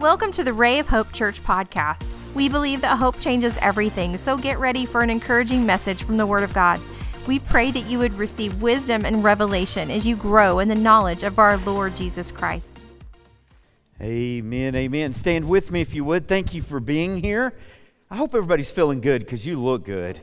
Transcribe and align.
Welcome 0.00 0.32
to 0.32 0.44
the 0.44 0.54
Ray 0.54 0.78
of 0.78 0.88
Hope 0.88 1.12
Church 1.12 1.44
podcast. 1.44 2.34
We 2.34 2.48
believe 2.48 2.80
that 2.80 2.96
hope 2.96 3.20
changes 3.20 3.58
everything, 3.60 4.16
so 4.16 4.38
get 4.38 4.58
ready 4.58 4.86
for 4.86 5.02
an 5.02 5.10
encouraging 5.10 5.66
message 5.66 6.04
from 6.04 6.16
the 6.16 6.24
Word 6.24 6.42
of 6.42 6.54
God. 6.54 6.80
We 7.26 7.38
pray 7.38 7.70
that 7.70 7.84
you 7.84 7.98
would 7.98 8.14
receive 8.14 8.62
wisdom 8.62 9.04
and 9.04 9.22
revelation 9.22 9.90
as 9.90 10.06
you 10.06 10.16
grow 10.16 10.58
in 10.58 10.68
the 10.68 10.74
knowledge 10.74 11.22
of 11.22 11.38
our 11.38 11.58
Lord 11.58 11.96
Jesus 11.96 12.32
Christ. 12.32 12.78
Amen, 14.00 14.74
amen. 14.74 15.12
Stand 15.12 15.46
with 15.46 15.70
me 15.70 15.82
if 15.82 15.94
you 15.94 16.02
would. 16.06 16.26
Thank 16.26 16.54
you 16.54 16.62
for 16.62 16.80
being 16.80 17.18
here. 17.18 17.52
I 18.10 18.16
hope 18.16 18.34
everybody's 18.34 18.70
feeling 18.70 19.02
good 19.02 19.26
because 19.26 19.44
you 19.44 19.62
look 19.62 19.84
good. 19.84 20.22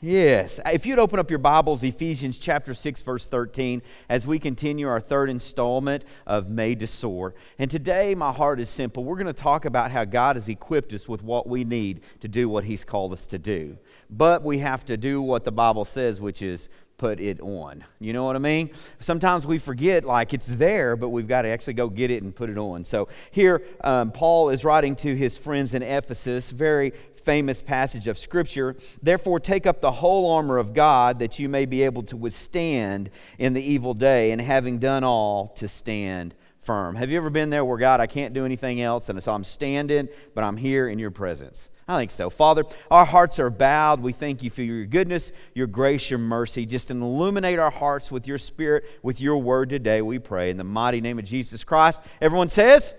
Yes. 0.00 0.60
If 0.64 0.86
you'd 0.86 1.00
open 1.00 1.18
up 1.18 1.28
your 1.28 1.40
Bibles, 1.40 1.82
Ephesians 1.82 2.38
chapter 2.38 2.72
6, 2.72 3.02
verse 3.02 3.26
13, 3.26 3.82
as 4.08 4.28
we 4.28 4.38
continue 4.38 4.86
our 4.86 5.00
third 5.00 5.28
installment 5.28 6.04
of 6.24 6.48
Made 6.48 6.78
to 6.80 6.86
Soar. 6.86 7.34
And 7.58 7.68
today, 7.68 8.14
my 8.14 8.30
heart 8.30 8.60
is 8.60 8.70
simple. 8.70 9.02
We're 9.02 9.16
going 9.16 9.26
to 9.26 9.32
talk 9.32 9.64
about 9.64 9.90
how 9.90 10.04
God 10.04 10.36
has 10.36 10.48
equipped 10.48 10.92
us 10.92 11.08
with 11.08 11.24
what 11.24 11.48
we 11.48 11.64
need 11.64 12.02
to 12.20 12.28
do 12.28 12.48
what 12.48 12.62
He's 12.62 12.84
called 12.84 13.12
us 13.12 13.26
to 13.26 13.38
do. 13.40 13.76
But 14.08 14.44
we 14.44 14.58
have 14.58 14.84
to 14.84 14.96
do 14.96 15.20
what 15.20 15.42
the 15.42 15.50
Bible 15.50 15.84
says, 15.84 16.20
which 16.20 16.42
is 16.42 16.68
put 16.98 17.20
it 17.20 17.40
on. 17.40 17.84
You 18.00 18.12
know 18.12 18.24
what 18.24 18.34
I 18.34 18.40
mean? 18.40 18.70
Sometimes 18.98 19.46
we 19.46 19.58
forget, 19.58 20.04
like 20.04 20.34
it's 20.34 20.46
there, 20.46 20.96
but 20.96 21.10
we've 21.10 21.28
got 21.28 21.42
to 21.42 21.48
actually 21.48 21.74
go 21.74 21.88
get 21.88 22.10
it 22.10 22.24
and 22.24 22.34
put 22.34 22.50
it 22.50 22.58
on. 22.58 22.82
So 22.82 23.08
here, 23.30 23.62
um, 23.82 24.10
Paul 24.10 24.50
is 24.50 24.64
writing 24.64 24.96
to 24.96 25.14
his 25.14 25.38
friends 25.38 25.74
in 25.74 25.82
Ephesus, 25.82 26.50
very 26.50 26.92
famous 27.24 27.62
passage 27.62 28.08
of 28.08 28.18
Scripture. 28.18 28.76
Therefore, 29.02 29.38
take 29.38 29.66
up 29.66 29.80
the 29.80 29.92
whole 29.92 30.30
armor 30.30 30.58
of 30.58 30.74
God 30.74 31.18
that 31.18 31.38
you 31.38 31.48
may 31.48 31.66
be 31.66 31.82
able 31.82 32.02
to 32.04 32.16
withstand 32.16 33.10
in 33.38 33.52
the 33.54 33.62
evil 33.62 33.94
day, 33.94 34.30
and 34.30 34.40
having 34.40 34.78
done 34.78 35.04
all, 35.04 35.48
to 35.56 35.68
stand 35.68 36.34
firm. 36.60 36.96
Have 36.96 37.10
you 37.10 37.16
ever 37.16 37.30
been 37.30 37.50
there 37.50 37.64
where 37.64 37.78
God, 37.78 38.00
I 38.00 38.06
can't 38.06 38.34
do 38.34 38.44
anything 38.44 38.80
else, 38.80 39.08
and 39.08 39.22
so 39.22 39.32
I'm 39.32 39.44
standing, 39.44 40.08
but 40.34 40.44
I'm 40.44 40.56
here 40.56 40.88
in 40.88 40.98
your 40.98 41.10
presence? 41.10 41.70
I 41.88 41.96
think 41.96 42.10
so. 42.10 42.28
Father, 42.28 42.64
our 42.90 43.06
hearts 43.06 43.38
are 43.38 43.48
bowed. 43.48 44.00
We 44.00 44.12
thank 44.12 44.42
you 44.42 44.50
for 44.50 44.60
your 44.60 44.84
goodness, 44.84 45.32
your 45.54 45.66
grace, 45.66 46.10
your 46.10 46.18
mercy. 46.18 46.66
Just 46.66 46.90
illuminate 46.90 47.58
our 47.58 47.70
hearts 47.70 48.12
with 48.12 48.26
your 48.26 48.36
spirit, 48.36 48.84
with 49.02 49.18
your 49.22 49.38
word 49.38 49.70
today, 49.70 50.02
we 50.02 50.18
pray. 50.18 50.50
In 50.50 50.58
the 50.58 50.64
mighty 50.64 51.00
name 51.00 51.18
of 51.18 51.24
Jesus 51.24 51.64
Christ. 51.64 52.02
Everyone 52.20 52.50
says, 52.50 52.94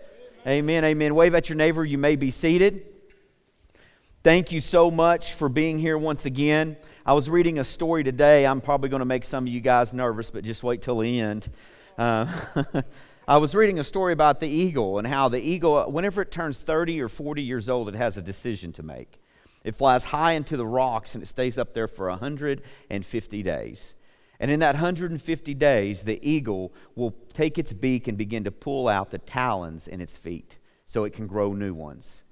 Amen, 0.47 0.83
amen. 0.83 0.85
amen. 0.85 1.15
Wave 1.15 1.35
at 1.35 1.49
your 1.49 1.55
neighbor. 1.57 1.85
You 1.85 1.99
may 1.99 2.15
be 2.15 2.31
seated. 2.31 2.88
Thank 4.21 4.51
you 4.51 4.59
so 4.59 4.91
much 4.91 5.33
for 5.33 5.47
being 5.47 5.79
here 5.79 5.97
once 5.97 6.25
again. 6.25 6.75
I 7.05 7.13
was 7.13 7.29
reading 7.29 7.57
a 7.57 7.63
story 7.63 8.03
today. 8.03 8.45
I'm 8.45 8.59
probably 8.59 8.89
going 8.89 8.99
to 8.99 9.05
make 9.05 9.23
some 9.23 9.45
of 9.45 9.47
you 9.47 9.61
guys 9.61 9.93
nervous, 9.93 10.29
but 10.29 10.43
just 10.43 10.61
wait 10.61 10.81
till 10.81 10.99
the 10.99 11.21
end. 11.21 11.49
Uh, 11.97 12.27
I 13.29 13.37
was 13.37 13.55
reading 13.55 13.79
a 13.79 13.83
story 13.83 14.11
about 14.11 14.41
the 14.41 14.49
eagle 14.49 14.97
and 14.97 15.07
how 15.07 15.29
the 15.29 15.39
eagle, 15.39 15.89
whenever 15.89 16.21
it 16.21 16.31
turns 16.31 16.59
30 16.59 17.01
or 17.01 17.07
40 17.07 17.41
years 17.41 17.69
old, 17.69 17.87
it 17.87 17.95
has 17.95 18.17
a 18.17 18.21
decision 18.21 18.73
to 18.73 18.83
make. 18.83 19.21
It 19.63 19.77
flies 19.77 20.03
high 20.03 20.33
into 20.33 20.57
the 20.57 20.67
rocks 20.67 21.15
and 21.15 21.23
it 21.23 21.27
stays 21.27 21.57
up 21.57 21.73
there 21.73 21.87
for 21.87 22.09
150 22.09 23.43
days. 23.43 23.95
And 24.37 24.51
in 24.51 24.59
that 24.59 24.75
150 24.75 25.53
days, 25.53 26.03
the 26.03 26.19
eagle 26.29 26.73
will 26.93 27.15
take 27.31 27.57
its 27.57 27.71
beak 27.71 28.09
and 28.09 28.17
begin 28.17 28.43
to 28.43 28.51
pull 28.51 28.89
out 28.89 29.11
the 29.11 29.17
talons 29.17 29.87
in 29.87 30.01
its 30.01 30.17
feet 30.17 30.57
so 30.85 31.05
it 31.05 31.13
can 31.13 31.25
grow 31.25 31.53
new 31.53 31.73
ones. 31.73 32.23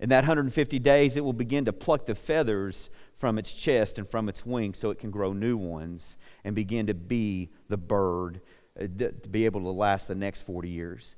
In 0.00 0.08
that 0.08 0.24
150 0.24 0.78
days, 0.78 1.14
it 1.14 1.22
will 1.22 1.34
begin 1.34 1.66
to 1.66 1.74
pluck 1.74 2.06
the 2.06 2.14
feathers 2.14 2.88
from 3.16 3.38
its 3.38 3.52
chest 3.52 3.98
and 3.98 4.08
from 4.08 4.30
its 4.30 4.46
wings 4.46 4.78
so 4.78 4.88
it 4.88 4.98
can 4.98 5.10
grow 5.10 5.34
new 5.34 5.58
ones 5.58 6.16
and 6.42 6.56
begin 6.56 6.86
to 6.86 6.94
be 6.94 7.50
the 7.68 7.76
bird 7.76 8.40
uh, 8.80 8.86
to 8.98 9.28
be 9.30 9.44
able 9.44 9.60
to 9.60 9.68
last 9.68 10.08
the 10.08 10.14
next 10.14 10.42
40 10.42 10.70
years. 10.70 11.16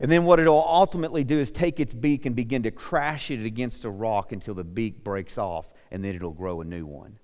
And 0.00 0.10
then 0.10 0.24
what 0.24 0.40
it'll 0.40 0.66
ultimately 0.66 1.22
do 1.22 1.38
is 1.38 1.52
take 1.52 1.78
its 1.78 1.94
beak 1.94 2.26
and 2.26 2.34
begin 2.34 2.64
to 2.64 2.72
crash 2.72 3.30
it 3.30 3.44
against 3.44 3.84
a 3.84 3.90
rock 3.90 4.32
until 4.32 4.54
the 4.54 4.64
beak 4.64 5.04
breaks 5.04 5.38
off, 5.38 5.72
and 5.92 6.02
then 6.02 6.16
it'll 6.16 6.32
grow 6.32 6.60
a 6.60 6.64
new 6.64 6.86
one. 6.86 7.18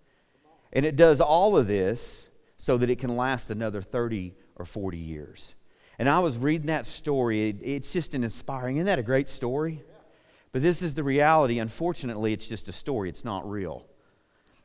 And 0.73 0.87
it 0.87 0.95
does 0.95 1.21
all 1.21 1.57
of 1.57 1.67
this 1.67 2.29
so 2.59 2.77
that 2.77 2.91
it 2.91 3.01
can 3.01 3.17
last 3.17 3.51
another 3.51 3.83
30 3.83 4.35
or 4.55 4.65
40 4.65 4.99
years. 4.99 5.55
And 5.99 6.09
I 6.09 6.21
was 6.21 6.39
reading 6.39 6.69
that 6.69 6.87
story. 6.87 7.49
It, 7.49 7.57
it's 7.63 7.93
just 7.93 8.15
an 8.15 8.23
inspiring. 8.23 8.77
Isn't 8.77 8.87
that 8.87 8.99
a 9.01 9.03
great 9.03 9.29
story? 9.29 9.83
But 10.57 10.63
this 10.63 10.81
is 10.81 10.95
the 10.95 11.05
reality. 11.05 11.59
Unfortunately, 11.59 12.33
it's 12.33 12.49
just 12.49 12.67
a 12.67 12.73
story, 12.73 13.11
it's 13.11 13.27
not 13.27 13.47
real. 13.47 13.85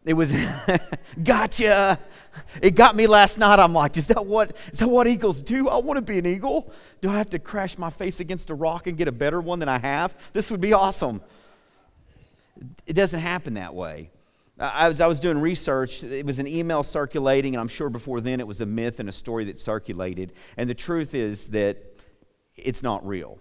It 0.05 0.13
was, 0.13 0.33
gotcha. 1.23 1.99
It 2.61 2.75
got 2.75 2.95
me 2.95 3.07
last 3.07 3.37
night. 3.37 3.59
I'm 3.59 3.73
like, 3.73 3.97
is 3.97 4.07
that 4.07 4.25
what 4.25 4.55
is 4.71 4.79
that 4.79 4.87
what 4.87 5.05
eagles 5.05 5.41
do? 5.41 5.67
I 5.67 5.75
want 5.79 5.97
to 5.97 6.01
be 6.01 6.17
an 6.17 6.25
eagle. 6.25 6.71
Do 7.01 7.09
I 7.09 7.17
have 7.17 7.29
to 7.31 7.39
crash 7.39 7.77
my 7.77 7.89
face 7.89 8.21
against 8.21 8.49
a 8.49 8.55
rock 8.55 8.87
and 8.87 8.97
get 8.97 9.09
a 9.09 9.11
better 9.11 9.41
one 9.41 9.59
than 9.59 9.67
I 9.67 9.79
have? 9.79 10.15
This 10.31 10.49
would 10.49 10.61
be 10.61 10.71
awesome. 10.71 11.19
It 12.85 12.93
doesn't 12.93 13.19
happen 13.19 13.55
that 13.55 13.75
way. 13.75 14.11
I 14.57 14.87
was, 14.87 15.01
I 15.01 15.07
was 15.07 15.19
doing 15.19 15.39
research. 15.39 16.05
It 16.05 16.25
was 16.25 16.39
an 16.39 16.47
email 16.47 16.83
circulating, 16.83 17.53
and 17.53 17.59
I'm 17.59 17.67
sure 17.67 17.89
before 17.89 18.21
then 18.21 18.39
it 18.39 18.47
was 18.47 18.61
a 18.61 18.65
myth 18.65 19.01
and 19.01 19.09
a 19.09 19.11
story 19.11 19.43
that 19.43 19.59
circulated. 19.59 20.31
And 20.55 20.69
the 20.69 20.73
truth 20.73 21.13
is 21.13 21.49
that 21.49 21.99
it's 22.55 22.81
not 22.81 23.05
real. 23.05 23.39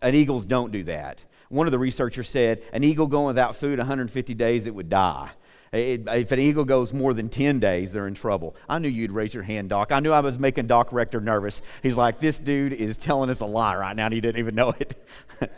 And 0.00 0.14
eagles 0.14 0.46
don't 0.46 0.70
do 0.70 0.84
that. 0.84 1.24
One 1.48 1.66
of 1.66 1.70
the 1.70 1.78
researchers 1.78 2.28
said 2.28 2.62
an 2.72 2.84
eagle 2.84 3.06
going 3.06 3.26
without 3.26 3.56
food 3.56 3.78
150 3.78 4.34
days, 4.34 4.66
it 4.66 4.74
would 4.74 4.88
die. 4.88 5.30
It, 5.72 6.06
if 6.08 6.32
an 6.32 6.38
eagle 6.38 6.64
goes 6.64 6.92
more 6.92 7.12
than 7.12 7.28
10 7.28 7.58
days, 7.60 7.92
they're 7.92 8.06
in 8.06 8.14
trouble. 8.14 8.56
I 8.68 8.78
knew 8.78 8.88
you'd 8.88 9.12
raise 9.12 9.34
your 9.34 9.42
hand, 9.42 9.68
Doc. 9.68 9.92
I 9.92 10.00
knew 10.00 10.12
I 10.12 10.20
was 10.20 10.38
making 10.38 10.66
Doc 10.66 10.92
Rector 10.92 11.20
nervous. 11.20 11.60
He's 11.82 11.96
like, 11.96 12.20
this 12.20 12.38
dude 12.38 12.72
is 12.72 12.96
telling 12.96 13.30
us 13.30 13.40
a 13.40 13.46
lie 13.46 13.76
right 13.76 13.94
now, 13.94 14.06
and 14.06 14.14
he 14.14 14.20
didn't 14.20 14.38
even 14.38 14.54
know 14.54 14.70
it. 14.70 14.94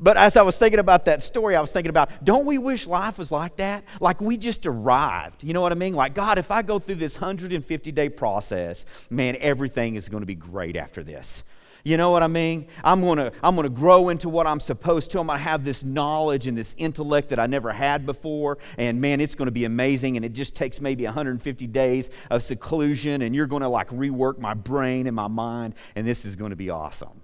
but 0.00 0.16
as 0.16 0.36
I 0.36 0.42
was 0.42 0.58
thinking 0.58 0.80
about 0.80 1.04
that 1.06 1.22
story, 1.22 1.56
I 1.56 1.60
was 1.60 1.72
thinking 1.72 1.90
about, 1.90 2.24
don't 2.24 2.44
we 2.44 2.58
wish 2.58 2.86
life 2.86 3.18
was 3.18 3.30
like 3.30 3.56
that? 3.56 3.84
Like 4.00 4.20
we 4.20 4.36
just 4.36 4.66
arrived. 4.66 5.44
You 5.44 5.54
know 5.54 5.60
what 5.60 5.72
I 5.72 5.76
mean? 5.76 5.94
Like, 5.94 6.14
God, 6.14 6.38
if 6.38 6.50
I 6.50 6.62
go 6.62 6.78
through 6.78 6.96
this 6.96 7.20
150 7.20 7.92
day 7.92 8.08
process, 8.08 8.84
man, 9.10 9.36
everything 9.40 9.94
is 9.94 10.08
going 10.08 10.22
to 10.22 10.26
be 10.26 10.34
great 10.34 10.76
after 10.76 11.02
this. 11.02 11.44
You 11.84 11.96
know 11.96 12.10
what 12.10 12.22
I 12.22 12.28
mean? 12.28 12.68
I'm 12.84 13.00
going 13.00 13.18
to 13.18 13.32
I'm 13.42 13.56
going 13.56 13.64
to 13.64 13.74
grow 13.74 14.08
into 14.08 14.28
what 14.28 14.46
I'm 14.46 14.60
supposed 14.60 15.10
to. 15.12 15.20
I'm 15.20 15.26
going 15.26 15.38
to 15.38 15.42
have 15.42 15.64
this 15.64 15.82
knowledge 15.82 16.46
and 16.46 16.56
this 16.56 16.76
intellect 16.78 17.30
that 17.30 17.40
I 17.40 17.46
never 17.46 17.72
had 17.72 18.06
before. 18.06 18.58
And 18.78 19.00
man, 19.00 19.20
it's 19.20 19.34
going 19.34 19.46
to 19.46 19.52
be 19.52 19.64
amazing. 19.64 20.16
And 20.16 20.24
it 20.24 20.32
just 20.32 20.54
takes 20.54 20.80
maybe 20.80 21.04
150 21.04 21.66
days 21.66 22.10
of 22.30 22.42
seclusion. 22.42 23.22
And 23.22 23.34
you're 23.34 23.48
going 23.48 23.62
to 23.62 23.68
like 23.68 23.88
rework 23.88 24.38
my 24.38 24.54
brain 24.54 25.08
and 25.08 25.16
my 25.16 25.28
mind. 25.28 25.74
And 25.96 26.06
this 26.06 26.24
is 26.24 26.36
going 26.36 26.50
to 26.50 26.56
be 26.56 26.70
awesome. 26.70 27.22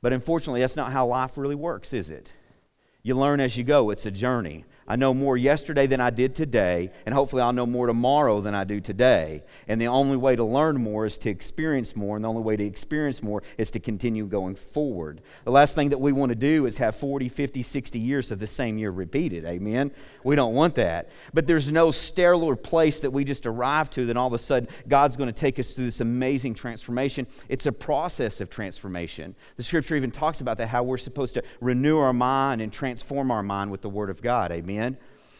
But 0.00 0.12
unfortunately, 0.12 0.60
that's 0.60 0.76
not 0.76 0.92
how 0.92 1.06
life 1.06 1.36
really 1.36 1.54
works, 1.56 1.92
is 1.92 2.10
it? 2.10 2.32
You 3.02 3.16
learn 3.16 3.40
as 3.40 3.56
you 3.56 3.64
go, 3.64 3.90
it's 3.90 4.06
a 4.06 4.10
journey. 4.10 4.64
I 4.88 4.96
know 4.96 5.12
more 5.12 5.36
yesterday 5.36 5.86
than 5.86 6.00
I 6.00 6.10
did 6.10 6.34
today, 6.34 6.92
and 7.04 7.14
hopefully 7.14 7.42
I'll 7.42 7.52
know 7.52 7.66
more 7.66 7.86
tomorrow 7.86 8.40
than 8.40 8.54
I 8.54 8.64
do 8.64 8.80
today. 8.80 9.42
And 9.66 9.80
the 9.80 9.88
only 9.88 10.16
way 10.16 10.36
to 10.36 10.44
learn 10.44 10.80
more 10.80 11.06
is 11.06 11.18
to 11.18 11.30
experience 11.30 11.96
more, 11.96 12.16
and 12.16 12.24
the 12.24 12.28
only 12.28 12.42
way 12.42 12.56
to 12.56 12.64
experience 12.64 13.22
more 13.22 13.42
is 13.58 13.70
to 13.72 13.80
continue 13.80 14.26
going 14.26 14.54
forward. 14.54 15.22
The 15.44 15.50
last 15.50 15.74
thing 15.74 15.88
that 15.88 15.98
we 15.98 16.12
want 16.12 16.30
to 16.30 16.36
do 16.36 16.66
is 16.66 16.78
have 16.78 16.94
40, 16.94 17.28
50, 17.28 17.62
60 17.62 17.98
years 17.98 18.30
of 18.30 18.38
the 18.38 18.46
same 18.46 18.78
year 18.78 18.90
repeated. 18.90 19.44
Amen? 19.44 19.90
We 20.22 20.36
don't 20.36 20.54
want 20.54 20.76
that. 20.76 21.10
But 21.34 21.46
there's 21.48 21.70
no 21.72 21.90
sterile 21.90 22.54
place 22.54 23.00
that 23.00 23.10
we 23.10 23.24
just 23.24 23.44
arrive 23.44 23.90
to, 23.90 24.06
then 24.06 24.16
all 24.16 24.28
of 24.28 24.32
a 24.32 24.38
sudden 24.38 24.68
God's 24.86 25.16
going 25.16 25.28
to 25.28 25.32
take 25.32 25.58
us 25.58 25.72
through 25.72 25.86
this 25.86 26.00
amazing 26.00 26.54
transformation. 26.54 27.26
It's 27.48 27.66
a 27.66 27.72
process 27.72 28.40
of 28.40 28.50
transformation. 28.50 29.34
The 29.56 29.62
scripture 29.62 29.96
even 29.96 30.12
talks 30.12 30.40
about 30.40 30.58
that, 30.58 30.68
how 30.68 30.84
we're 30.84 30.96
supposed 30.96 31.34
to 31.34 31.42
renew 31.60 31.98
our 31.98 32.12
mind 32.12 32.60
and 32.60 32.72
transform 32.72 33.30
our 33.30 33.42
mind 33.42 33.70
with 33.70 33.80
the 33.82 33.88
Word 33.88 34.10
of 34.10 34.22
God. 34.22 34.52
Amen? 34.52 34.75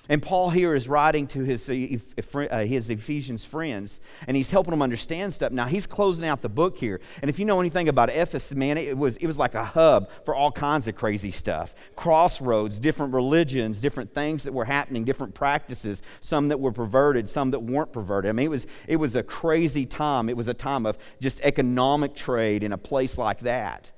And 0.09 0.23
Paul 0.23 0.51
here 0.51 0.75
is 0.75 0.89
writing 0.89 1.27
to 1.29 1.43
his, 1.43 1.69
uh, 1.69 2.59
his 2.61 2.91
Ephesians 2.91 3.45
friends, 3.45 4.01
and 4.29 4.37
he's 4.37 4.51
helping 4.51 4.71
them 4.71 4.83
understand 4.83 5.35
stuff. 5.35 5.51
Now, 5.51 5.67
he's 5.67 5.87
closing 5.87 6.25
out 6.27 6.43
the 6.43 6.49
book 6.49 6.79
here. 6.79 7.01
And 7.23 7.29
if 7.29 7.39
you 7.39 7.45
know 7.45 7.59
anything 7.61 7.89
about 7.89 8.11
Ephesus, 8.11 8.55
man, 8.55 8.79
it 8.79 8.97
was, 8.97 9.17
it 9.17 9.27
was 9.27 9.39
like 9.39 9.55
a 9.55 9.65
hub 9.65 10.09
for 10.25 10.35
all 10.35 10.53
kinds 10.53 10.87
of 10.87 10.95
crazy 10.95 11.31
stuff 11.31 11.75
crossroads, 11.97 12.79
different 12.79 13.15
religions, 13.15 13.81
different 13.81 14.15
things 14.15 14.45
that 14.45 14.53
were 14.53 14.67
happening, 14.67 15.05
different 15.05 15.35
practices, 15.35 16.03
some 16.21 16.49
that 16.49 16.61
were 16.61 16.73
perverted, 16.73 17.29
some 17.29 17.51
that 17.51 17.61
weren't 17.61 17.93
perverted. 17.93 18.29
I 18.29 18.33
mean, 18.33 18.47
it 18.47 18.51
was, 18.51 18.67
it 18.87 18.97
was 18.97 19.17
a 19.17 19.23
crazy 19.23 19.87
time. 19.87 20.29
It 20.29 20.37
was 20.37 20.47
a 20.47 20.55
time 20.55 20.87
of 20.87 20.99
just 21.21 21.41
economic 21.41 22.15
trade 22.15 22.63
in 22.63 22.73
a 22.73 22.79
place 22.79 23.19
like 23.19 23.41
that. 23.41 23.91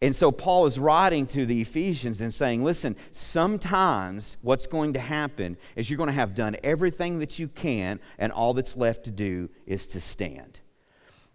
And 0.00 0.14
so 0.14 0.30
Paul 0.30 0.66
is 0.66 0.78
writing 0.78 1.26
to 1.28 1.44
the 1.44 1.60
Ephesians 1.60 2.20
and 2.20 2.32
saying, 2.32 2.62
listen, 2.62 2.94
sometimes 3.10 4.36
what's 4.42 4.68
going 4.68 4.92
to 4.92 5.00
happen 5.00 5.56
is 5.74 5.90
you're 5.90 5.96
going 5.96 6.08
to 6.08 6.12
have 6.12 6.36
done 6.36 6.56
everything 6.62 7.18
that 7.18 7.40
you 7.40 7.48
can, 7.48 7.98
and 8.16 8.30
all 8.30 8.54
that's 8.54 8.76
left 8.76 9.04
to 9.04 9.10
do 9.10 9.50
is 9.66 9.88
to 9.88 10.00
stand. 10.00 10.60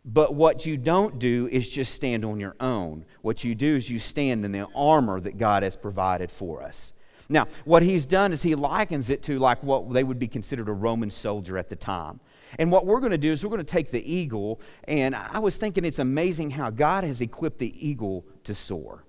But 0.05 0.33
what 0.33 0.65
you 0.65 0.77
don't 0.77 1.19
do 1.19 1.49
is 1.51 1.69
just 1.69 1.93
stand 1.93 2.23
on 2.23 2.39
your 2.39 2.55
own. 2.59 3.05
What 3.21 3.43
you 3.43 3.53
do 3.53 3.75
is 3.75 3.89
you 3.89 3.99
stand 3.99 4.45
in 4.45 4.53
the 4.53 4.67
armor 4.75 5.19
that 5.19 5.37
God 5.37 5.63
has 5.63 5.75
provided 5.75 6.31
for 6.31 6.61
us. 6.61 6.93
Now, 7.33 7.47
what 7.65 7.81
he's 7.81 8.05
done 8.05 8.31
is 8.31 8.43
he 8.43 8.53
likens 8.53 9.09
it 9.09 9.23
to 9.23 9.39
like 9.39 9.63
what 9.63 9.91
they 9.91 10.03
would 10.03 10.19
be 10.19 10.27
considered 10.27 10.69
a 10.69 10.71
Roman 10.71 11.09
soldier 11.09 11.57
at 11.57 11.67
the 11.67 11.75
time. 11.75 12.19
And 12.59 12.71
what 12.71 12.85
we're 12.85 12.99
going 12.99 13.11
to 13.11 13.17
do 13.17 13.31
is 13.31 13.43
we're 13.43 13.49
going 13.49 13.57
to 13.57 13.63
take 13.63 13.89
the 13.89 14.13
eagle, 14.13 14.61
and 14.83 15.15
I 15.15 15.39
was 15.39 15.57
thinking 15.57 15.83
it's 15.83 15.97
amazing 15.97 16.51
how 16.51 16.69
God 16.69 17.03
has 17.03 17.21
equipped 17.21 17.57
the 17.57 17.73
eagle 17.85 18.23
to 18.43 18.53
soar. 18.53 19.03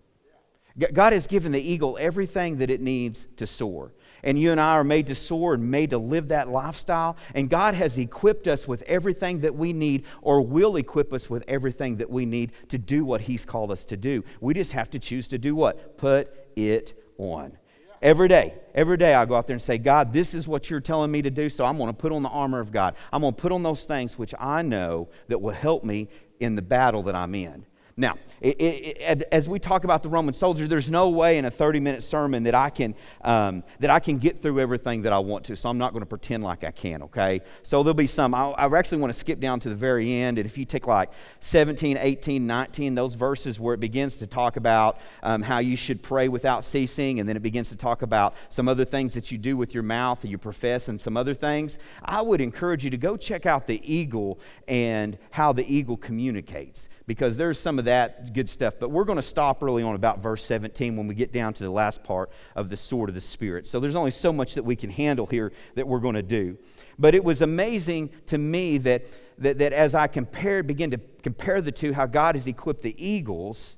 God 0.94 1.12
has 1.12 1.26
given 1.26 1.52
the 1.52 1.60
eagle 1.60 1.98
everything 2.00 2.56
that 2.56 2.70
it 2.70 2.80
needs 2.80 3.28
to 3.36 3.46
soar. 3.46 3.92
And 4.22 4.38
you 4.38 4.50
and 4.50 4.60
I 4.60 4.72
are 4.72 4.84
made 4.84 5.06
to 5.08 5.14
soar 5.14 5.52
and 5.52 5.70
made 5.70 5.90
to 5.90 5.98
live 5.98 6.28
that 6.28 6.48
lifestyle. 6.48 7.18
And 7.34 7.50
God 7.50 7.74
has 7.74 7.98
equipped 7.98 8.48
us 8.48 8.66
with 8.66 8.82
everything 8.86 9.40
that 9.40 9.54
we 9.54 9.74
need, 9.74 10.06
or 10.22 10.40
will 10.40 10.76
equip 10.76 11.12
us 11.12 11.28
with 11.28 11.44
everything 11.46 11.98
that 11.98 12.08
we 12.08 12.24
need 12.24 12.52
to 12.70 12.78
do 12.78 13.04
what 13.04 13.20
He's 13.20 13.44
called 13.44 13.70
us 13.70 13.84
to 13.84 13.98
do. 13.98 14.24
We 14.40 14.54
just 14.54 14.72
have 14.72 14.88
to 14.90 14.98
choose 14.98 15.28
to 15.28 15.36
do 15.36 15.54
what? 15.54 15.98
Put 15.98 16.34
it 16.56 16.98
on. 17.18 17.58
Every 18.04 18.28
day, 18.28 18.52
every 18.74 18.98
day 18.98 19.14
I 19.14 19.24
go 19.24 19.34
out 19.34 19.46
there 19.46 19.54
and 19.54 19.62
say, 19.62 19.78
God, 19.78 20.12
this 20.12 20.34
is 20.34 20.46
what 20.46 20.68
you're 20.68 20.78
telling 20.78 21.10
me 21.10 21.22
to 21.22 21.30
do, 21.30 21.48
so 21.48 21.64
I'm 21.64 21.78
going 21.78 21.88
to 21.88 21.94
put 21.94 22.12
on 22.12 22.22
the 22.22 22.28
armor 22.28 22.60
of 22.60 22.70
God. 22.70 22.96
I'm 23.10 23.22
going 23.22 23.32
to 23.32 23.40
put 23.40 23.50
on 23.50 23.62
those 23.62 23.86
things 23.86 24.18
which 24.18 24.34
I 24.38 24.60
know 24.60 25.08
that 25.28 25.40
will 25.40 25.54
help 25.54 25.84
me 25.84 26.08
in 26.38 26.54
the 26.54 26.60
battle 26.60 27.02
that 27.04 27.14
I'm 27.14 27.34
in. 27.34 27.64
Now, 27.96 28.16
it, 28.40 28.56
it, 28.60 29.22
as 29.30 29.48
we 29.48 29.60
talk 29.60 29.84
about 29.84 30.02
the 30.02 30.08
Roman 30.08 30.34
soldier, 30.34 30.66
there's 30.66 30.90
no 30.90 31.10
way 31.10 31.38
in 31.38 31.44
a 31.44 31.50
30 31.50 31.78
minute 31.78 32.02
sermon 32.02 32.42
that 32.42 32.54
I, 32.54 32.68
can, 32.68 32.96
um, 33.22 33.62
that 33.78 33.88
I 33.88 34.00
can 34.00 34.18
get 34.18 34.42
through 34.42 34.58
everything 34.58 35.02
that 35.02 35.12
I 35.12 35.20
want 35.20 35.44
to, 35.44 35.56
so 35.56 35.68
I'm 35.68 35.78
not 35.78 35.92
going 35.92 36.02
to 36.02 36.06
pretend 36.06 36.42
like 36.42 36.64
I 36.64 36.72
can, 36.72 37.04
okay? 37.04 37.40
So 37.62 37.84
there'll 37.84 37.94
be 37.94 38.08
some. 38.08 38.34
I, 38.34 38.50
I 38.50 38.78
actually 38.78 38.98
want 38.98 39.12
to 39.12 39.18
skip 39.18 39.38
down 39.38 39.60
to 39.60 39.68
the 39.68 39.76
very 39.76 40.12
end, 40.12 40.38
and 40.38 40.46
if 40.46 40.58
you 40.58 40.64
take 40.64 40.88
like 40.88 41.12
17, 41.38 41.96
18, 41.96 42.44
19, 42.44 42.96
those 42.96 43.14
verses 43.14 43.60
where 43.60 43.74
it 43.74 43.80
begins 43.80 44.18
to 44.18 44.26
talk 44.26 44.56
about 44.56 44.98
um, 45.22 45.42
how 45.42 45.58
you 45.58 45.76
should 45.76 46.02
pray 46.02 46.28
without 46.28 46.64
ceasing, 46.64 47.20
and 47.20 47.28
then 47.28 47.36
it 47.36 47.42
begins 47.42 47.68
to 47.68 47.76
talk 47.76 48.02
about 48.02 48.34
some 48.48 48.66
other 48.66 48.84
things 48.84 49.14
that 49.14 49.30
you 49.30 49.38
do 49.38 49.56
with 49.56 49.72
your 49.72 49.84
mouth 49.84 50.20
that 50.22 50.28
you 50.28 50.38
profess 50.38 50.88
and 50.88 51.00
some 51.00 51.16
other 51.16 51.34
things, 51.34 51.78
I 52.04 52.22
would 52.22 52.40
encourage 52.40 52.82
you 52.84 52.90
to 52.90 52.98
go 52.98 53.16
check 53.16 53.46
out 53.46 53.68
the 53.68 53.80
eagle 53.84 54.40
and 54.66 55.16
how 55.30 55.52
the 55.52 55.64
eagle 55.72 55.96
communicates 55.96 56.88
because 57.06 57.36
there's 57.36 57.58
some 57.58 57.78
of 57.78 57.83
that 57.84 58.32
good 58.32 58.48
stuff. 58.48 58.74
But 58.78 58.90
we're 58.90 59.04
going 59.04 59.16
to 59.16 59.22
stop 59.22 59.62
early 59.62 59.82
on 59.82 59.94
about 59.94 60.20
verse 60.20 60.44
17 60.44 60.96
when 60.96 61.06
we 61.06 61.14
get 61.14 61.32
down 61.32 61.54
to 61.54 61.62
the 61.62 61.70
last 61.70 62.02
part 62.02 62.30
of 62.54 62.68
the 62.68 62.76
sword 62.76 63.08
of 63.08 63.14
the 63.14 63.20
Spirit. 63.20 63.66
So 63.66 63.80
there's 63.80 63.96
only 63.96 64.10
so 64.10 64.32
much 64.32 64.54
that 64.54 64.64
we 64.64 64.76
can 64.76 64.90
handle 64.90 65.26
here 65.26 65.52
that 65.74 65.86
we're 65.86 66.00
going 66.00 66.14
to 66.14 66.22
do. 66.22 66.58
But 66.98 67.14
it 67.14 67.24
was 67.24 67.42
amazing 67.42 68.10
to 68.26 68.38
me 68.38 68.78
that, 68.78 69.04
that, 69.38 69.58
that 69.58 69.72
as 69.72 69.94
I 69.94 70.06
compared, 70.06 70.66
begin 70.66 70.90
to 70.90 70.98
compare 71.22 71.60
the 71.60 71.72
two, 71.72 71.92
how 71.92 72.06
God 72.06 72.34
has 72.34 72.46
equipped 72.46 72.82
the 72.82 72.94
eagles 73.04 73.76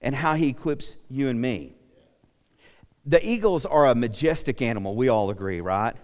and 0.00 0.14
how 0.14 0.34
he 0.34 0.48
equips 0.48 0.96
you 1.08 1.28
and 1.28 1.40
me. 1.40 1.74
The 3.04 3.24
eagles 3.26 3.64
are 3.64 3.86
a 3.86 3.94
majestic 3.94 4.60
animal, 4.60 4.96
we 4.96 5.08
all 5.08 5.30
agree, 5.30 5.60
right? 5.60 5.94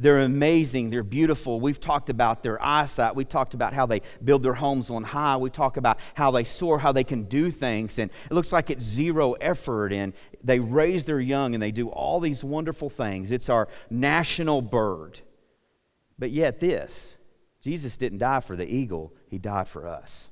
They're 0.00 0.20
amazing. 0.20 0.88
They're 0.88 1.02
beautiful. 1.02 1.60
We've 1.60 1.78
talked 1.78 2.08
about 2.08 2.42
their 2.42 2.60
eyesight. 2.64 3.14
We 3.14 3.26
talked 3.26 3.52
about 3.52 3.74
how 3.74 3.84
they 3.84 4.00
build 4.24 4.42
their 4.42 4.54
homes 4.54 4.88
on 4.88 5.04
high. 5.04 5.36
We 5.36 5.50
talk 5.50 5.76
about 5.76 6.00
how 6.14 6.30
they 6.30 6.42
soar, 6.42 6.78
how 6.78 6.90
they 6.90 7.04
can 7.04 7.24
do 7.24 7.50
things. 7.50 7.98
And 7.98 8.10
it 8.30 8.32
looks 8.32 8.50
like 8.50 8.70
it's 8.70 8.82
zero 8.82 9.32
effort. 9.34 9.92
And 9.92 10.14
they 10.42 10.58
raise 10.58 11.04
their 11.04 11.20
young 11.20 11.52
and 11.52 11.62
they 11.62 11.70
do 11.70 11.90
all 11.90 12.18
these 12.18 12.42
wonderful 12.42 12.88
things. 12.88 13.30
It's 13.30 13.50
our 13.50 13.68
national 13.90 14.62
bird. 14.62 15.20
But 16.18 16.30
yet, 16.30 16.60
this 16.60 17.16
Jesus 17.60 17.98
didn't 17.98 18.18
die 18.18 18.40
for 18.40 18.56
the 18.56 18.66
eagle, 18.66 19.12
he 19.28 19.38
died 19.38 19.68
for 19.68 19.86
us. 19.86 20.30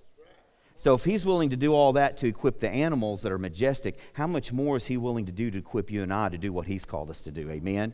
So, 0.76 0.94
if 0.94 1.04
he's 1.04 1.26
willing 1.26 1.50
to 1.50 1.58
do 1.58 1.74
all 1.74 1.92
that 1.92 2.16
to 2.18 2.26
equip 2.26 2.60
the 2.60 2.70
animals 2.70 3.20
that 3.20 3.32
are 3.32 3.38
majestic, 3.38 3.98
how 4.14 4.26
much 4.26 4.50
more 4.50 4.76
is 4.76 4.86
he 4.86 4.96
willing 4.96 5.26
to 5.26 5.32
do 5.32 5.50
to 5.50 5.58
equip 5.58 5.90
you 5.90 6.02
and 6.02 6.14
I 6.14 6.30
to 6.30 6.38
do 6.38 6.54
what 6.54 6.68
he's 6.68 6.86
called 6.86 7.10
us 7.10 7.20
to 7.22 7.30
do? 7.30 7.50
Amen? 7.50 7.92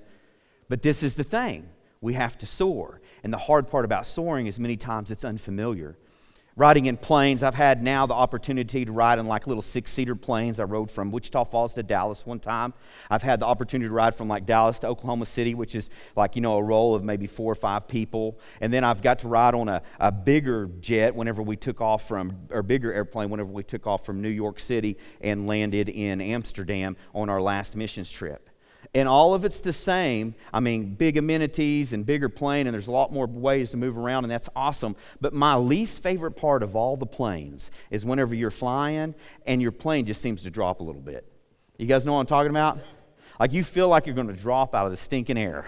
But 0.69 0.82
this 0.82 1.02
is 1.02 1.16
the 1.16 1.25
thing 1.25 1.69
we 2.00 2.14
have 2.14 2.38
to 2.38 2.46
soar. 2.46 3.00
And 3.22 3.32
the 3.32 3.38
hard 3.38 3.66
part 3.66 3.84
about 3.84 4.06
soaring 4.06 4.46
is 4.46 4.58
many 4.58 4.76
times 4.76 5.11
it's 5.11 5.25
unfamiliar. 5.25 5.96
Riding 6.56 6.87
in 6.87 6.96
planes, 6.96 7.43
I've 7.43 7.56
had 7.56 7.82
now 7.82 8.06
the 8.06 8.14
opportunity 8.14 8.84
to 8.84 8.93
ride 8.93 9.19
in 9.19 9.26
like 9.26 9.49
little 9.49 9.62
six 9.62 9.90
seater 9.90 10.14
planes. 10.14 10.61
I 10.61 10.64
rode 10.64 10.88
from 10.88 11.11
Wichita 11.11 11.46
Falls 11.46 11.75
to 11.75 11.82
Dallas 11.82 12.25
one 12.25 12.38
time. 12.38 12.75
I've 13.11 13.25
had 13.25 13.40
the 13.40 13.46
opportunity 13.46 13.88
to 13.88 13.93
ride 13.93 14.14
from 14.14 14.28
like 14.28 14.46
Dallas 14.46 14.78
to 14.81 14.87
Oklahoma 14.87 15.26
City, 15.26 15.56
which 15.56 15.75
is 15.75 15.90
like, 16.14 16.37
you 16.37 16.43
know, 16.43 16.56
a 16.58 16.62
roll 16.62 16.94
of 16.94 17.02
maybe 17.02 17.26
four 17.26 17.50
or 17.50 17.56
five 17.56 17.88
people. 17.88 18.38
And 18.61 18.72
then 18.72 18.84
I've 18.84 19.02
got 19.02 19.19
to 19.20 19.28
ride 19.28 19.56
on 19.56 19.69
a, 19.69 19.82
a 19.99 20.12
bigger 20.12 20.70
jet 20.78 21.16
whenever 21.16 21.43
we 21.43 21.56
took 21.56 21.81
off 21.81 22.06
from, 22.06 22.46
or 22.50 22.62
bigger 22.62 22.93
airplane 22.93 23.31
whenever 23.31 23.50
we 23.50 23.64
took 23.64 23.88
off 23.88 24.06
from 24.06 24.22
New 24.22 24.28
York 24.28 24.61
City 24.61 24.96
and 25.20 25.49
landed 25.49 25.88
in 25.88 26.20
Amsterdam 26.20 26.96
on 27.14 27.28
our 27.28 27.43
last 27.43 27.75
missions 27.75 28.12
trip 28.12 28.49
and 28.94 29.08
all 29.08 29.35
of 29.35 29.44
it's 29.44 29.61
the 29.61 29.73
same. 29.73 30.35
I 30.52 30.61
mean, 30.61 30.94
big 30.94 31.17
amenities 31.17 31.93
and 31.93 32.06
bigger 32.06 32.29
plane, 32.29 32.67
and 32.67 32.75
there's 32.75 32.87
a 32.87 32.93
lot 32.93 33.12
more 33.12 33.26
ways 33.26 33.73
to 33.73 33.76
move 33.76 33.99
around, 33.99 34.25
and 34.25 34.31
that's 34.31 34.49
awesome. 34.55 34.94
But 35.20 35.32
my 35.32 35.56
least 35.56 36.02
favorite 36.02 36.32
part 36.32 36.62
of 36.62 36.76
all 36.76 36.96
the 36.96 37.06
planes 37.06 37.70
is 37.91 38.05
whenever 38.05 38.35
you're 38.35 38.50
flying 38.50 39.14
and 39.46 39.61
your 39.61 39.73
plane 39.73 40.06
just 40.06 40.20
seems 40.20 40.43
to 40.43 40.50
drop 40.50 40.81
a 40.81 40.85
little 40.85 41.02
bit. 41.02 41.26
You 41.76 41.87
guys 41.87 42.06
know 42.06 42.12
what 42.12 42.20
I'm 42.20 42.26
talking 42.26 42.50
about? 42.50 42.79
Like 43.41 43.52
you 43.52 43.64
feel 43.64 43.88
like 43.88 44.06
you're 44.06 44.14
going 44.14 44.29
to 44.29 44.32
drop 44.32 44.76
out 44.76 44.87
of 44.87 44.93
the 44.93 44.97
stinking 44.97 45.37
air. 45.37 45.67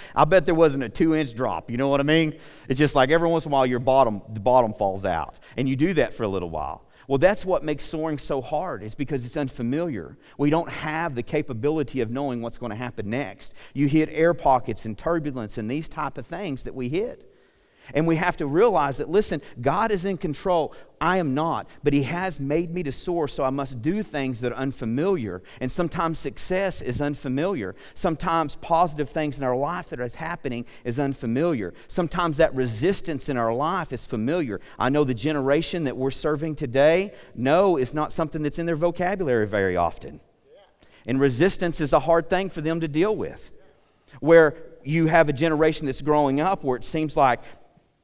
I 0.14 0.24
bet 0.24 0.46
there 0.46 0.54
wasn't 0.54 0.84
a 0.84 0.88
two 0.88 1.14
inch 1.14 1.34
drop. 1.34 1.70
You 1.70 1.76
know 1.76 1.88
what 1.88 2.00
I 2.00 2.04
mean? 2.04 2.38
It's 2.68 2.78
just 2.78 2.94
like 2.94 3.10
every 3.10 3.28
once 3.28 3.44
in 3.44 3.52
a 3.52 3.52
while 3.52 3.66
your 3.66 3.80
bottom, 3.80 4.22
the 4.32 4.40
bottom 4.40 4.72
falls 4.72 5.04
out. 5.04 5.38
And 5.56 5.68
you 5.68 5.76
do 5.76 5.92
that 5.94 6.14
for 6.14 6.22
a 6.22 6.28
little 6.28 6.48
while. 6.48 6.86
Well, 7.08 7.18
that's 7.18 7.44
what 7.44 7.64
makes 7.64 7.84
soaring 7.84 8.18
so 8.18 8.40
hard, 8.40 8.82
is 8.82 8.94
because 8.94 9.24
it's 9.24 9.36
unfamiliar. 9.36 10.16
We 10.38 10.50
don't 10.50 10.68
have 10.68 11.14
the 11.14 11.22
capability 11.22 12.00
of 12.00 12.10
knowing 12.10 12.42
what's 12.42 12.58
going 12.58 12.70
to 12.70 12.76
happen 12.76 13.10
next. 13.10 13.54
You 13.74 13.88
hit 13.88 14.08
air 14.12 14.34
pockets 14.34 14.84
and 14.84 14.96
turbulence 14.96 15.58
and 15.58 15.70
these 15.70 15.88
type 15.88 16.18
of 16.18 16.26
things 16.26 16.64
that 16.64 16.74
we 16.74 16.88
hit. 16.88 17.31
And 17.94 18.06
we 18.06 18.16
have 18.16 18.36
to 18.38 18.46
realize 18.46 18.98
that, 18.98 19.10
listen, 19.10 19.42
God 19.60 19.90
is 19.90 20.04
in 20.04 20.16
control. 20.16 20.74
I 21.00 21.16
am 21.16 21.34
not, 21.34 21.68
but 21.82 21.92
He 21.92 22.04
has 22.04 22.38
made 22.38 22.72
me 22.72 22.84
to 22.84 22.92
soar, 22.92 23.26
so 23.26 23.42
I 23.42 23.50
must 23.50 23.82
do 23.82 24.02
things 24.02 24.40
that 24.40 24.52
are 24.52 24.58
unfamiliar. 24.58 25.42
And 25.60 25.70
sometimes 25.70 26.18
success 26.20 26.80
is 26.80 27.00
unfamiliar. 27.00 27.74
Sometimes 27.94 28.54
positive 28.56 29.10
things 29.10 29.38
in 29.38 29.44
our 29.44 29.56
life 29.56 29.88
that 29.88 30.00
is 30.00 30.14
happening 30.14 30.64
is 30.84 31.00
unfamiliar. 31.00 31.74
Sometimes 31.88 32.36
that 32.36 32.54
resistance 32.54 33.28
in 33.28 33.36
our 33.36 33.52
life 33.52 33.92
is 33.92 34.06
familiar. 34.06 34.60
I 34.78 34.88
know 34.88 35.02
the 35.02 35.14
generation 35.14 35.84
that 35.84 35.96
we're 35.96 36.12
serving 36.12 36.54
today, 36.54 37.12
no 37.34 37.76
is 37.76 37.92
not 37.92 38.12
something 38.12 38.42
that's 38.42 38.60
in 38.60 38.66
their 38.66 38.76
vocabulary 38.76 39.46
very 39.46 39.76
often. 39.76 40.20
And 41.04 41.20
resistance 41.20 41.80
is 41.80 41.92
a 41.92 42.00
hard 42.00 42.30
thing 42.30 42.48
for 42.48 42.60
them 42.60 42.80
to 42.80 42.86
deal 42.86 43.16
with. 43.16 43.50
Where 44.20 44.54
you 44.84 45.06
have 45.06 45.28
a 45.28 45.32
generation 45.32 45.86
that's 45.86 46.02
growing 46.02 46.40
up 46.40 46.64
where 46.64 46.76
it 46.76 46.84
seems 46.84 47.16
like 47.16 47.40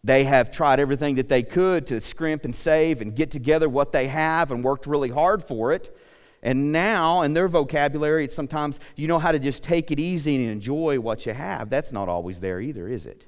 they 0.04 0.24
have 0.24 0.50
tried 0.50 0.80
everything 0.80 1.16
that 1.16 1.28
they 1.28 1.42
could 1.42 1.86
to 1.86 2.00
scrimp 2.00 2.44
and 2.44 2.54
save 2.54 3.00
and 3.00 3.14
get 3.14 3.30
together 3.30 3.68
what 3.68 3.92
they 3.92 4.08
have 4.08 4.50
and 4.50 4.62
worked 4.62 4.86
really 4.86 5.10
hard 5.10 5.42
for 5.42 5.72
it. 5.72 5.94
And 6.42 6.70
now, 6.70 7.22
in 7.22 7.34
their 7.34 7.48
vocabulary, 7.48 8.24
it's 8.24 8.34
sometimes 8.34 8.78
you 8.94 9.08
know 9.08 9.18
how 9.18 9.32
to 9.32 9.40
just 9.40 9.62
take 9.64 9.90
it 9.90 9.98
easy 9.98 10.36
and 10.36 10.50
enjoy 10.50 11.00
what 11.00 11.26
you 11.26 11.32
have. 11.32 11.68
That's 11.68 11.90
not 11.90 12.08
always 12.08 12.40
there 12.40 12.60
either, 12.60 12.88
is 12.88 13.06
it? 13.06 13.26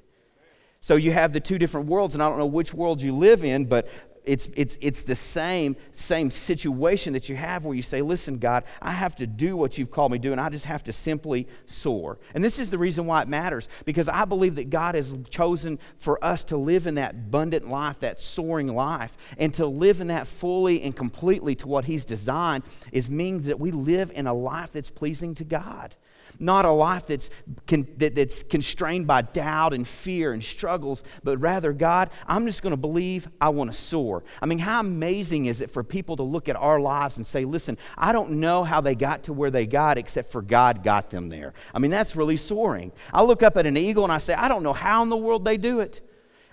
So 0.79 0.95
you 0.95 1.11
have 1.11 1.33
the 1.33 1.41
two 1.41 1.59
different 1.59 1.87
worlds, 1.87 2.13
and 2.13 2.23
I 2.23 2.29
don't 2.29 2.39
know 2.39 2.45
which 2.45 2.73
world 2.73 3.01
you 3.01 3.13
live 3.13 3.43
in, 3.43 3.65
but 3.65 3.87
it's, 4.23 4.49
it's, 4.55 4.77
it's 4.81 5.03
the 5.03 5.15
same, 5.15 5.75
same 5.93 6.29
situation 6.29 7.13
that 7.13 7.27
you 7.27 7.35
have 7.35 7.65
where 7.65 7.75
you 7.75 7.81
say, 7.81 8.01
Listen, 8.01 8.37
God, 8.37 8.63
I 8.81 8.91
have 8.91 9.15
to 9.17 9.27
do 9.27 9.57
what 9.57 9.77
you've 9.77 9.91
called 9.91 10.11
me 10.11 10.19
to 10.19 10.21
do, 10.21 10.31
and 10.31 10.39
I 10.39 10.49
just 10.49 10.65
have 10.65 10.83
to 10.85 10.93
simply 10.93 11.47
soar. 11.65 12.19
And 12.35 12.43
this 12.43 12.59
is 12.59 12.69
the 12.69 12.77
reason 12.77 13.05
why 13.05 13.21
it 13.21 13.27
matters, 13.27 13.67
because 13.85 14.07
I 14.07 14.25
believe 14.25 14.55
that 14.55 14.69
God 14.69 14.95
has 14.95 15.17
chosen 15.29 15.79
for 15.97 16.23
us 16.23 16.43
to 16.45 16.57
live 16.57 16.87
in 16.87 16.95
that 16.95 17.11
abundant 17.11 17.67
life, 17.67 17.99
that 17.99 18.21
soaring 18.21 18.67
life, 18.67 19.17
and 19.37 19.53
to 19.55 19.65
live 19.65 20.01
in 20.01 20.07
that 20.07 20.27
fully 20.27 20.81
and 20.81 20.95
completely 20.95 21.55
to 21.55 21.67
what 21.67 21.85
He's 21.85 22.05
designed 22.05 22.63
is 22.91 23.09
means 23.09 23.47
that 23.47 23.59
we 23.59 23.71
live 23.71 24.11
in 24.13 24.27
a 24.27 24.33
life 24.33 24.71
that's 24.71 24.91
pleasing 24.91 25.33
to 25.35 25.43
God 25.43 25.95
not 26.41 26.65
a 26.65 26.71
life 26.71 27.07
that's, 27.07 27.29
con, 27.67 27.87
that, 27.97 28.15
that's 28.15 28.43
constrained 28.43 29.07
by 29.07 29.21
doubt 29.21 29.73
and 29.73 29.87
fear 29.87 30.33
and 30.33 30.43
struggles, 30.43 31.03
but 31.23 31.37
rather, 31.37 31.73
God, 31.73 32.09
I'm 32.27 32.45
just 32.45 32.61
going 32.61 32.71
to 32.71 32.77
believe 32.77 33.27
I 33.39 33.49
want 33.49 33.71
to 33.71 33.77
soar. 33.77 34.23
I 34.41 34.45
mean, 34.45 34.59
how 34.59 34.79
amazing 34.79 35.45
is 35.45 35.61
it 35.61 35.71
for 35.71 35.83
people 35.83 36.15
to 36.17 36.23
look 36.23 36.49
at 36.49 36.55
our 36.55 36.79
lives 36.79 37.17
and 37.17 37.25
say, 37.25 37.45
listen, 37.45 37.77
I 37.97 38.11
don't 38.11 38.31
know 38.31 38.63
how 38.63 38.81
they 38.81 38.95
got 38.95 39.23
to 39.23 39.33
where 39.33 39.51
they 39.51 39.65
got 39.65 39.97
except 39.97 40.31
for 40.31 40.41
God 40.41 40.83
got 40.83 41.09
them 41.09 41.29
there. 41.29 41.53
I 41.73 41.79
mean, 41.79 41.91
that's 41.91 42.15
really 42.15 42.37
soaring. 42.37 42.91
I 43.13 43.23
look 43.23 43.43
up 43.43 43.57
at 43.57 43.65
an 43.65 43.77
eagle 43.77 44.03
and 44.03 44.11
I 44.11 44.17
say, 44.17 44.33
I 44.33 44.47
don't 44.47 44.63
know 44.63 44.73
how 44.73 45.03
in 45.03 45.09
the 45.09 45.17
world 45.17 45.45
they 45.45 45.57
do 45.57 45.79
it. 45.79 46.01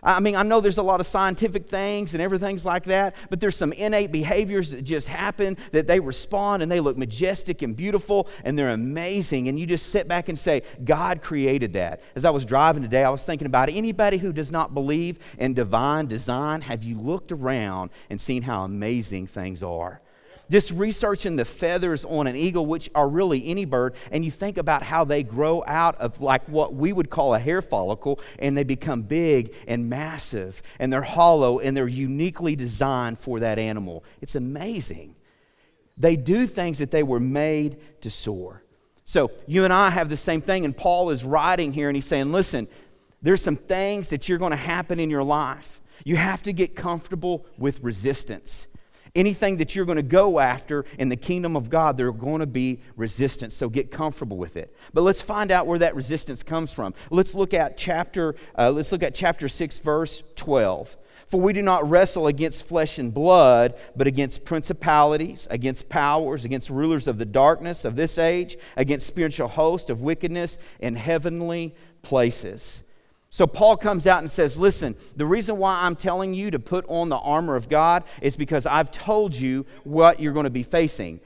I 0.03 0.21
mean, 0.21 0.37
I 0.37 0.43
know 0.43 0.61
there's 0.61 0.79
a 0.79 0.83
lot 0.83 1.01
of 1.01 1.07
scientific 1.07 1.67
things 1.67 2.15
and 2.15 2.23
everything's 2.23 2.65
like 2.65 2.85
that, 2.85 3.17
but 3.31 3.41
there's 3.41 3.57
some 3.57 3.73
innate 3.73 4.13
behaviors 4.13 4.71
that 4.71 4.83
just 4.83 5.09
happen 5.09 5.57
that 5.73 5.87
they 5.87 5.99
respond 5.99 6.63
and 6.63 6.71
they 6.71 6.81
look 6.81 6.97
majestic 6.97 7.63
and 7.63 7.77
beautiful 7.77 8.29
and 8.45 8.59
they're 8.59 8.71
amazing. 8.71 9.49
And 9.49 9.59
you 9.59 9.67
just 9.67 9.87
sit 9.87 10.07
back 10.07 10.29
and 10.29 10.39
say, 10.39 10.63
God 10.85 11.21
created 11.21 11.73
that. 11.73 12.01
As 12.15 12.25
I 12.25 12.31
was 12.31 12.45
driving 12.45 12.83
today, 12.83 13.05
I 13.05 13.11
was 13.11 13.25
thinking 13.25 13.47
about 13.47 13.69
anybody 13.71 14.19
who 14.19 14.33
does 14.33 14.53
not 14.53 14.75
believe 14.75 15.19
in 15.39 15.55
divine 15.55 16.07
design, 16.07 16.61
have 16.63 16.85
you 16.85 16.97
looked 16.97 17.33
around 17.33 17.91
and 18.09 18.21
seen 18.21 18.43
how 18.43 18.65
amazing 18.65 19.27
things 19.27 19.63
are? 19.63 20.01
Just 20.51 20.71
researching 20.71 21.37
the 21.37 21.45
feathers 21.45 22.05
on 22.05 22.27
an 22.27 22.37
eagle, 22.37 22.67
which 22.67 22.91
are 22.95 23.09
really 23.09 23.47
any 23.47 23.65
bird, 23.65 23.95
and 24.11 24.25
you 24.25 24.31
think 24.31 24.57
about 24.57 24.83
how 24.83 25.05
they 25.05 25.23
grow 25.23 25.63
out 25.67 25.97
of 25.97 26.21
like 26.21 26.49
what 26.49 26.75
we 26.75 26.93
would 26.93 27.11
call 27.11 27.35
a 27.35 27.39
hair 27.39 27.63
follicle, 27.63 28.21
and 28.39 28.57
they 28.57 28.65
become 28.65 29.03
big 29.03 29.55
and 29.67 29.89
massive, 29.89 30.63
and 30.79 30.93
they're 30.93 31.03
hollow, 31.03 31.59
and 31.59 31.77
they're 31.77 31.89
uniquely 31.89 32.57
designed 32.57 33.19
for 33.19 33.41
that 33.41 33.59
animal. 33.59 34.05
It's 34.21 34.35
amazing. 34.35 35.15
They 35.97 36.17
do 36.17 36.47
things 36.47 36.79
that 36.79 36.91
they 36.91 37.03
were 37.03 37.21
made 37.21 37.79
to 38.03 38.11
soar. 38.11 38.63
So 39.05 39.31
you 39.47 39.65
and 39.65 39.73
I 39.73 39.91
have 39.91 40.09
the 40.09 40.17
same 40.17 40.41
thing, 40.41 40.65
and 40.65 40.77
Paul 40.77 41.11
is 41.11 41.25
writing 41.25 41.73
here 41.73 41.89
and 41.89 41.97
he's 41.97 42.07
saying, 42.07 42.31
listen, 42.31 42.69
there's 43.21 43.43
some 43.43 43.57
things 43.57 44.11
that 44.11 44.29
you're 44.29 44.39
going 44.39 44.53
to 44.53 44.57
happen 44.57 45.01
in 45.01 45.11
your 45.11 45.25
life. 45.25 45.81
You 46.05 46.17
have 46.17 46.45
to 46.45 46.53
get 46.53 46.77
comfortable 46.77 47.45
with 47.59 47.83
resistance. 47.83 48.68
Anything 49.15 49.57
that 49.59 49.75
you're 49.75 49.85
going 49.85 49.97
to 49.97 50.03
go 50.03 50.39
after 50.39 50.85
in 50.99 51.09
the 51.09 51.17
kingdom 51.17 51.57
of 51.57 51.71
God, 51.71 51.97
there 51.97 52.09
are 52.09 52.13
going 52.13 52.41
to 52.41 52.47
be 52.47 52.81
resistance. 52.97 53.55
So 53.55 53.69
get 53.69 53.91
comfortable 53.91 54.37
with 54.37 54.57
it. 54.57 54.75
But 54.93 55.03
let's 55.03 55.23
find 55.23 55.51
out 55.51 55.67
where 55.67 55.79
that 55.79 55.95
resistance 55.95 56.43
comes 56.43 56.73
from. 56.73 56.95
Let's 57.11 57.35
look 57.35 57.55
at 57.55 57.77
chapter. 57.77 58.35
Uh, 58.57 58.71
let's 58.71 58.93
look 58.93 59.03
at 59.03 59.15
chapter 59.15 59.49
six, 59.49 59.79
verse 59.79 60.23
twelve. 60.37 60.97
For 61.29 61.41
we 61.41 61.53
do 61.53 61.61
not 61.61 61.89
wrestle 61.89 62.27
against 62.27 62.67
flesh 62.67 62.99
and 62.99 63.13
blood, 63.13 63.75
but 63.95 64.07
against 64.07 64.47
principalities, 64.47 65.47
against 65.51 65.91
powers, 65.91 66.47
against 66.47 66.71
rulers 66.71 67.07
of 67.07 67.19
the 67.19 67.27
darkness 67.27 67.85
of 67.85 67.97
this 67.97 68.17
age, 68.17 68.57
against 68.79 69.07
spiritual 69.07 69.49
hosts 69.49 69.91
of 69.91 70.01
wickedness 70.01 70.57
in 70.81 70.95
heavenly 70.95 71.75
places. 72.01 72.83
So 73.31 73.47
Paul 73.47 73.77
comes 73.77 74.07
out 74.07 74.21
and 74.21 74.31
says, 74.31 74.59
Listen, 74.59 74.97
the 75.17 75.27
reason 75.27 75.59
why 75.59 75.83
I'm 75.83 75.97
telling 75.97 76.35
you 76.35 76.51
to 76.51 76.59
put 76.59 76.85
on 76.89 77.09
the 77.09 77.19
armor 77.19 77.57
of 77.57 77.69
God 77.69 78.05
is 78.23 78.37
because 78.37 78.65
I've 78.67 78.91
told 78.91 79.35
you 79.35 79.67
what 79.85 80.21
you're 80.21 80.33
going 80.33 80.45
to 80.45 80.51
be 80.51 80.63
facing 80.63 81.21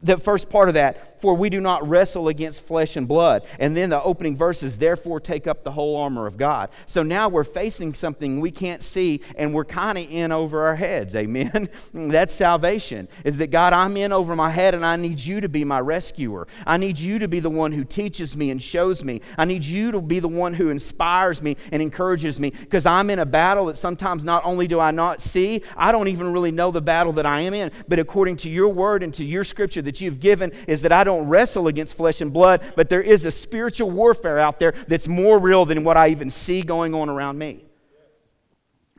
the 0.00 0.16
first 0.16 0.48
part 0.48 0.68
of 0.68 0.74
that, 0.74 1.20
for 1.20 1.34
we 1.34 1.50
do 1.50 1.60
not 1.60 1.88
wrestle 1.88 2.28
against 2.28 2.62
flesh 2.62 2.96
and 2.96 3.08
blood. 3.08 3.44
And 3.58 3.76
then 3.76 3.90
the 3.90 4.00
opening 4.00 4.36
verses, 4.36 4.78
therefore 4.78 5.18
take 5.18 5.48
up 5.48 5.64
the 5.64 5.72
whole 5.72 5.96
armor 5.96 6.28
of 6.28 6.36
God. 6.36 6.70
So 6.86 7.02
now 7.02 7.28
we're 7.28 7.42
facing 7.42 7.94
something 7.94 8.38
we 8.38 8.52
can't 8.52 8.84
see 8.84 9.22
and 9.36 9.52
we're 9.52 9.64
kind 9.64 9.98
of 9.98 10.08
in 10.08 10.30
over 10.30 10.66
our 10.66 10.76
heads. 10.76 11.16
Amen. 11.16 11.68
That's 11.92 12.32
salvation. 12.32 13.08
Is 13.24 13.38
that 13.38 13.48
God, 13.48 13.72
I'm 13.72 13.96
in 13.96 14.12
over 14.12 14.36
my 14.36 14.50
head 14.50 14.72
and 14.74 14.86
I 14.86 14.94
need 14.94 15.18
you 15.18 15.40
to 15.40 15.48
be 15.48 15.64
my 15.64 15.80
rescuer. 15.80 16.46
I 16.64 16.76
need 16.76 16.98
you 16.98 17.18
to 17.18 17.26
be 17.26 17.40
the 17.40 17.50
one 17.50 17.72
who 17.72 17.82
teaches 17.82 18.36
me 18.36 18.50
and 18.52 18.62
shows 18.62 19.02
me. 19.02 19.20
I 19.36 19.46
need 19.46 19.64
you 19.64 19.90
to 19.90 20.00
be 20.00 20.20
the 20.20 20.28
one 20.28 20.54
who 20.54 20.70
inspires 20.70 21.42
me 21.42 21.56
and 21.72 21.82
encourages 21.82 22.38
me 22.38 22.50
because 22.50 22.86
I'm 22.86 23.10
in 23.10 23.18
a 23.18 23.26
battle 23.26 23.66
that 23.66 23.76
sometimes 23.76 24.22
not 24.22 24.44
only 24.44 24.68
do 24.68 24.78
I 24.78 24.92
not 24.92 25.20
see, 25.20 25.62
I 25.76 25.90
don't 25.90 26.06
even 26.06 26.32
really 26.32 26.52
know 26.52 26.70
the 26.70 26.80
battle 26.80 27.12
that 27.14 27.26
I 27.26 27.40
am 27.40 27.54
in, 27.54 27.72
but 27.88 27.98
according 27.98 28.36
to 28.38 28.50
your 28.50 28.68
word 28.68 29.02
and 29.02 29.12
to 29.14 29.24
your 29.24 29.42
scripture, 29.42 29.82
that 29.88 30.02
you've 30.02 30.20
given 30.20 30.52
is 30.66 30.82
that 30.82 30.92
I 30.92 31.02
don't 31.02 31.28
wrestle 31.28 31.66
against 31.66 31.96
flesh 31.96 32.20
and 32.20 32.30
blood, 32.30 32.62
but 32.76 32.90
there 32.90 33.00
is 33.00 33.24
a 33.24 33.30
spiritual 33.30 33.90
warfare 33.90 34.38
out 34.38 34.58
there 34.58 34.72
that's 34.86 35.08
more 35.08 35.38
real 35.38 35.64
than 35.64 35.82
what 35.82 35.96
I 35.96 36.08
even 36.08 36.28
see 36.28 36.60
going 36.60 36.94
on 36.94 37.08
around 37.08 37.38
me. 37.38 37.64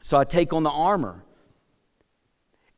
So 0.01 0.17
I 0.17 0.23
take 0.23 0.51
on 0.51 0.63
the 0.63 0.71
armor. 0.71 1.23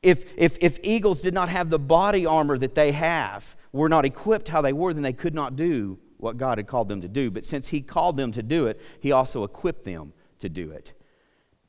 If, 0.03 0.37
if, 0.37 0.57
if 0.59 0.77
eagles 0.83 1.21
did 1.21 1.33
not 1.33 1.47
have 1.47 1.69
the 1.69 1.79
body 1.79 2.25
armor 2.25 2.57
that 2.57 2.75
they 2.75 2.91
have, 2.91 3.55
were 3.71 3.87
not 3.87 4.03
equipped 4.03 4.49
how 4.49 4.61
they 4.61 4.73
were, 4.73 4.93
then 4.93 5.03
they 5.03 5.13
could 5.13 5.33
not 5.33 5.55
do 5.55 5.97
what 6.17 6.35
God 6.35 6.57
had 6.57 6.67
called 6.67 6.89
them 6.89 6.99
to 6.99 7.07
do. 7.07 7.31
But 7.31 7.45
since 7.45 7.69
He 7.69 7.79
called 7.79 8.17
them 8.17 8.33
to 8.33 8.43
do 8.43 8.67
it, 8.67 8.81
He 8.99 9.13
also 9.13 9.45
equipped 9.45 9.85
them 9.85 10.11
to 10.39 10.49
do 10.49 10.69
it. 10.71 10.91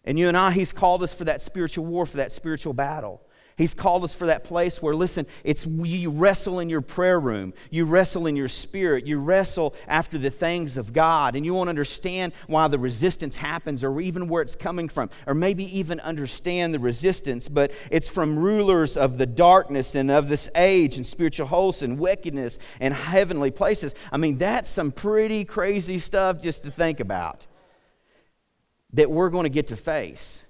And 0.04 0.18
you 0.18 0.26
and 0.26 0.36
I, 0.36 0.50
He's 0.50 0.72
called 0.72 1.04
us 1.04 1.14
for 1.14 1.22
that 1.22 1.40
spiritual 1.40 1.84
war, 1.84 2.04
for 2.04 2.16
that 2.16 2.32
spiritual 2.32 2.72
battle. 2.72 3.22
He's 3.56 3.74
called 3.74 4.04
us 4.04 4.14
for 4.14 4.26
that 4.26 4.44
place 4.44 4.80
where, 4.80 4.94
listen, 4.94 5.26
it's 5.44 5.66
you 5.66 6.10
wrestle 6.10 6.58
in 6.58 6.70
your 6.70 6.80
prayer 6.80 7.20
room, 7.20 7.52
you 7.70 7.84
wrestle 7.84 8.26
in 8.26 8.36
your 8.36 8.48
spirit, 8.48 9.06
you 9.06 9.18
wrestle 9.18 9.74
after 9.86 10.18
the 10.18 10.30
things 10.30 10.76
of 10.76 10.92
God, 10.92 11.36
and 11.36 11.44
you 11.44 11.54
won't 11.54 11.68
understand 11.68 12.32
why 12.46 12.68
the 12.68 12.78
resistance 12.78 13.36
happens 13.36 13.84
or 13.84 14.00
even 14.00 14.28
where 14.28 14.42
it's 14.42 14.54
coming 14.54 14.88
from, 14.88 15.10
or 15.26 15.34
maybe 15.34 15.64
even 15.76 16.00
understand 16.00 16.72
the 16.72 16.78
resistance, 16.78 17.48
but 17.48 17.72
it's 17.90 18.08
from 18.08 18.38
rulers 18.38 18.96
of 18.96 19.18
the 19.18 19.26
darkness 19.26 19.94
and 19.94 20.10
of 20.10 20.28
this 20.28 20.48
age 20.54 20.96
and 20.96 21.06
spiritual 21.06 21.46
hosts 21.46 21.82
and 21.82 21.98
wickedness 21.98 22.58
and 22.80 22.94
heavenly 22.94 23.50
places. 23.50 23.94
I 24.10 24.16
mean, 24.16 24.38
that's 24.38 24.70
some 24.70 24.92
pretty 24.92 25.44
crazy 25.44 25.98
stuff 25.98 26.40
just 26.40 26.62
to 26.64 26.70
think 26.70 27.00
about 27.00 27.46
that 28.94 29.10
we're 29.10 29.30
going 29.30 29.44
to 29.44 29.50
get 29.50 29.68
to 29.68 29.76
face. 29.76 30.44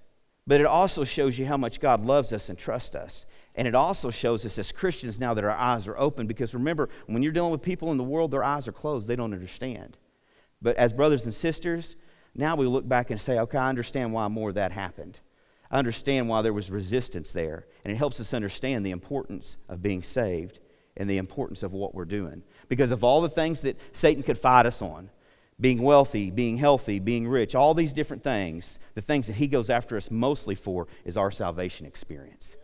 But 0.46 0.60
it 0.60 0.66
also 0.66 1.04
shows 1.04 1.38
you 1.38 1.46
how 1.46 1.56
much 1.56 1.80
God 1.80 2.04
loves 2.04 2.32
us 2.32 2.48
and 2.48 2.58
trusts 2.58 2.96
us. 2.96 3.26
And 3.54 3.68
it 3.68 3.74
also 3.74 4.10
shows 4.10 4.44
us 4.44 4.58
as 4.58 4.72
Christians 4.72 5.20
now 5.20 5.34
that 5.34 5.44
our 5.44 5.50
eyes 5.50 5.86
are 5.86 5.98
open 5.98 6.26
because 6.26 6.54
remember, 6.54 6.88
when 7.06 7.22
you're 7.22 7.32
dealing 7.32 7.52
with 7.52 7.62
people 7.62 7.92
in 7.92 7.98
the 7.98 8.04
world, 8.04 8.30
their 8.30 8.42
eyes 8.42 8.66
are 8.66 8.72
closed. 8.72 9.06
They 9.06 9.16
don't 9.16 9.34
understand. 9.34 9.98
But 10.60 10.76
as 10.76 10.92
brothers 10.92 11.24
and 11.24 11.34
sisters, 11.34 11.96
now 12.34 12.56
we 12.56 12.66
look 12.66 12.88
back 12.88 13.10
and 13.10 13.20
say, 13.20 13.38
okay, 13.38 13.58
I 13.58 13.68
understand 13.68 14.12
why 14.12 14.26
more 14.28 14.48
of 14.48 14.54
that 14.54 14.72
happened. 14.72 15.20
I 15.70 15.78
understand 15.78 16.28
why 16.28 16.42
there 16.42 16.52
was 16.52 16.70
resistance 16.70 17.32
there. 17.32 17.66
And 17.84 17.92
it 17.92 17.96
helps 17.96 18.20
us 18.20 18.34
understand 18.34 18.84
the 18.84 18.90
importance 18.90 19.56
of 19.68 19.82
being 19.82 20.02
saved 20.02 20.58
and 20.96 21.08
the 21.08 21.18
importance 21.18 21.62
of 21.62 21.72
what 21.72 21.94
we're 21.94 22.04
doing. 22.04 22.42
Because 22.68 22.90
of 22.90 23.04
all 23.04 23.20
the 23.20 23.28
things 23.28 23.60
that 23.62 23.78
Satan 23.92 24.22
could 24.22 24.38
fight 24.38 24.66
us 24.66 24.82
on, 24.82 25.10
being 25.60 25.82
wealthy, 25.82 26.30
being 26.30 26.56
healthy, 26.56 26.98
being 26.98 27.28
rich, 27.28 27.54
all 27.54 27.74
these 27.74 27.92
different 27.92 28.22
things, 28.24 28.78
the 28.94 29.00
things 29.00 29.26
that 29.26 29.34
he 29.34 29.46
goes 29.46 29.70
after 29.70 29.96
us 29.96 30.10
mostly 30.10 30.54
for 30.54 30.88
is 31.04 31.16
our 31.16 31.30
salvation 31.30 31.86
experience. 31.86 32.56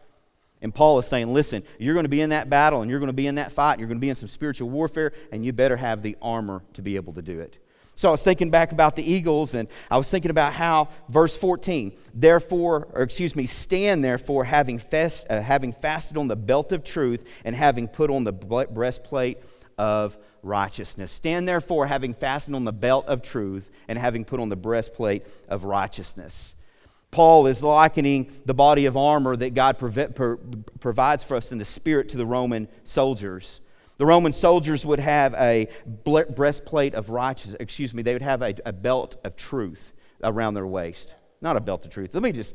And 0.61 0.75
Paul 0.75 0.99
is 0.99 1.07
saying, 1.07 1.33
listen, 1.33 1.63
you're 1.79 1.95
going 1.95 2.05
to 2.05 2.11
be 2.11 2.21
in 2.21 2.31
that 2.31 2.51
battle 2.51 2.83
and 2.83 2.91
you're 2.91 2.99
going 2.99 3.09
to 3.09 3.13
be 3.13 3.29
in 3.29 3.37
that 3.37 3.53
fight 3.53 3.73
and 3.73 3.81
you're 3.81 3.89
going 3.89 3.99
to 3.99 4.05
be 4.05 4.11
in 4.11 4.17
some 4.17 4.29
spiritual 4.29 4.69
warfare 4.69 5.13
and 5.31 5.45
you 5.45 5.53
better 5.53 5.77
have 5.77 6.03
the 6.03 6.17
armor 6.21 6.65
to 6.73 6.83
be 6.83 6.97
able 6.97 7.13
to 7.13 7.23
do 7.23 7.41
it. 7.41 7.59
So 7.95 8.09
I 8.09 8.13
was 8.13 8.23
thinking 8.23 8.51
back 8.51 8.71
about 8.71 8.95
the 8.95 9.03
eagles 9.03 9.57
and 9.57 9.67
I 9.91 9.99
was 9.99 10.09
thinking 10.09 10.31
about 10.31 10.53
how, 10.53 10.89
verse 11.09 11.37
14, 11.37 11.97
therefore, 12.15 12.87
or 12.93 13.03
excuse 13.03 13.35
me, 13.35 13.47
stand 13.47 14.05
therefore, 14.05 14.45
having, 14.45 14.79
fast, 14.79 15.27
uh, 15.29 15.41
having 15.41 15.73
fasted 15.73 16.17
on 16.17 16.29
the 16.29 16.37
belt 16.37 16.71
of 16.71 16.85
truth 16.85 17.29
and 17.45 17.57
having 17.57 17.89
put 17.89 18.09
on 18.11 18.23
the 18.23 18.33
breastplate 18.33 19.39
of 19.79 20.19
righteousness. 20.43 21.11
Stand 21.13 21.49
therefore, 21.49 21.87
having 21.87 22.13
fastened 22.13 22.57
on 22.57 22.65
the 22.65 22.73
belt 22.73 23.07
of 23.07 23.23
truth 23.23 23.71
and 23.87 23.99
having 23.99 24.25
put 24.25 24.41
on 24.41 24.49
the 24.49 24.57
breastplate 24.57 25.27
of 25.49 25.65
righteousness. 25.65 26.55
Paul 27.11 27.47
is 27.47 27.63
likening 27.63 28.31
the 28.45 28.53
body 28.53 28.85
of 28.85 28.97
armor 28.97 29.35
that 29.37 29.55
God 29.55 29.79
provides 29.79 31.25
for 31.25 31.37
us 31.37 31.53
in 31.53 31.59
the 31.59 31.65
spirit 31.65 32.11
to 32.11 32.19
the 32.19 32.27
Roman 32.27 32.69
soldiers. 32.85 33.61
The 33.97 34.07
Roman 34.07 34.33
soldiers 34.33 34.85
would 34.85 35.01
have 35.01 35.35
a 35.35 35.69
breastplate 36.05 36.95
of 36.95 37.09
righteousness, 37.09 37.57
excuse 37.59 37.95
me, 37.95 38.03
they 38.03 38.13
would 38.13 38.23
have 38.23 38.43
a, 38.43 38.55
a 38.67 38.73
belt 38.73 39.17
of 39.25 39.37
truth 39.37 39.93
around 40.23 40.55
their 40.55 40.67
waist. 40.67 41.15
Not 41.41 41.57
a 41.57 41.61
belt 41.61 41.85
of 41.85 41.91
truth. 41.91 42.15
Let 42.15 42.23
me 42.23 42.33
just. 42.33 42.55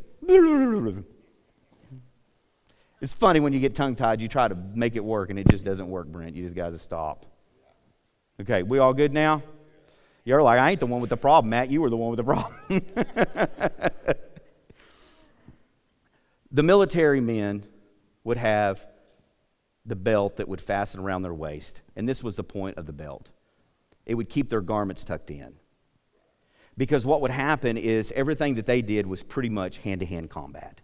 It's 3.04 3.14
funny 3.14 3.42
when 3.42 3.52
you 3.52 3.60
get 3.60 3.76
tongue 3.76 3.98
tied, 3.98 4.22
you 4.22 4.30
try 4.30 4.48
to 4.48 4.56
make 4.56 4.96
it 4.96 5.04
work 5.04 5.30
and 5.30 5.38
it 5.38 5.46
just 5.50 5.66
doesn't 5.66 5.90
work, 5.90 6.08
Brent. 6.08 6.38
You 6.38 6.44
just 6.44 6.56
got 6.56 6.70
to 6.70 6.80
stop. 6.80 7.26
Okay, 8.40 8.64
we 8.64 8.80
all 8.80 8.94
good 8.94 9.12
now? 9.12 9.44
You're 10.24 10.42
like, 10.42 10.58
I 10.58 10.70
ain't 10.70 10.80
the 10.80 10.86
one 10.86 11.02
with 11.02 11.10
the 11.10 11.18
problem, 11.18 11.50
Matt. 11.50 11.70
You 11.70 11.82
were 11.82 11.90
the 11.90 11.98
one 11.98 12.12
with 12.12 12.18
the 12.18 12.24
problem. 12.24 12.54
the 16.50 16.64
military 16.64 17.20
men 17.20 17.66
would 18.24 18.38
have 18.38 18.88
the 19.86 19.98
belt 19.98 20.38
that 20.38 20.48
would 20.48 20.62
fasten 20.62 21.02
around 21.02 21.24
their 21.24 21.34
waist, 21.34 21.82
and 21.98 22.08
this 22.08 22.24
was 22.24 22.38
the 22.38 22.44
point 22.46 22.78
of 22.78 22.86
the 22.86 22.94
belt. 22.94 23.28
It 24.06 24.16
would 24.16 24.30
keep 24.30 24.48
their 24.48 24.62
garments 24.62 25.04
tucked 25.04 25.30
in. 25.30 25.56
Because 26.78 27.06
what 27.06 27.20
would 27.20 27.32
happen 27.32 27.76
is 27.76 28.14
everything 28.16 28.56
that 28.56 28.66
they 28.66 28.82
did 28.82 29.08
was 29.08 29.24
pretty 29.24 29.50
much 29.50 29.80
hand 29.80 30.00
to 30.00 30.06
hand 30.06 30.30
combat. 30.30 30.80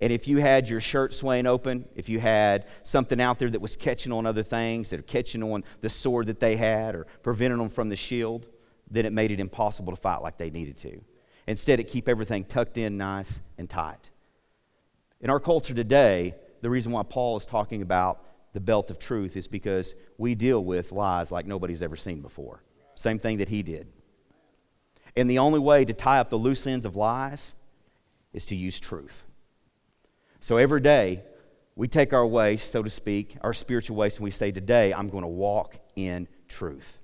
And 0.00 0.12
if 0.12 0.28
you 0.28 0.38
had 0.38 0.68
your 0.68 0.80
shirt 0.80 1.12
swaying 1.12 1.46
open, 1.46 1.88
if 1.96 2.08
you 2.08 2.20
had 2.20 2.66
something 2.84 3.20
out 3.20 3.38
there 3.38 3.50
that 3.50 3.60
was 3.60 3.76
catching 3.76 4.12
on 4.12 4.26
other 4.26 4.44
things, 4.44 4.90
that 4.90 5.00
are 5.00 5.04
catching 5.04 5.42
on 5.42 5.64
the 5.80 5.90
sword 5.90 6.26
that 6.28 6.38
they 6.38 6.56
had 6.56 6.94
or 6.94 7.06
preventing 7.22 7.58
them 7.58 7.68
from 7.68 7.88
the 7.88 7.96
shield, 7.96 8.46
then 8.90 9.04
it 9.04 9.12
made 9.12 9.30
it 9.30 9.40
impossible 9.40 9.92
to 9.92 10.00
fight 10.00 10.22
like 10.22 10.38
they 10.38 10.50
needed 10.50 10.76
to. 10.78 11.00
Instead, 11.48 11.80
it 11.80 11.84
keep 11.84 12.08
everything 12.08 12.44
tucked 12.44 12.78
in 12.78 12.96
nice 12.96 13.40
and 13.56 13.68
tight. 13.68 14.10
In 15.20 15.30
our 15.30 15.40
culture 15.40 15.74
today, 15.74 16.34
the 16.60 16.70
reason 16.70 16.92
why 16.92 17.02
Paul 17.02 17.36
is 17.36 17.46
talking 17.46 17.82
about 17.82 18.24
the 18.52 18.60
belt 18.60 18.90
of 18.90 18.98
truth 18.98 19.36
is 19.36 19.48
because 19.48 19.94
we 20.16 20.34
deal 20.34 20.62
with 20.62 20.92
lies 20.92 21.32
like 21.32 21.46
nobody's 21.46 21.82
ever 21.82 21.96
seen 21.96 22.20
before. 22.20 22.62
Same 22.94 23.18
thing 23.18 23.38
that 23.38 23.48
he 23.48 23.62
did. 23.62 23.88
And 25.16 25.28
the 25.28 25.38
only 25.38 25.58
way 25.58 25.84
to 25.84 25.92
tie 25.92 26.20
up 26.20 26.30
the 26.30 26.36
loose 26.36 26.66
ends 26.66 26.84
of 26.84 26.96
lies 26.96 27.54
is 28.32 28.44
to 28.46 28.56
use 28.56 28.78
truth. 28.78 29.24
So 30.40 30.56
every 30.56 30.80
day, 30.80 31.22
we 31.74 31.88
take 31.88 32.12
our 32.12 32.26
waist, 32.26 32.72
so 32.72 32.82
to 32.82 32.90
speak, 32.90 33.36
our 33.40 33.52
spiritual 33.52 33.96
waist, 33.96 34.18
and 34.18 34.24
we 34.24 34.30
say, 34.30 34.50
Today, 34.50 34.92
I'm 34.92 35.08
going 35.08 35.22
to 35.22 35.28
walk 35.28 35.76
in 35.94 36.26
truth. 36.48 36.98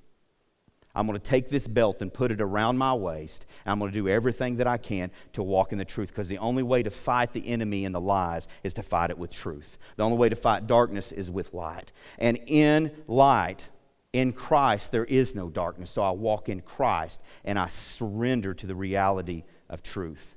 I'm 0.96 1.06
going 1.06 1.18
to 1.18 1.24
take 1.24 1.48
this 1.48 1.66
belt 1.66 2.02
and 2.02 2.12
put 2.12 2.30
it 2.30 2.40
around 2.40 2.78
my 2.78 2.94
waist. 2.94 3.46
And 3.64 3.72
I'm 3.72 3.78
going 3.78 3.90
to 3.90 3.98
do 3.98 4.08
everything 4.08 4.56
that 4.56 4.66
I 4.66 4.76
can 4.76 5.10
to 5.32 5.42
walk 5.42 5.72
in 5.72 5.78
the 5.78 5.84
truth 5.84 6.08
because 6.08 6.28
the 6.28 6.38
only 6.38 6.62
way 6.62 6.82
to 6.84 6.90
fight 6.90 7.32
the 7.32 7.48
enemy 7.48 7.84
and 7.84 7.94
the 7.94 8.00
lies 8.00 8.46
is 8.62 8.74
to 8.74 8.82
fight 8.82 9.10
it 9.10 9.18
with 9.18 9.32
truth. 9.32 9.78
The 9.96 10.04
only 10.04 10.16
way 10.16 10.28
to 10.28 10.36
fight 10.36 10.66
darkness 10.66 11.10
is 11.10 11.30
with 11.30 11.52
light. 11.52 11.90
And 12.18 12.38
in 12.46 12.92
light, 13.08 13.68
in 14.12 14.32
Christ, 14.32 14.92
there 14.92 15.04
is 15.04 15.34
no 15.34 15.50
darkness. 15.50 15.90
So 15.90 16.02
I 16.02 16.10
walk 16.10 16.48
in 16.48 16.60
Christ 16.60 17.20
and 17.44 17.58
I 17.58 17.66
surrender 17.66 18.54
to 18.54 18.66
the 18.66 18.76
reality 18.76 19.42
of 19.68 19.82
truth. 19.82 20.36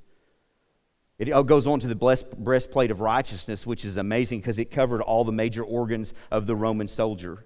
It 1.20 1.46
goes 1.48 1.66
on 1.66 1.80
to 1.80 1.88
the 1.88 1.96
breastplate 2.38 2.92
of 2.92 3.02
righteousness, 3.02 3.66
which 3.66 3.84
is 3.84 3.98
amazing 3.98 4.40
because 4.40 4.60
it 4.60 4.70
covered 4.70 5.02
all 5.02 5.24
the 5.24 5.32
major 5.32 5.64
organs 5.64 6.14
of 6.30 6.46
the 6.46 6.56
Roman 6.56 6.88
soldier. 6.88 7.46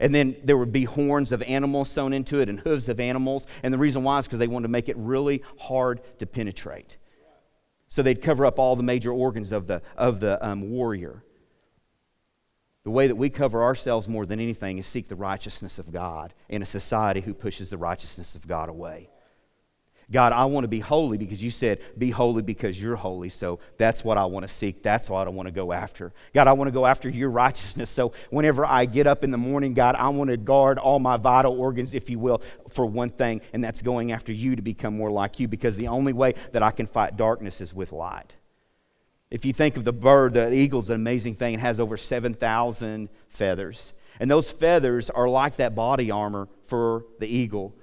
And 0.00 0.14
then 0.14 0.36
there 0.42 0.56
would 0.56 0.72
be 0.72 0.84
horns 0.84 1.30
of 1.30 1.42
animals 1.42 1.90
sewn 1.90 2.12
into 2.12 2.40
it 2.40 2.48
and 2.48 2.60
hooves 2.60 2.88
of 2.88 2.98
animals. 2.98 3.46
And 3.62 3.72
the 3.72 3.78
reason 3.78 4.02
why 4.02 4.18
is 4.18 4.26
because 4.26 4.38
they 4.38 4.48
wanted 4.48 4.68
to 4.68 4.72
make 4.72 4.88
it 4.88 4.96
really 4.96 5.42
hard 5.60 6.00
to 6.18 6.26
penetrate. 6.26 6.96
So 7.88 8.02
they'd 8.02 8.22
cover 8.22 8.44
up 8.46 8.58
all 8.58 8.74
the 8.74 8.82
major 8.82 9.12
organs 9.12 9.52
of 9.52 9.66
the, 9.66 9.82
of 9.96 10.20
the 10.20 10.44
um, 10.44 10.70
warrior. 10.70 11.22
The 12.82 12.90
way 12.90 13.06
that 13.06 13.16
we 13.16 13.30
cover 13.30 13.62
ourselves 13.62 14.08
more 14.08 14.26
than 14.26 14.40
anything 14.40 14.78
is 14.78 14.86
seek 14.86 15.08
the 15.08 15.16
righteousness 15.16 15.78
of 15.78 15.92
God 15.92 16.34
in 16.48 16.60
a 16.60 16.66
society 16.66 17.20
who 17.20 17.32
pushes 17.32 17.70
the 17.70 17.78
righteousness 17.78 18.34
of 18.34 18.48
God 18.48 18.68
away. 18.68 19.10
God, 20.10 20.32
I 20.32 20.44
want 20.44 20.64
to 20.64 20.68
be 20.68 20.80
holy 20.80 21.18
because 21.18 21.42
you 21.42 21.50
said, 21.50 21.80
be 21.96 22.10
holy 22.10 22.42
because 22.42 22.80
you're 22.80 22.96
holy. 22.96 23.28
So 23.28 23.58
that's 23.78 24.04
what 24.04 24.18
I 24.18 24.24
want 24.26 24.46
to 24.46 24.52
seek. 24.52 24.82
That's 24.82 25.08
what 25.08 25.26
I 25.26 25.30
want 25.30 25.46
to 25.46 25.52
go 25.52 25.72
after. 25.72 26.12
God, 26.34 26.46
I 26.46 26.52
want 26.52 26.68
to 26.68 26.72
go 26.72 26.86
after 26.86 27.08
your 27.08 27.30
righteousness. 27.30 27.90
So 27.90 28.12
whenever 28.30 28.66
I 28.66 28.84
get 28.84 29.06
up 29.06 29.24
in 29.24 29.30
the 29.30 29.38
morning, 29.38 29.74
God, 29.74 29.94
I 29.96 30.08
want 30.08 30.30
to 30.30 30.36
guard 30.36 30.78
all 30.78 30.98
my 30.98 31.16
vital 31.16 31.58
organs, 31.58 31.94
if 31.94 32.10
you 32.10 32.18
will, 32.18 32.42
for 32.70 32.84
one 32.86 33.10
thing, 33.10 33.40
and 33.52 33.64
that's 33.64 33.82
going 33.82 34.12
after 34.12 34.32
you 34.32 34.56
to 34.56 34.62
become 34.62 34.96
more 34.96 35.10
like 35.10 35.40
you 35.40 35.48
because 35.48 35.76
the 35.76 35.88
only 35.88 36.12
way 36.12 36.34
that 36.52 36.62
I 36.62 36.70
can 36.70 36.86
fight 36.86 37.16
darkness 37.16 37.60
is 37.60 37.72
with 37.72 37.92
light. 37.92 38.34
If 39.30 39.44
you 39.44 39.52
think 39.52 39.76
of 39.76 39.84
the 39.84 39.92
bird, 39.92 40.34
the 40.34 40.52
eagle's 40.52 40.90
an 40.90 40.96
amazing 40.96 41.34
thing. 41.34 41.54
It 41.54 41.60
has 41.60 41.80
over 41.80 41.96
7,000 41.96 43.08
feathers. 43.28 43.92
And 44.20 44.30
those 44.30 44.50
feathers 44.50 45.10
are 45.10 45.28
like 45.28 45.56
that 45.56 45.74
body 45.74 46.10
armor 46.10 46.48
for 46.66 47.04
the 47.18 47.26
eagle 47.26 47.74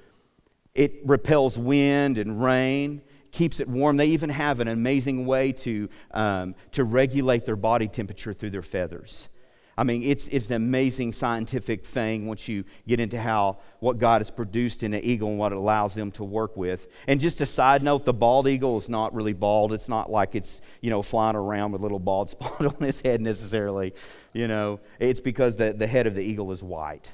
it 0.76 1.02
repels 1.04 1.58
wind 1.58 2.18
and 2.18 2.42
rain, 2.42 3.02
keeps 3.32 3.60
it 3.60 3.68
warm. 3.68 3.98
They 3.98 4.08
even 4.08 4.30
have 4.30 4.60
an 4.60 4.68
amazing 4.68 5.26
way 5.26 5.52
to, 5.54 5.90
um, 6.12 6.56
to 6.74 6.84
regulate 6.84 7.46
their 7.46 7.56
body 7.56 7.88
temperature 7.88 8.34
through 8.34 8.52
their 8.52 8.62
feathers. 8.62 9.30
I 9.78 9.84
mean, 9.84 10.04
it's, 10.04 10.28
it's 10.28 10.48
an 10.48 10.54
amazing 10.54 11.14
scientific 11.14 11.86
thing 11.86 12.28
once 12.28 12.48
you 12.48 12.66
get 12.88 13.00
into 13.00 13.20
how 13.20 13.60
what 13.80 13.98
God 13.98 14.20
has 14.20 14.30
produced 14.30 14.84
in 14.84 14.94
an 14.94 15.04
eagle 15.04 15.30
and 15.30 15.40
what 15.40 15.54
it 15.54 15.58
allows 15.58 15.96
them 15.96 16.12
to 16.12 16.24
work 16.24 16.58
with. 16.58 16.88
And 17.08 17.20
just 17.20 17.42
a 17.42 17.46
side 17.46 17.82
note, 17.82 18.06
the 18.06 18.14
bald 18.14 18.48
eagle 18.48 18.78
is 18.78 18.90
not 18.90 19.14
really 19.14 19.34
bald. 19.34 19.74
It's 19.74 19.90
not 19.90 20.12
like 20.12 20.36
it's, 20.36 20.62
you 20.82 20.90
know, 20.90 21.02
flying 21.02 21.36
around 21.36 21.72
with 21.72 21.82
a 21.82 21.84
little 21.84 22.00
bald 22.00 22.30
spot 22.32 22.66
on 22.66 22.84
its 22.84 23.00
head 23.00 23.22
necessarily. 23.22 23.94
You 24.34 24.48
know, 24.48 24.82
it's 25.00 25.22
because 25.22 25.56
the, 25.56 25.74
the 25.74 25.88
head 25.88 26.06
of 26.06 26.16
the 26.16 26.22
eagle 26.22 26.52
is 26.52 26.62
white. 26.62 27.12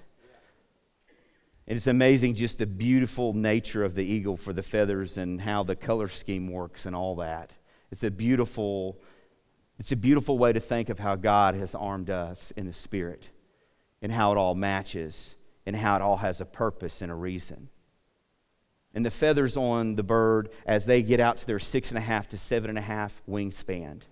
And 1.68 1.76
it's 1.76 1.88
amazing 1.88 2.36
just 2.36 2.60
the 2.60 2.66
beautiful 2.66 3.34
nature 3.34 3.84
of 3.84 3.94
the 3.94 4.06
eagle 4.06 4.38
for 4.38 4.54
the 4.54 4.64
feathers 4.64 5.18
and 5.18 5.42
how 5.42 5.64
the 5.64 5.76
color 5.76 6.08
scheme 6.08 6.48
works 6.48 6.86
and 6.86 6.96
all 6.96 7.16
that. 7.18 7.52
It's 7.92 8.04
a 8.04 8.12
beautiful, 8.12 8.98
it's 9.78 9.92
a 9.92 9.98
beautiful 9.98 10.38
way 10.38 10.54
to 10.54 10.62
think 10.62 10.88
of 10.88 11.00
how 11.00 11.16
God 11.16 11.56
has 11.56 11.76
armed 11.76 12.10
us 12.10 12.52
in 12.52 12.68
the 12.68 12.74
spirit 12.74 13.32
and 14.02 14.14
how 14.14 14.32
it 14.32 14.38
all 14.38 14.56
matches 14.56 15.36
and 15.66 15.76
how 15.76 15.98
it 15.98 16.02
all 16.02 16.18
has 16.18 16.40
a 16.40 16.46
purpose 16.46 17.02
and 17.02 17.12
a 17.12 17.16
reason. 17.16 17.68
And 18.94 19.06
the 19.06 19.12
feathers 19.12 19.58
on 19.58 19.96
the 19.96 20.04
bird 20.04 20.50
as 20.66 20.86
they 20.86 21.04
get 21.04 21.20
out 21.20 21.38
to 21.40 21.46
their 21.46 21.60
six 21.60 21.90
and 21.90 21.98
a 21.98 22.02
half 22.02 22.30
to 22.30 22.38
seven 22.38 22.70
and 22.70 22.80
a 22.80 22.84
half 22.84 23.22
wingspan. 23.30 24.04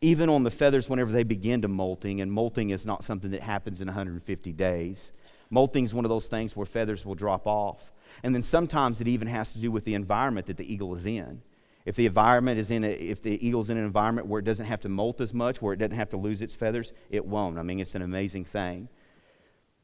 Even 0.00 0.30
on 0.30 0.42
the 0.42 0.50
feathers, 0.50 0.88
whenever 0.88 1.12
they 1.12 1.22
begin 1.22 1.62
to 1.62 1.68
molting, 1.68 2.20
and 2.20 2.32
molting 2.32 2.70
is 2.70 2.84
not 2.84 3.04
something 3.04 3.30
that 3.30 3.42
happens 3.42 3.80
in 3.80 3.86
150 3.86 4.52
days 4.52 5.12
Molting 5.52 5.84
is 5.84 5.92
one 5.92 6.06
of 6.06 6.08
those 6.08 6.28
things 6.28 6.56
where 6.56 6.64
feathers 6.64 7.04
will 7.04 7.14
drop 7.14 7.46
off. 7.46 7.92
And 8.22 8.34
then 8.34 8.42
sometimes 8.42 9.02
it 9.02 9.06
even 9.06 9.28
has 9.28 9.52
to 9.52 9.58
do 9.58 9.70
with 9.70 9.84
the 9.84 9.92
environment 9.92 10.46
that 10.46 10.56
the 10.56 10.72
eagle 10.72 10.94
is 10.94 11.04
in. 11.04 11.42
If 11.84 11.94
the 11.94 12.06
environment 12.06 12.58
is 12.58 12.70
in 12.70 12.84
a, 12.84 12.88
if 12.88 13.22
the 13.22 13.46
eagle's 13.46 13.68
in 13.68 13.76
an 13.76 13.84
environment 13.84 14.28
where 14.28 14.38
it 14.38 14.46
doesn't 14.46 14.64
have 14.64 14.80
to 14.80 14.88
molt 14.88 15.20
as 15.20 15.34
much, 15.34 15.60
where 15.60 15.74
it 15.74 15.76
doesn't 15.76 15.96
have 15.96 16.08
to 16.08 16.16
lose 16.16 16.40
its 16.40 16.54
feathers, 16.54 16.94
it 17.10 17.26
won't. 17.26 17.58
I 17.58 17.62
mean, 17.62 17.80
it's 17.80 17.94
an 17.94 18.00
amazing 18.00 18.46
thing. 18.46 18.88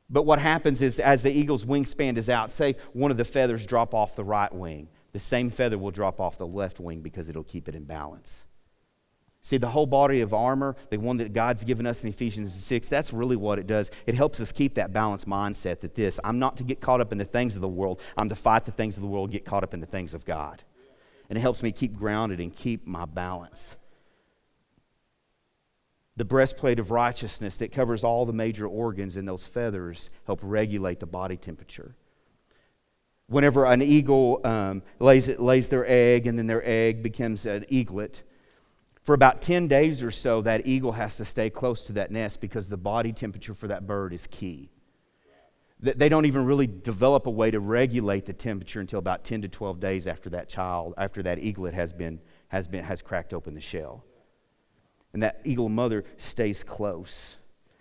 But 0.09 0.23
what 0.23 0.39
happens 0.39 0.81
is 0.81 0.99
as 0.99 1.23
the 1.23 1.31
eagle's 1.31 1.67
wingspan 1.67 2.17
is 2.17 2.31
out, 2.31 2.51
say 2.51 2.77
one 2.95 3.11
of 3.11 3.19
the 3.19 3.25
feathers 3.25 3.67
drop 3.67 3.93
off 3.93 4.17
the 4.17 4.25
right 4.25 4.53
wing, 4.55 4.89
the 5.13 5.19
same 5.19 5.51
feather 5.51 5.77
will 5.77 5.91
drop 5.91 6.19
off 6.19 6.39
the 6.39 6.47
left 6.47 6.81
wing 6.81 7.03
because 7.03 7.29
it'll 7.29 7.45
keep 7.45 7.69
it 7.69 7.75
in 7.75 7.85
balance. 7.85 8.45
See, 9.49 9.57
the 9.57 9.71
whole 9.71 9.87
body 9.87 10.21
of 10.21 10.35
armor, 10.35 10.77
the 10.91 10.99
one 10.99 11.17
that 11.17 11.33
God's 11.33 11.65
given 11.65 11.87
us 11.87 12.05
in 12.05 12.11
Ephesians 12.11 12.53
6, 12.53 12.87
that's 12.91 13.15
really 13.15 13.35
what 13.35 13.59
it 13.59 13.67
does. 13.67 13.91
It 14.07 14.15
helps 14.15 14.41
us 14.41 14.53
keep 14.53 14.75
that 14.75 14.93
balanced 14.93 15.27
mindset 15.27 15.81
that 15.81 15.95
this, 15.95 16.21
I'm 16.23 16.39
not 16.39 16.59
to 16.59 16.65
get 16.65 16.83
caught 16.83 17.01
up 17.01 17.13
in 17.13 17.17
the 17.17 17.25
things 17.25 17.55
of 17.55 17.63
the 17.63 17.67
world, 17.69 17.99
I'm 18.19 18.29
to 18.29 18.35
fight 18.35 18.67
the 18.67 18.73
things 18.73 18.99
of 18.99 19.01
the 19.01 19.09
world, 19.09 19.31
get 19.31 19.47
caught 19.47 19.65
up 19.65 19.73
in 19.73 19.81
the 19.81 19.87
things 19.87 20.13
of 20.13 20.27
God. 20.27 20.65
And 21.31 21.39
it 21.39 21.41
helps 21.41 21.63
me 21.63 21.73
keep 21.73 21.97
grounded 21.97 22.41
and 22.41 22.55
keep 22.55 22.87
my 22.87 23.07
balance. 23.07 23.79
The 26.17 26.27
breastplate 26.27 26.79
of 26.79 26.91
righteousness 26.91 27.57
that 27.57 27.73
covers 27.73 28.05
all 28.05 28.27
the 28.27 28.35
major 28.35 28.67
organs 28.67 29.17
and 29.17 29.27
those 29.27 29.47
feathers 29.47 30.11
help 30.27 30.41
regulate 30.43 31.01
the 31.01 31.07
body 31.07 31.39
temperature. 31.39 31.95
Whenever 33.29 33.65
an 33.65 33.81
eagle 33.81 34.43
um, 34.45 34.83
lays, 34.99 35.27
lays 35.27 35.71
their 35.71 35.87
egg 35.89 36.27
and 36.27 36.39
then 36.39 36.49
their 36.49 36.63
egg 36.67 37.03
becomes 37.03 37.47
an 37.47 37.65
eaglet, 37.71 38.25
for 39.09 39.15
about 39.15 39.41
10 39.41 39.69
days 39.69 40.03
or 40.03 40.11
so, 40.11 40.43
that 40.43 40.67
eagle 40.67 40.93
has 40.93 41.17
to 41.17 41.25
stay 41.25 41.49
close 41.49 41.85
to 41.85 41.95
that 41.95 42.11
nest 42.11 42.43
because 42.43 42.69
the 42.69 42.77
body 42.77 43.11
temperature 43.11 43.55
for 43.55 43.67
that 43.67 43.87
bird 43.87 44.13
is 44.13 44.27
key. 44.27 44.69
They 45.81 46.11
don't 46.11 46.27
even 46.27 46.45
really 46.45 46.67
develop 46.67 47.27
a 47.27 47.31
way 47.31 47.51
to 47.51 47.59
regulate 47.59 48.27
the 48.27 48.35
temperature 48.35 48.81
until 48.81 48.99
about 48.99 49.25
10 49.25 49.41
to 49.41 49.49
12 49.49 49.81
days 49.81 50.07
after 50.07 50.29
that 50.29 50.51
child, 50.51 50.93
after 50.99 51.23
that 51.23 51.39
eaglet 51.39 51.73
has, 51.73 51.91
been, 51.91 52.21
has, 52.49 52.69
been, 52.69 52.85
has 52.85 53.01
cracked 53.01 53.33
open 53.33 53.55
the 53.55 53.63
shell. 53.63 54.05
And 55.15 55.23
that 55.23 55.41
eagle 55.43 55.71
mother 55.71 56.05
stays 56.19 56.63
close. 56.63 57.39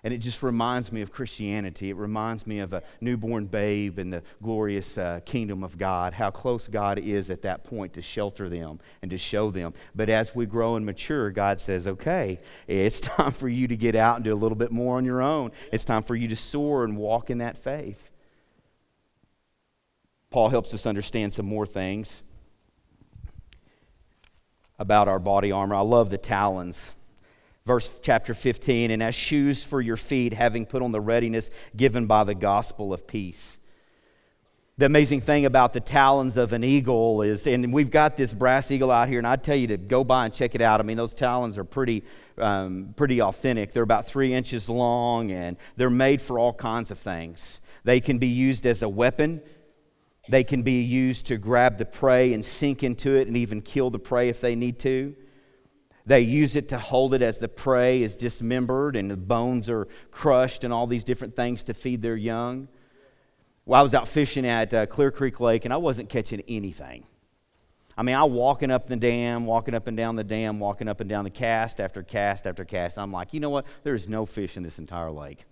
And 0.07 0.13
it 0.13 0.19
just 0.19 0.41
reminds 0.41 0.93
me 0.93 1.01
of 1.01 1.11
Christianity. 1.11 1.89
It 1.89 1.97
reminds 1.97 2.47
me 2.47 2.59
of 2.59 2.71
a 2.71 2.81
newborn 3.01 3.47
babe 3.47 3.99
in 3.99 4.09
the 4.09 4.23
glorious 4.41 4.97
uh, 4.97 5.19
kingdom 5.25 5.65
of 5.65 5.77
God, 5.77 6.13
how 6.13 6.31
close 6.31 6.69
God 6.69 6.97
is 6.97 7.29
at 7.29 7.41
that 7.41 7.65
point 7.65 7.91
to 7.95 8.01
shelter 8.01 8.47
them 8.47 8.79
and 9.01 9.11
to 9.11 9.17
show 9.17 9.51
them. 9.51 9.73
But 9.93 10.07
as 10.07 10.33
we 10.33 10.45
grow 10.45 10.77
and 10.77 10.85
mature, 10.85 11.29
God 11.29 11.59
says, 11.59 11.89
okay, 11.89 12.39
it's 12.67 13.01
time 13.01 13.31
for 13.31 13.49
you 13.49 13.67
to 13.67 13.75
get 13.75 13.95
out 13.95 14.15
and 14.15 14.23
do 14.23 14.33
a 14.33 14.39
little 14.39 14.55
bit 14.55 14.71
more 14.71 14.95
on 14.95 15.03
your 15.03 15.21
own. 15.21 15.51
It's 15.73 15.83
time 15.83 16.03
for 16.03 16.15
you 16.15 16.29
to 16.29 16.37
soar 16.37 16.85
and 16.85 16.95
walk 16.95 17.29
in 17.29 17.39
that 17.39 17.57
faith. 17.57 18.09
Paul 20.29 20.47
helps 20.47 20.73
us 20.73 20.85
understand 20.85 21.33
some 21.33 21.47
more 21.47 21.65
things 21.65 22.23
about 24.79 25.09
our 25.09 25.19
body 25.19 25.51
armor. 25.51 25.75
I 25.75 25.81
love 25.81 26.09
the 26.11 26.17
talons 26.17 26.93
verse 27.67 27.91
chapter 28.01 28.33
15 28.33 28.89
and 28.91 29.03
as 29.03 29.13
shoes 29.13 29.61
for 29.61 29.81
your 29.81 29.97
feet 29.97 30.33
having 30.33 30.65
put 30.65 30.81
on 30.81 30.93
the 30.93 31.01
readiness 31.01 31.51
given 31.75 32.07
by 32.07 32.23
the 32.23 32.33
gospel 32.33 32.93
of 32.93 33.05
peace. 33.05 33.59
The 34.77 34.85
amazing 34.85 35.21
thing 35.21 35.45
about 35.45 35.73
the 35.73 35.79
talons 35.81 36.37
of 36.37 36.53
an 36.53 36.63
eagle 36.63 37.21
is 37.23 37.45
and 37.45 37.73
we've 37.73 37.91
got 37.91 38.15
this 38.15 38.33
brass 38.33 38.71
eagle 38.71 38.89
out 38.89 39.09
here 39.09 39.17
and 39.17 39.27
i'd 39.27 39.43
tell 39.43 39.55
you 39.55 39.67
to 39.67 39.77
go 39.77 40.03
by 40.03 40.25
and 40.25 40.33
check 40.33 40.55
it 40.55 40.61
out. 40.61 40.79
I 40.79 40.83
mean 40.83 40.97
those 40.97 41.13
talons 41.13 41.57
are 41.57 41.65
pretty 41.65 42.03
um, 42.37 42.93
pretty 42.95 43.21
authentic. 43.21 43.73
They're 43.73 43.83
about 43.83 44.07
three 44.07 44.33
inches 44.33 44.69
long 44.69 45.31
and 45.31 45.57
they're 45.75 45.89
made 45.89 46.21
for 46.21 46.39
all 46.39 46.53
kinds 46.53 46.89
of 46.89 46.97
things. 46.97 47.59
They 47.83 47.99
can 47.99 48.17
be 48.17 48.27
used 48.27 48.65
as 48.65 48.81
a 48.81 48.89
weapon. 48.89 49.41
They 50.29 50.43
can 50.43 50.61
be 50.61 50.83
used 50.83 51.25
to 51.27 51.37
grab 51.37 51.77
the 51.77 51.85
prey 51.85 52.33
and 52.33 52.45
sink 52.45 52.83
into 52.83 53.15
it 53.15 53.27
and 53.27 53.35
even 53.35 53.61
kill 53.61 53.89
the 53.89 53.99
prey 53.99 54.29
if 54.29 54.39
they 54.39 54.55
need 54.55 54.79
to 54.79 55.15
they 56.07 56.21
use 56.21 56.55
it 56.55 56.69
to 56.69 56.79
hold 56.79 57.13
it 57.13 57.21
as 57.21 57.37
the 57.39 57.49
prey 57.49 58.01
is 58.01 58.15
dismembered 58.15 58.95
and 58.95 59.11
the 59.11 59.17
bones 59.17 59.69
are 59.69 59.89
crushed 60.09 60.63
and 60.63 60.73
all 60.73 60.87
these 60.87 61.03
different 61.03 61.35
things 61.35 61.65
to 61.65 61.73
feed 61.73 62.01
their 62.01 62.15
young. 62.15 62.69
Well, 63.65 63.77
I 63.77 63.83
was 63.83 63.93
out 63.93 64.07
fishing 64.07 64.45
at 64.45 64.73
uh, 64.73 64.85
Clear 64.85 65.11
Creek 65.11 65.41
Lake 65.41 65.65
and 65.65 65.73
I 65.73 65.77
wasn't 65.77 66.07
catching 66.07 66.41
anything. 66.47 67.03
I 67.97 68.03
mean, 68.03 68.15
I'm 68.15 68.31
walking 68.31 68.71
up 68.71 68.87
the 68.87 68.95
dam, 68.95 69.45
walking 69.45 69.75
up 69.75 69.87
and 69.87 69.97
down 69.97 70.15
the 70.15 70.23
dam, 70.23 70.59
walking 70.59 70.87
up 70.87 71.01
and 71.01 71.09
down 71.09 71.25
the 71.25 71.29
cast 71.29 71.81
after 71.81 72.01
cast 72.03 72.47
after 72.47 72.63
cast. 72.63 72.97
I'm 72.97 73.11
like, 73.11 73.33
you 73.33 73.41
know 73.41 73.49
what? 73.49 73.65
There's 73.83 74.07
no 74.07 74.25
fish 74.25 74.55
in 74.55 74.63
this 74.63 74.79
entire 74.79 75.11
lake. 75.11 75.43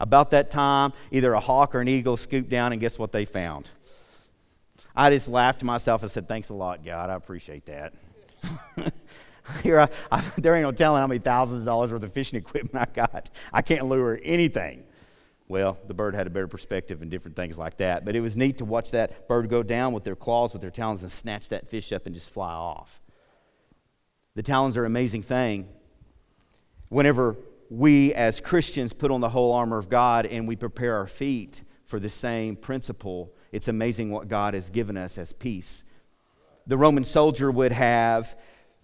About 0.00 0.32
that 0.32 0.50
time, 0.50 0.92
either 1.12 1.32
a 1.34 1.40
hawk 1.40 1.76
or 1.76 1.80
an 1.80 1.86
eagle 1.86 2.16
scooped 2.16 2.48
down, 2.48 2.72
and 2.72 2.80
guess 2.80 2.98
what 2.98 3.12
they 3.12 3.24
found? 3.24 3.70
I 4.96 5.10
just 5.10 5.28
laughed 5.28 5.60
to 5.60 5.66
myself 5.66 6.02
and 6.02 6.10
said, 6.10 6.26
Thanks 6.26 6.48
a 6.48 6.54
lot, 6.54 6.84
God. 6.84 7.10
I 7.10 7.14
appreciate 7.14 7.66
that. 7.66 7.92
Here, 9.62 9.80
I, 9.80 9.88
I, 10.10 10.20
there 10.36 10.54
ain't 10.54 10.62
no 10.62 10.72
telling 10.72 11.00
how 11.00 11.06
many 11.06 11.20
thousands 11.20 11.62
of 11.62 11.66
dollars 11.66 11.92
worth 11.92 12.02
of 12.02 12.12
fishing 12.12 12.38
equipment 12.38 12.74
I 12.74 12.92
got. 12.92 13.30
I 13.52 13.62
can't 13.62 13.86
lure 13.86 14.18
anything. 14.22 14.84
Well, 15.48 15.78
the 15.86 15.94
bird 15.94 16.14
had 16.14 16.26
a 16.26 16.30
better 16.30 16.46
perspective 16.46 17.00
and 17.00 17.10
different 17.10 17.36
things 17.36 17.56
like 17.56 17.78
that. 17.78 18.04
But 18.04 18.14
it 18.14 18.20
was 18.20 18.36
neat 18.36 18.58
to 18.58 18.64
watch 18.64 18.90
that 18.90 19.28
bird 19.28 19.48
go 19.48 19.62
down 19.62 19.94
with 19.94 20.04
their 20.04 20.16
claws, 20.16 20.52
with 20.52 20.60
their 20.60 20.70
talons, 20.70 21.02
and 21.02 21.10
snatch 21.10 21.48
that 21.48 21.68
fish 21.68 21.92
up 21.92 22.04
and 22.06 22.14
just 22.14 22.28
fly 22.28 22.52
off. 22.52 23.00
The 24.34 24.42
talons 24.42 24.76
are 24.76 24.84
an 24.84 24.92
amazing 24.92 25.22
thing. 25.22 25.68
Whenever 26.90 27.36
we 27.70 28.14
as 28.14 28.40
Christians 28.40 28.92
put 28.92 29.10
on 29.10 29.20
the 29.20 29.30
whole 29.30 29.52
armor 29.52 29.78
of 29.78 29.88
God 29.88 30.26
and 30.26 30.46
we 30.46 30.56
prepare 30.56 30.96
our 30.96 31.06
feet 31.06 31.62
for 31.86 31.98
the 31.98 32.08
same 32.08 32.54
principle, 32.54 33.32
it's 33.50 33.68
amazing 33.68 34.10
what 34.10 34.28
God 34.28 34.52
has 34.52 34.68
given 34.68 34.96
us 34.96 35.16
as 35.16 35.32
peace. 35.32 35.84
The 36.66 36.76
Roman 36.76 37.04
soldier 37.04 37.50
would 37.50 37.72
have 37.72 38.36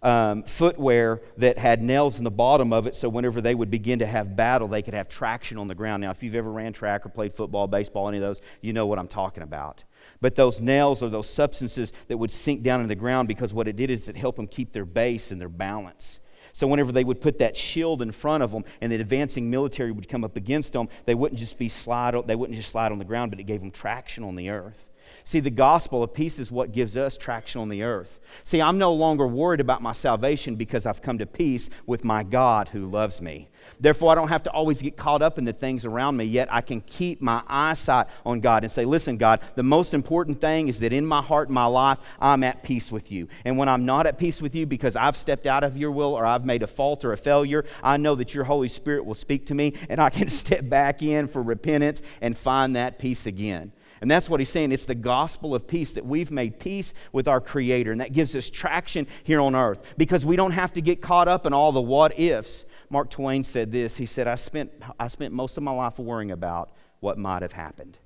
um, 0.04 0.42
footwear 0.42 1.22
that 1.38 1.58
had 1.58 1.82
nails 1.82 2.18
in 2.18 2.24
the 2.24 2.30
bottom 2.30 2.72
of 2.72 2.86
it, 2.86 2.94
so 2.94 3.08
whenever 3.08 3.40
they 3.40 3.54
would 3.54 3.70
begin 3.70 3.98
to 4.00 4.06
have 4.06 4.36
battle, 4.36 4.68
they 4.68 4.82
could 4.82 4.92
have 4.92 5.08
traction 5.08 5.56
on 5.56 5.66
the 5.66 5.74
ground. 5.74 6.02
Now, 6.02 6.10
if 6.10 6.22
you've 6.22 6.34
ever 6.34 6.52
ran 6.52 6.74
track 6.74 7.06
or 7.06 7.08
played 7.08 7.32
football, 7.32 7.66
baseball, 7.66 8.08
any 8.08 8.18
of 8.18 8.22
those, 8.22 8.42
you 8.60 8.74
know 8.74 8.86
what 8.86 8.98
I'm 8.98 9.08
talking 9.08 9.42
about. 9.42 9.82
But 10.20 10.36
those 10.36 10.60
nails 10.60 11.02
are 11.02 11.08
those 11.08 11.28
substances 11.28 11.92
that 12.08 12.18
would 12.18 12.30
sink 12.30 12.62
down 12.62 12.82
in 12.82 12.88
the 12.88 12.94
ground 12.94 13.28
because 13.28 13.54
what 13.54 13.66
it 13.66 13.76
did 13.76 13.90
is 13.90 14.08
it 14.08 14.16
helped 14.16 14.36
them 14.36 14.46
keep 14.46 14.72
their 14.72 14.84
base 14.84 15.30
and 15.30 15.40
their 15.40 15.48
balance. 15.48 16.20
So 16.52 16.66
whenever 16.68 16.92
they 16.92 17.02
would 17.02 17.22
put 17.22 17.38
that 17.38 17.56
shield 17.56 18.02
in 18.02 18.12
front 18.12 18.42
of 18.42 18.52
them 18.52 18.64
and 18.82 18.92
the 18.92 18.96
advancing 18.96 19.50
military 19.50 19.90
would 19.90 20.08
come 20.08 20.22
up 20.22 20.36
against 20.36 20.74
them, 20.74 20.88
they 21.06 21.14
wouldn't 21.14 21.40
just 21.40 21.58
be 21.58 21.70
slide, 21.70 22.14
they 22.26 22.36
wouldn't 22.36 22.56
just 22.56 22.70
slide 22.70 22.92
on 22.92 22.98
the 22.98 23.04
ground, 23.04 23.32
but 23.32 23.40
it 23.40 23.44
gave 23.44 23.60
them 23.60 23.70
traction 23.70 24.22
on 24.22 24.36
the 24.36 24.50
earth. 24.50 24.90
See, 25.26 25.40
the 25.40 25.50
gospel 25.50 26.02
of 26.02 26.12
peace 26.12 26.38
is 26.38 26.50
what 26.50 26.72
gives 26.72 26.96
us 26.96 27.16
traction 27.16 27.60
on 27.60 27.70
the 27.70 27.82
earth. 27.82 28.20
See, 28.44 28.60
I'm 28.60 28.76
no 28.76 28.92
longer 28.92 29.26
worried 29.26 29.60
about 29.60 29.80
my 29.80 29.92
salvation 29.92 30.56
because 30.56 30.84
I've 30.84 31.00
come 31.00 31.18
to 31.18 31.26
peace 31.26 31.70
with 31.86 32.04
my 32.04 32.22
God 32.22 32.68
who 32.68 32.86
loves 32.86 33.22
me. 33.22 33.48
Therefore, 33.80 34.12
I 34.12 34.14
don't 34.14 34.28
have 34.28 34.42
to 34.44 34.50
always 34.50 34.82
get 34.82 34.96
caught 34.96 35.22
up 35.22 35.38
in 35.38 35.44
the 35.44 35.52
things 35.52 35.84
around 35.84 36.16
me, 36.16 36.24
yet 36.24 36.52
I 36.52 36.60
can 36.60 36.80
keep 36.82 37.20
my 37.20 37.42
eyesight 37.46 38.06
on 38.24 38.40
God 38.40 38.62
and 38.62 38.70
say, 38.70 38.84
Listen, 38.84 39.16
God, 39.16 39.40
the 39.54 39.62
most 39.62 39.94
important 39.94 40.40
thing 40.40 40.68
is 40.68 40.80
that 40.80 40.92
in 40.92 41.06
my 41.06 41.22
heart 41.22 41.48
and 41.48 41.54
my 41.54 41.66
life, 41.66 41.98
I'm 42.20 42.44
at 42.44 42.62
peace 42.62 42.92
with 42.92 43.10
you. 43.10 43.28
And 43.44 43.58
when 43.58 43.68
I'm 43.68 43.84
not 43.84 44.06
at 44.06 44.18
peace 44.18 44.40
with 44.40 44.54
you 44.54 44.66
because 44.66 44.96
I've 44.96 45.16
stepped 45.16 45.46
out 45.46 45.64
of 45.64 45.76
your 45.76 45.90
will 45.90 46.14
or 46.14 46.26
I've 46.26 46.44
made 46.44 46.62
a 46.62 46.66
fault 46.66 47.04
or 47.04 47.12
a 47.12 47.16
failure, 47.16 47.64
I 47.82 47.96
know 47.96 48.14
that 48.14 48.34
your 48.34 48.44
Holy 48.44 48.68
Spirit 48.68 49.04
will 49.04 49.14
speak 49.14 49.46
to 49.46 49.54
me 49.54 49.74
and 49.88 50.00
I 50.00 50.10
can 50.10 50.28
step 50.44 50.68
back 50.68 51.02
in 51.02 51.28
for 51.28 51.42
repentance 51.42 52.02
and 52.20 52.36
find 52.36 52.76
that 52.76 52.98
peace 52.98 53.26
again. 53.26 53.72
And 54.00 54.10
that's 54.10 54.28
what 54.28 54.40
he's 54.40 54.48
saying. 54.48 54.72
It's 54.72 54.84
the 54.84 54.94
gospel 54.94 55.54
of 55.54 55.66
peace 55.66 55.92
that 55.92 56.04
we've 56.04 56.30
made 56.30 56.58
peace 56.58 56.94
with 57.12 57.28
our 57.28 57.40
Creator. 57.40 57.92
And 57.92 58.00
that 58.00 58.12
gives 58.12 58.34
us 58.34 58.50
traction 58.50 59.06
here 59.22 59.40
on 59.40 59.54
earth 59.54 59.94
because 59.96 60.24
we 60.24 60.36
don't 60.36 60.52
have 60.52 60.72
to 60.74 60.80
get 60.80 61.00
caught 61.00 61.28
up 61.28 61.46
in 61.46 61.52
all 61.52 61.72
the 61.72 61.82
what 61.82 62.18
ifs. 62.18 62.64
Mark 62.90 63.10
Twain 63.10 63.44
said 63.44 63.72
this 63.72 63.96
He 63.96 64.06
said, 64.06 64.26
I 64.26 64.34
spent, 64.34 64.72
I 64.98 65.08
spent 65.08 65.32
most 65.32 65.56
of 65.56 65.62
my 65.62 65.72
life 65.72 65.98
worrying 65.98 66.30
about 66.30 66.70
what 67.00 67.18
might 67.18 67.42
have 67.42 67.52
happened. 67.52 67.98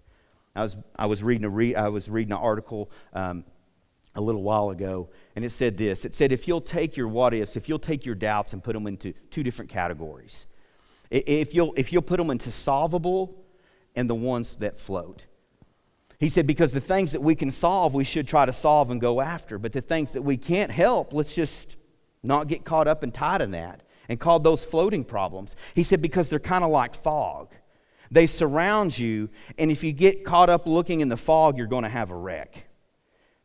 I 0.55 0.63
was, 0.63 0.77
I 0.97 1.07
was, 1.07 1.23
reading, 1.23 1.45
a 1.45 1.49
re, 1.49 1.75
I 1.75 1.89
was 1.89 2.11
reading 2.11 2.33
an 2.33 2.39
article 2.39 2.91
um, 3.13 3.45
a 4.15 4.21
little 4.21 4.43
while 4.43 4.71
ago, 4.71 5.09
and 5.37 5.45
it 5.45 5.51
said 5.51 5.77
this 5.77 6.05
It 6.05 6.15
said, 6.15 6.33
if 6.33 6.49
you'll 6.49 6.61
take 6.61 6.97
your 6.97 7.09
what 7.09 7.33
ifs, 7.33 7.57
if 7.57 7.69
you'll 7.69 7.79
take 7.79 8.05
your 8.05 8.17
doubts 8.17 8.53
and 8.53 8.63
put 8.63 8.73
them 8.73 8.87
into 8.87 9.13
two 9.31 9.43
different 9.43 9.71
categories, 9.71 10.47
if 11.11 11.55
you'll, 11.55 11.73
if 11.77 11.93
you'll 11.93 12.03
put 12.03 12.19
them 12.19 12.29
into 12.31 12.51
solvable 12.51 13.45
and 13.95 14.11
the 14.11 14.15
ones 14.15 14.57
that 14.57 14.79
float. 14.79 15.27
He 16.19 16.29
said, 16.29 16.47
because 16.47 16.73
the 16.73 16.81
things 16.81 17.13
that 17.13 17.23
we 17.23 17.35
can 17.35 17.51
solve, 17.51 17.95
we 17.95 18.05
should 18.05 18.27
try 18.27 18.45
to 18.45 18.53
solve 18.53 18.91
and 18.91 19.01
go 19.01 19.21
after. 19.21 19.59
But 19.59 19.73
the 19.73 19.81
things 19.81 20.13
that 20.13 20.23
we 20.23 20.37
can't 20.37 20.71
help, 20.71 21.13
let's 21.13 21.35
just 21.35 21.77
not 22.23 22.49
get 22.49 22.65
caught 22.65 22.89
up 22.89 23.03
and 23.03 23.15
tied 23.15 23.41
in 23.41 23.53
that 23.53 23.83
and 24.09 24.19
call 24.19 24.41
those 24.41 24.65
floating 24.65 25.05
problems. 25.05 25.55
He 25.75 25.83
said, 25.83 26.03
because 26.03 26.29
they're 26.29 26.41
kind 26.41 26.65
of 26.65 26.71
like 26.71 26.95
fog. 26.95 27.55
They 28.11 28.27
surround 28.27 28.99
you, 28.99 29.29
and 29.59 29.71
if 29.71 29.85
you 29.85 29.93
get 29.93 30.25
caught 30.25 30.49
up 30.49 30.67
looking 30.67 31.01
in 31.01 31.09
the 31.09 31.17
fog, 31.17 31.59
you're 31.59 31.67
going 31.67 31.85
to 31.85 31.91
have 31.91 32.11
a 32.11 32.17
wreck 32.17 32.68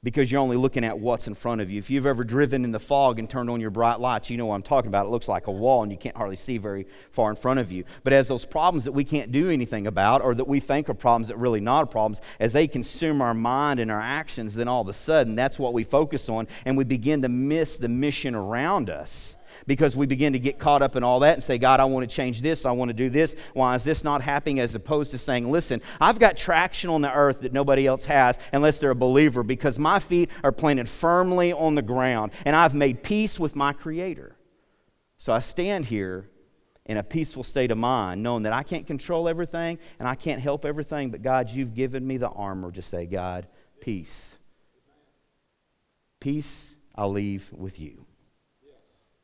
because 0.04 0.32
you're 0.32 0.42
only 0.42 0.58
looking 0.58 0.84
at 0.84 1.00
what's 1.00 1.28
in 1.28 1.34
front 1.34 1.62
of 1.62 1.72
you. 1.72 1.80
If 1.80 1.90
you've 1.90 2.06
ever 2.06 2.24
driven 2.24 2.66
in 2.66 2.72
the 2.72 2.80
fog 2.80 3.20
and 3.20 3.30
turned 3.30 3.50
on 3.50 3.62
your 3.62 3.70
bright 3.70 4.00
lights, 4.00 4.30
you 4.30 4.38
know 4.38 4.48
what 4.48 4.56
I'm 4.56 4.64
talking 4.64 4.90
about. 4.90 5.06
It 5.06 5.10
looks 5.10 5.28
like 5.28 5.48
a 5.48 5.52
wall 5.52 5.82
and 5.82 5.92
you 5.92 5.98
can't 5.98 6.18
hardly 6.18 6.36
see 6.36 6.58
very 6.58 6.86
far 7.12 7.30
in 7.30 7.36
front 7.36 7.60
of 7.60 7.72
you. 7.72 7.86
But 8.04 8.14
as 8.14 8.28
those 8.28 8.46
problems 8.46 8.84
that 8.84 8.92
we 8.92 9.04
can't 9.04 9.32
do 9.32 9.50
anything 9.50 9.88
about 9.88 10.22
or 10.22 10.36
that 10.36 10.48
we 10.48 10.60
think 10.60 10.90
are 10.90 10.94
problems 10.94 11.30
that 11.30 11.38
really 11.38 11.62
not 11.62 11.90
problems, 11.90 12.22
as 12.40 12.54
they 12.54 12.68
consume 12.68 13.22
our 13.22 13.34
mind 13.34 13.80
and 13.80 13.90
our 13.90 14.02
actions, 14.02 14.56
then 14.56 14.68
all 14.68 14.82
of 14.82 14.88
a 14.88 14.94
sudden 14.94 15.36
that's 15.36 15.58
what 15.58 15.74
we 15.74 15.84
focus 15.84 16.28
on 16.30 16.48
and 16.66 16.78
we 16.78 16.84
begin 16.84 17.22
to 17.22 17.30
miss 17.30 17.78
the 17.78 17.90
mission 17.90 18.36
around 18.36 18.90
us 18.90 19.38
because 19.68 19.96
we 19.96 20.06
begin 20.06 20.34
to 20.34 20.40
get 20.40 20.60
caught 20.60 20.82
up 20.82 20.96
in 20.96 21.04
all 21.04 21.20
that 21.22 21.34
and 21.36 21.44
say, 21.44 21.58
God, 21.58 21.80
I 21.80 21.86
want 21.86 22.10
to 22.10 22.16
change 22.16 22.42
this. 22.42 22.66
I 22.66 22.72
want 22.72 22.90
to 22.90 22.94
do 22.94 23.10
this. 23.10 23.36
Why 23.54 23.76
is 23.76 23.84
this 23.84 24.04
not 24.04 24.22
happening? 24.22 24.60
As 24.60 24.76
opposed 24.76 25.12
to 25.12 25.18
saying, 25.18 25.52
listen, 25.52 25.82
I've 26.00 26.20
got 26.20 26.38
traction 26.38 26.90
on 26.90 27.02
the 27.02 27.14
earth 27.14 27.42
that 27.42 27.54
nobody 27.54 27.88
else 27.88 28.06
has 28.06 28.40
unless 28.52 28.80
they're 28.80 28.92
a 28.92 28.96
believer 28.96 29.44
because 29.44 29.80
my 29.80 30.00
feet 30.00 30.30
are 30.44 30.52
planted 30.52 30.90
firmly 30.90 31.54
on 31.54 31.76
the 31.76 31.82
ground 31.82 32.32
and 32.46 32.56
I've 32.56 32.74
made 32.74 33.04
peace 33.04 33.40
with 33.40 33.56
my 33.56 33.74
Creator. 33.74 34.36
So 35.18 35.32
I 35.32 35.40
stand 35.40 35.86
here 35.86 36.30
in 36.86 36.98
a 36.98 37.04
peaceful 37.04 37.44
state 37.44 37.72
of 37.72 37.78
mind, 37.78 38.22
knowing 38.22 38.44
that 38.44 38.54
I 38.54 38.64
can't 38.64 38.86
control 38.86 39.30
everything 39.30 39.80
and 40.00 40.08
I 40.08 40.16
can't 40.16 40.42
help 40.42 40.66
everything, 40.66 41.12
but 41.12 41.22
God, 41.22 41.50
you've 41.50 41.74
given 41.74 42.06
me 42.06 42.18
the 42.18 42.30
armor 42.30 42.72
to 42.72 42.82
say, 42.82 43.06
God, 43.06 43.48
peace. 43.80 44.38
Peace 46.20 46.76
I'll 46.96 47.12
leave 47.12 47.50
with 47.54 47.80
you. 47.80 48.06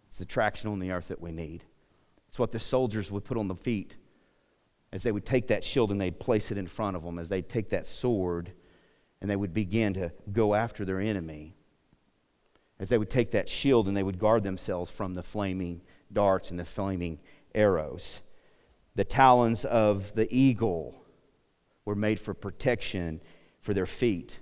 It's 0.10 0.18
the 0.18 0.26
traction 0.26 0.72
on 0.72 0.80
the 0.80 0.90
earth 0.90 1.10
that 1.10 1.22
we 1.22 1.32
need. 1.32 1.64
It's 2.28 2.40
what 2.40 2.52
the 2.52 2.60
soldiers 2.60 3.12
would 3.12 3.24
put 3.24 3.38
on 3.38 3.48
the 3.48 3.56
feet 3.56 3.96
as 4.92 5.04
they 5.04 5.12
would 5.12 5.26
take 5.26 5.48
that 5.48 5.64
shield 5.64 5.92
and 5.92 6.02
they'd 6.02 6.20
place 6.20 6.50
it 6.50 6.58
in 6.58 6.66
front 6.66 6.98
of 6.98 7.04
them, 7.04 7.20
as 7.20 7.30
they'd 7.30 7.48
take 7.48 7.70
that 7.70 7.86
sword 7.86 8.52
and 9.22 9.30
they 9.30 9.36
would 9.36 9.54
begin 9.54 9.94
to 9.94 10.12
go 10.32 10.56
after 10.56 10.84
their 10.84 11.00
enemy. 11.00 11.56
As 12.80 12.90
they 12.90 12.98
would 12.98 13.10
take 13.10 13.32
that 13.32 13.48
shield 13.48 13.88
and 13.88 13.96
they 13.96 14.02
would 14.02 14.18
guard 14.18 14.42
themselves 14.42 14.90
from 14.90 15.14
the 15.14 15.22
flaming 15.22 15.82
darts 16.12 16.50
and 16.50 16.60
the 16.60 16.66
flaming 16.66 17.20
arrows. 17.54 18.22
The 18.96 19.04
talons 19.04 19.64
of 19.64 20.16
the 20.16 20.34
eagle 20.36 20.96
were 21.86 21.96
made 21.96 22.20
for 22.20 22.34
protection 22.34 23.22
for 23.62 23.76
their 23.76 23.86
feet. 23.86 24.40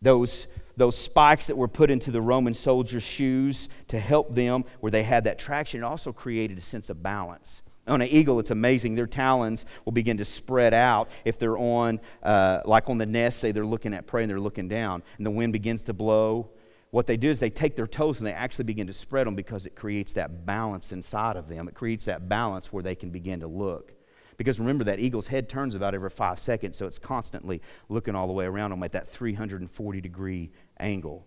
Those 0.00 0.46
those 0.76 0.96
spikes 0.96 1.46
that 1.46 1.56
were 1.56 1.68
put 1.68 1.90
into 1.90 2.10
the 2.10 2.20
Roman 2.20 2.54
soldiers' 2.54 3.02
shoes 3.02 3.68
to 3.88 3.98
help 3.98 4.34
them 4.34 4.64
where 4.80 4.90
they 4.90 5.02
had 5.02 5.24
that 5.24 5.38
traction. 5.38 5.80
It 5.80 5.84
also 5.84 6.12
created 6.12 6.58
a 6.58 6.60
sense 6.60 6.90
of 6.90 7.02
balance. 7.02 7.62
On 7.88 8.02
an 8.02 8.08
eagle, 8.08 8.40
it's 8.40 8.50
amazing. 8.50 8.96
Their 8.96 9.06
talons 9.06 9.64
will 9.84 9.92
begin 9.92 10.16
to 10.16 10.24
spread 10.24 10.74
out 10.74 11.08
if 11.24 11.38
they're 11.38 11.56
on, 11.56 12.00
uh, 12.22 12.60
like 12.64 12.90
on 12.90 12.98
the 12.98 13.06
nest, 13.06 13.38
say 13.38 13.52
they're 13.52 13.64
looking 13.64 13.94
at 13.94 14.06
prey 14.06 14.24
and 14.24 14.30
they're 14.30 14.40
looking 14.40 14.68
down, 14.68 15.02
and 15.18 15.24
the 15.24 15.30
wind 15.30 15.52
begins 15.52 15.84
to 15.84 15.94
blow. 15.94 16.50
What 16.90 17.06
they 17.06 17.16
do 17.16 17.30
is 17.30 17.40
they 17.40 17.50
take 17.50 17.76
their 17.76 17.86
toes 17.86 18.18
and 18.18 18.26
they 18.26 18.32
actually 18.32 18.64
begin 18.64 18.86
to 18.88 18.92
spread 18.92 19.26
them 19.26 19.34
because 19.34 19.66
it 19.66 19.76
creates 19.76 20.14
that 20.14 20.46
balance 20.46 20.92
inside 20.92 21.36
of 21.36 21.48
them. 21.48 21.68
It 21.68 21.74
creates 21.74 22.06
that 22.06 22.28
balance 22.28 22.72
where 22.72 22.82
they 22.82 22.94
can 22.94 23.10
begin 23.10 23.40
to 23.40 23.46
look. 23.46 23.92
Because 24.36 24.58
remember, 24.58 24.84
that 24.84 24.98
eagle's 24.98 25.28
head 25.28 25.48
turns 25.48 25.74
about 25.74 25.94
every 25.94 26.10
five 26.10 26.38
seconds, 26.38 26.76
so 26.76 26.86
it's 26.86 26.98
constantly 26.98 27.62
looking 27.88 28.14
all 28.14 28.26
the 28.26 28.32
way 28.32 28.44
around 28.44 28.70
them 28.70 28.82
at 28.82 28.92
that 28.92 29.08
340 29.08 30.00
degree 30.00 30.50
angle. 30.78 31.26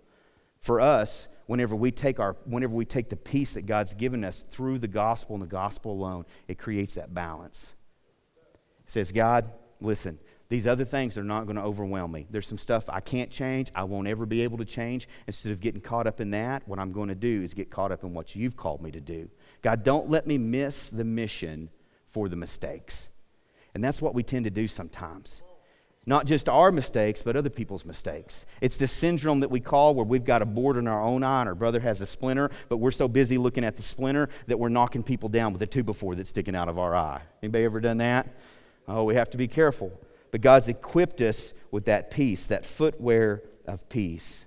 For 0.60 0.82
us, 0.82 1.28
whenever 1.46 1.76
we 1.76 1.92
take 1.92 2.20
our 2.20 2.36
whenever 2.46 2.76
we 2.76 2.86
take 2.86 3.10
the 3.10 3.16
peace 3.16 3.54
that 3.54 3.66
God's 3.66 3.94
given 3.94 4.24
us 4.24 4.44
through 4.50 4.80
the 4.80 4.88
gospel 4.88 5.36
and 5.36 5.44
the 5.44 5.48
gospel 5.48 5.92
alone, 5.92 6.26
it 6.48 6.58
creates 6.58 6.96
that 6.96 7.14
balance. 7.14 7.74
It 8.86 8.92
says, 8.92 9.12
God, 9.12 9.52
listen, 9.80 10.20
these 10.50 10.66
other 10.66 10.86
things 10.86 11.18
are 11.18 11.24
not 11.24 11.46
going 11.46 11.56
to 11.56 11.62
overwhelm 11.62 12.12
me. 12.12 12.28
There's 12.30 12.48
some 12.48 12.58
stuff 12.58 12.86
I 12.90 13.00
can't 13.00 13.30
change, 13.30 13.72
I 13.74 13.84
won't 13.84 14.08
ever 14.08 14.26
be 14.26 14.42
able 14.42 14.58
to 14.58 14.66
change. 14.66 15.08
Instead 15.28 15.52
of 15.52 15.62
getting 15.62 15.82
caught 15.82 16.08
up 16.08 16.20
in 16.20 16.32
that, 16.32 16.68
what 16.68 16.80
I'm 16.80 16.92
going 16.92 17.10
to 17.10 17.16
do 17.16 17.42
is 17.44 17.54
get 17.54 17.70
caught 17.70 17.92
up 17.92 18.04
in 18.04 18.14
what 18.14 18.36
you've 18.36 18.58
called 18.58 18.82
me 18.82 18.92
to 18.92 19.02
do. 19.02 19.30
God, 19.62 19.84
don't 19.84 20.10
let 20.10 20.26
me 20.28 20.38
miss 20.38 20.90
the 20.90 21.04
mission 21.04 21.70
for 22.10 22.28
the 22.28 22.36
mistakes. 22.36 23.10
And 23.74 23.84
that's 23.84 24.02
what 24.02 24.16
we 24.16 24.24
tend 24.24 24.46
to 24.46 24.50
do 24.50 24.68
sometimes. 24.68 25.44
Not 26.06 26.26
just 26.26 26.50
our 26.50 26.72
mistakes, 26.72 27.22
but 27.22 27.36
other 27.36 27.50
people's 27.50 27.86
mistakes. 27.86 28.46
It's 28.62 28.78
this 28.78 28.92
syndrome 28.92 29.42
that 29.42 29.52
we 29.52 29.60
call 29.60 29.94
where 29.94 30.06
we've 30.06 30.24
got 30.24 30.42
a 30.42 30.46
board 30.46 30.78
in 30.78 30.88
our 30.88 31.04
own 31.04 31.24
eye 31.24 31.46
our 31.46 31.56
brother 31.56 31.80
has 31.82 32.02
a 32.02 32.06
splinter, 32.06 32.50
but 32.68 32.78
we're 32.78 32.92
so 32.92 33.08
busy 33.08 33.38
looking 33.38 33.64
at 33.64 33.76
the 33.76 33.82
splinter 33.82 34.30
that 34.48 34.58
we're 34.58 34.70
knocking 34.70 35.04
people 35.04 35.30
down 35.30 35.54
with 35.54 35.62
a 35.62 35.68
two 35.68 35.84
before 35.84 36.16
that's 36.16 36.30
sticking 36.30 36.56
out 36.56 36.70
of 36.70 36.80
our 36.80 36.96
eye. 36.96 37.22
Anybody 37.44 37.66
ever 37.66 37.80
done 37.80 37.98
that? 37.98 38.28
Oh, 38.88 39.04
we 39.04 39.16
have 39.16 39.30
to 39.32 39.38
be 39.38 39.48
careful. 39.48 39.92
But 40.32 40.42
God's 40.42 40.68
equipped 40.68 41.22
us 41.22 41.54
with 41.72 41.86
that 41.86 42.12
peace, 42.12 42.48
that 42.48 42.66
footwear 42.66 43.44
of 43.66 43.88
peace. 43.90 44.46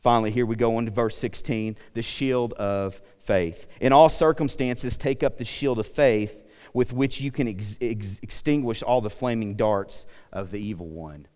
Finally, 0.00 0.30
here 0.30 0.46
we 0.46 0.56
go 0.56 0.76
on 0.76 0.86
to 0.86 0.90
verse 0.90 1.16
16 1.18 1.76
the 1.94 2.02
shield 2.02 2.52
of 2.54 3.00
faith. 3.18 3.66
In 3.80 3.92
all 3.92 4.08
circumstances, 4.08 4.96
take 4.96 5.22
up 5.22 5.36
the 5.36 5.44
shield 5.44 5.78
of 5.78 5.86
faith 5.86 6.42
with 6.72 6.92
which 6.92 7.20
you 7.20 7.30
can 7.30 7.48
ex- 7.48 7.78
ex- 7.80 8.18
extinguish 8.22 8.82
all 8.82 9.00
the 9.00 9.10
flaming 9.10 9.54
darts 9.54 10.06
of 10.32 10.50
the 10.50 10.58
evil 10.58 10.88
one. 10.88 11.26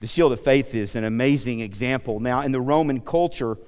The 0.00 0.06
shield 0.06 0.32
of 0.32 0.40
faith 0.40 0.74
is 0.74 0.94
an 0.94 1.04
amazing 1.04 1.60
example. 1.60 2.20
Now, 2.20 2.42
in 2.42 2.52
the 2.52 2.60
Roman 2.60 3.00
culture, 3.00 3.58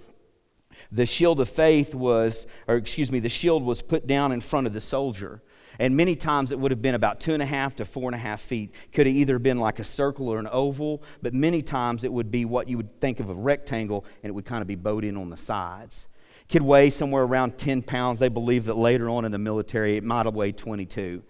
the 0.93 1.07
shield 1.07 1.41
of 1.41 1.49
faith 1.49 1.95
was, 1.95 2.47
or 2.67 2.77
excuse 2.77 3.11
me, 3.11 3.19
the 3.19 3.29
shield 3.29 3.65
was 3.65 3.83
put 3.83 4.07
down 4.07 4.33
in 4.33 4.41
front 4.41 4.67
of 4.67 4.73
the 4.73 4.81
soldier. 4.81 5.43
And 5.79 5.97
many 5.97 6.17
times 6.17 6.51
it 6.51 6.59
would 6.59 6.71
have 6.71 6.83
been 6.83 6.95
about 6.95 7.21
two 7.21 7.35
and 7.35 7.43
a 7.43 7.47
half 7.47 7.77
to 7.77 7.85
four 7.85 8.09
and 8.09 8.15
a 8.15 8.19
half 8.19 8.41
feet. 8.41 8.75
Could 8.93 9.07
have 9.07 9.15
either 9.15 9.39
been 9.39 9.59
like 9.59 9.79
a 9.79 9.85
circle 9.85 10.29
or 10.29 10.39
an 10.39 10.49
oval, 10.51 11.03
but 11.23 11.35
many 11.35 11.63
times 11.63 12.05
it 12.05 12.13
would 12.13 12.31
be 12.31 12.45
what 12.45 12.69
you 12.69 12.77
would 12.77 13.01
think 13.01 13.21
of 13.21 13.31
a 13.31 13.35
rectangle 13.35 14.05
and 14.23 14.31
it 14.31 14.33
would 14.33 14.45
kind 14.45 14.61
of 14.61 14.67
be 14.67 14.75
bowed 14.75 15.05
in 15.05 15.17
on 15.17 15.29
the 15.29 15.37
sides 15.37 16.09
could 16.49 16.63
weigh 16.63 16.91
somewhere 16.91 17.23
around 17.23 17.59
10 17.59 17.83
pounds. 17.83 18.19
They 18.19 18.29
believe 18.29 18.65
that 18.67 18.77
later 18.77 19.11
on 19.11 19.25
in 19.25 19.33
the 19.33 19.39
military 19.39 19.97
it 19.97 20.05
might 20.05 20.27
have 20.27 20.35
weighed 20.35 20.57
22. 20.57 21.23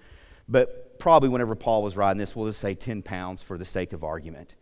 But 0.49 0.99
probably 0.99 1.29
whenever 1.29 1.55
Paul 1.55 1.83
was 1.83 1.97
writing 1.97 2.19
this, 2.19 2.35
we'll 2.35 2.47
just 2.47 2.61
say 2.61 2.75
10 2.75 3.03
pounds 3.03 3.43
for 3.43 3.59
the 3.59 3.65
sake 3.65 3.93
of 3.93 4.05
argument. 4.05 4.55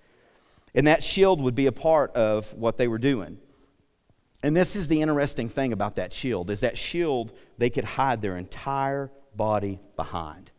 And 0.75 0.87
that 0.87 1.03
shield 1.03 1.41
would 1.41 1.55
be 1.55 1.67
a 1.67 1.73
part 1.73 2.13
of 2.13 2.53
what 2.55 2.77
they 2.77 2.89
were 2.89 2.99
doing. 2.99 3.39
And 4.43 4.55
this 4.55 4.77
is 4.77 4.89
the 4.89 5.01
interesting 5.01 5.49
thing 5.49 5.73
about 5.73 5.97
that 5.97 6.13
shield 6.13 6.51
is 6.51 6.61
that 6.61 6.77
shield 6.77 7.33
they 7.59 7.71
could 7.71 7.85
hide 7.85 8.21
their 8.21 8.37
entire 8.37 9.11
body 9.35 9.81
behind. 9.97 10.51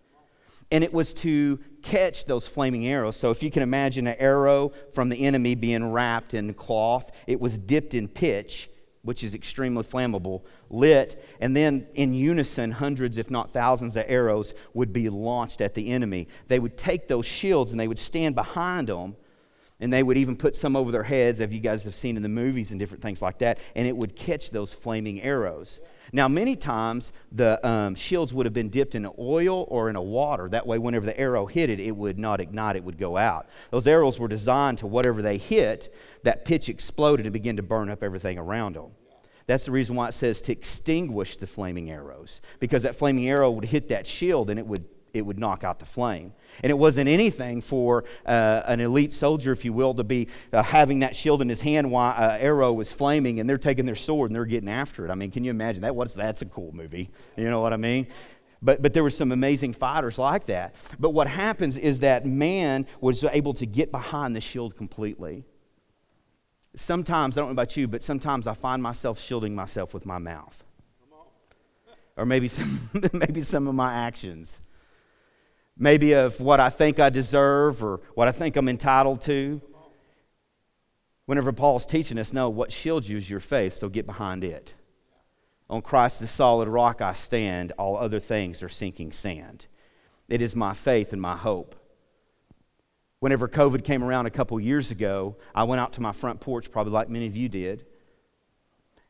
And 0.71 0.83
it 0.83 0.93
was 0.93 1.13
to 1.15 1.59
catch 1.81 2.25
those 2.25 2.47
flaming 2.47 2.85
arrows. 2.85 3.15
So 3.15 3.31
if 3.31 3.41
you 3.41 3.49
can 3.49 3.63
imagine 3.63 4.07
an 4.07 4.17
arrow 4.19 4.73
from 4.91 5.09
the 5.09 5.23
enemy 5.23 5.55
being 5.55 5.91
wrapped 5.91 6.33
in 6.33 6.53
cloth, 6.53 7.11
it 7.25 7.39
was 7.39 7.57
dipped 7.57 7.93
in 7.93 8.07
pitch, 8.07 8.69
which 9.07 9.23
is 9.23 9.33
extremely 9.33 9.83
flammable, 9.83 10.43
lit, 10.69 11.23
and 11.39 11.55
then 11.55 11.87
in 11.95 12.13
unison, 12.13 12.71
hundreds, 12.71 13.17
if 13.17 13.31
not 13.31 13.51
thousands, 13.51 13.95
of 13.95 14.03
arrows 14.07 14.53
would 14.73 14.91
be 14.91 15.09
launched 15.09 15.61
at 15.61 15.73
the 15.75 15.91
enemy. 15.91 16.27
They 16.49 16.59
would 16.59 16.77
take 16.77 17.07
those 17.07 17.25
shields 17.25 17.71
and 17.71 17.79
they 17.79 17.87
would 17.87 17.99
stand 17.99 18.35
behind 18.35 18.89
them 18.89 19.15
and 19.79 19.93
they 19.93 20.03
would 20.03 20.17
even 20.17 20.35
put 20.35 20.55
some 20.55 20.75
over 20.75 20.91
their 20.91 21.03
heads, 21.03 21.39
as 21.39 21.53
you 21.53 21.59
guys 21.59 21.83
have 21.83 21.93
seen 21.93 22.17
in 22.17 22.23
the 22.23 22.29
movies 22.29 22.71
and 22.71 22.79
different 22.79 23.03
things 23.03 23.21
like 23.21 23.37
that, 23.39 23.59
and 23.75 23.87
it 23.87 23.95
would 23.95 24.15
catch 24.15 24.49
those 24.49 24.73
flaming 24.73 25.21
arrows. 25.21 25.79
Now, 26.11 26.27
many 26.27 26.55
times 26.55 27.11
the 27.31 27.65
um, 27.67 27.93
shields 27.93 28.33
would 28.33 28.45
have 28.45 28.53
been 28.53 28.69
dipped 28.69 28.95
in 28.95 29.07
oil 29.19 29.65
or 29.69 29.89
in 29.89 29.95
a 29.95 30.01
water. 30.01 30.49
That 30.49 30.65
way, 30.65 30.79
whenever 30.79 31.05
the 31.05 31.19
arrow 31.19 31.45
hit 31.45 31.69
it, 31.69 31.79
it 31.79 31.95
would 31.95 32.17
not 32.17 32.39
ignite, 32.39 32.75
it 32.75 32.83
would 32.83 32.97
go 32.97 33.17
out. 33.17 33.47
Those 33.69 33.85
arrows 33.87 34.19
were 34.19 34.27
designed 34.27 34.79
to 34.79 34.87
whatever 34.87 35.21
they 35.21 35.37
hit, 35.37 35.93
that 36.23 36.45
pitch 36.45 36.69
exploded 36.69 37.25
and 37.25 37.33
began 37.33 37.57
to 37.57 37.63
burn 37.63 37.89
up 37.89 38.01
everything 38.01 38.37
around 38.37 38.75
them. 38.75 38.91
That's 39.47 39.65
the 39.65 39.71
reason 39.71 39.95
why 39.95 40.09
it 40.09 40.13
says 40.13 40.41
to 40.41 40.51
extinguish 40.51 41.37
the 41.37 41.47
flaming 41.47 41.89
arrows, 41.89 42.41
because 42.59 42.83
that 42.83 42.95
flaming 42.95 43.27
arrow 43.27 43.49
would 43.49 43.65
hit 43.65 43.87
that 43.87 44.05
shield 44.05 44.49
and 44.49 44.59
it 44.59 44.67
would 44.67 44.85
it 45.13 45.25
would 45.25 45.39
knock 45.39 45.63
out 45.63 45.79
the 45.79 45.85
flame. 45.85 46.33
And 46.61 46.69
it 46.69 46.77
wasn't 46.77 47.09
anything 47.09 47.61
for 47.61 48.03
uh, 48.25 48.61
an 48.65 48.79
elite 48.79 49.13
soldier, 49.13 49.51
if 49.51 49.65
you 49.65 49.73
will, 49.73 49.93
to 49.95 50.03
be 50.03 50.27
uh, 50.53 50.61
having 50.61 50.99
that 50.99 51.15
shield 51.15 51.41
in 51.41 51.49
his 51.49 51.61
hand 51.61 51.89
while 51.89 52.11
uh, 52.11 52.37
arrow 52.39 52.71
was 52.71 52.91
flaming 52.91 53.39
and 53.39 53.49
they're 53.49 53.57
taking 53.57 53.85
their 53.85 53.95
sword 53.95 54.29
and 54.29 54.35
they're 54.35 54.45
getting 54.45 54.69
after 54.69 55.05
it. 55.05 55.09
I 55.09 55.15
mean, 55.15 55.31
can 55.31 55.43
you 55.43 55.49
imagine 55.49 55.81
that? 55.81 55.95
What's, 55.95 56.13
that's 56.13 56.41
a 56.41 56.45
cool 56.45 56.71
movie. 56.71 57.09
You 57.35 57.49
know 57.49 57.61
what 57.61 57.73
I 57.73 57.77
mean? 57.77 58.07
But, 58.61 58.81
but 58.81 58.93
there 58.93 59.03
were 59.03 59.09
some 59.09 59.31
amazing 59.31 59.73
fighters 59.73 60.17
like 60.17 60.45
that. 60.47 60.75
But 60.99 61.11
what 61.11 61.27
happens 61.27 61.77
is 61.77 61.99
that 61.99 62.25
man 62.25 62.85
was 63.01 63.23
able 63.23 63.53
to 63.55 63.65
get 63.65 63.91
behind 63.91 64.35
the 64.35 64.41
shield 64.41 64.75
completely. 64.75 65.45
Sometimes, 66.77 67.37
I 67.37 67.41
don't 67.41 67.49
know 67.49 67.53
about 67.53 67.75
you, 67.75 67.87
but 67.87 68.01
sometimes 68.01 68.47
I 68.47 68.53
find 68.53 68.81
myself 68.81 69.19
shielding 69.19 69.53
myself 69.53 69.93
with 69.93 70.05
my 70.05 70.17
mouth. 70.17 70.63
Or 72.15 72.25
maybe 72.25 72.47
some, 72.47 72.89
maybe 73.13 73.41
some 73.41 73.67
of 73.67 73.75
my 73.75 73.93
actions 73.93 74.61
maybe 75.79 76.13
of 76.13 76.39
what 76.39 76.59
I 76.59 76.69
think 76.69 76.99
I 76.99 77.09
deserve 77.09 77.83
or 77.83 78.01
what 78.15 78.27
I 78.27 78.31
think 78.31 78.55
I'm 78.55 78.69
entitled 78.69 79.21
to. 79.23 79.61
Whenever 81.25 81.51
Paul's 81.51 81.85
teaching 81.85 82.17
us, 82.17 82.31
no, 82.31 82.49
what 82.49 82.71
shields 82.71 83.09
you 83.09 83.17
is 83.17 83.29
your 83.29 83.39
faith, 83.39 83.73
so 83.73 83.89
get 83.89 84.05
behind 84.05 84.43
it. 84.43 84.73
On 85.69 85.81
Christ, 85.81 86.21
the 86.21 86.27
solid 86.27 86.69
rock, 86.69 87.01
I 87.01 87.13
stand. 87.13 87.73
All 87.77 87.97
other 87.97 88.19
things 88.19 88.63
are 88.63 88.69
sinking 88.69 89.11
sand. 89.11 89.67
It 90.29 90.41
is 90.41 90.55
my 90.55 90.73
faith 90.73 91.11
and 91.11 91.21
my 91.21 91.35
hope. 91.35 91.75
Whenever 93.19 93.47
COVID 93.47 93.83
came 93.83 94.03
around 94.03 94.27
a 94.27 94.29
couple 94.29 94.59
years 94.59 94.91
ago, 94.91 95.37
I 95.55 95.63
went 95.63 95.79
out 95.79 95.93
to 95.93 96.01
my 96.01 96.11
front 96.11 96.39
porch, 96.39 96.71
probably 96.71 96.93
like 96.93 97.09
many 97.09 97.25
of 97.25 97.35
you 97.35 97.49
did. 97.49 97.85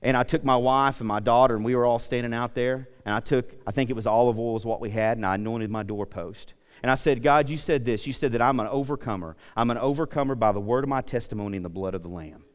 And 0.01 0.15
I 0.15 0.23
took 0.23 0.43
my 0.43 0.55
wife 0.55 1.01
and 1.01 1.07
my 1.07 1.19
daughter, 1.19 1.55
and 1.55 1.65
we 1.65 1.75
were 1.75 1.85
all 1.85 1.99
standing 1.99 2.33
out 2.33 2.53
there. 2.53 2.87
And 3.03 3.13
I 3.13 3.19
took, 3.19 3.51
I 3.65 3.71
think 3.71 3.89
it 3.89 3.95
was 3.95 4.07
olive 4.07 4.39
oil, 4.39 4.55
is 4.55 4.65
what 4.65 4.79
we 4.79 4.91
had, 4.91 5.17
and 5.17 5.25
I 5.25 5.35
anointed 5.35 5.69
my 5.71 5.83
doorpost. 5.83 6.53
And 6.83 6.91
I 6.91 6.95
said, 6.95 7.23
God, 7.23 7.49
you 7.49 7.57
said 7.57 7.83
this. 7.83 8.05
You 8.05 8.13
said 8.13 8.31
that 8.33 8.41
I'm 8.41 8.59
an 8.59 8.67
overcomer. 8.67 9.35
I'm 9.55 9.71
an 9.71 9.77
overcomer 9.77 10.35
by 10.35 10.51
the 10.51 10.59
word 10.61 10.83
of 10.83 10.89
my 10.89 11.01
testimony 11.01 11.57
and 11.57 11.65
the 11.65 11.69
blood 11.69 11.95
of 11.95 12.03
the 12.03 12.09
Lamb. 12.09 12.45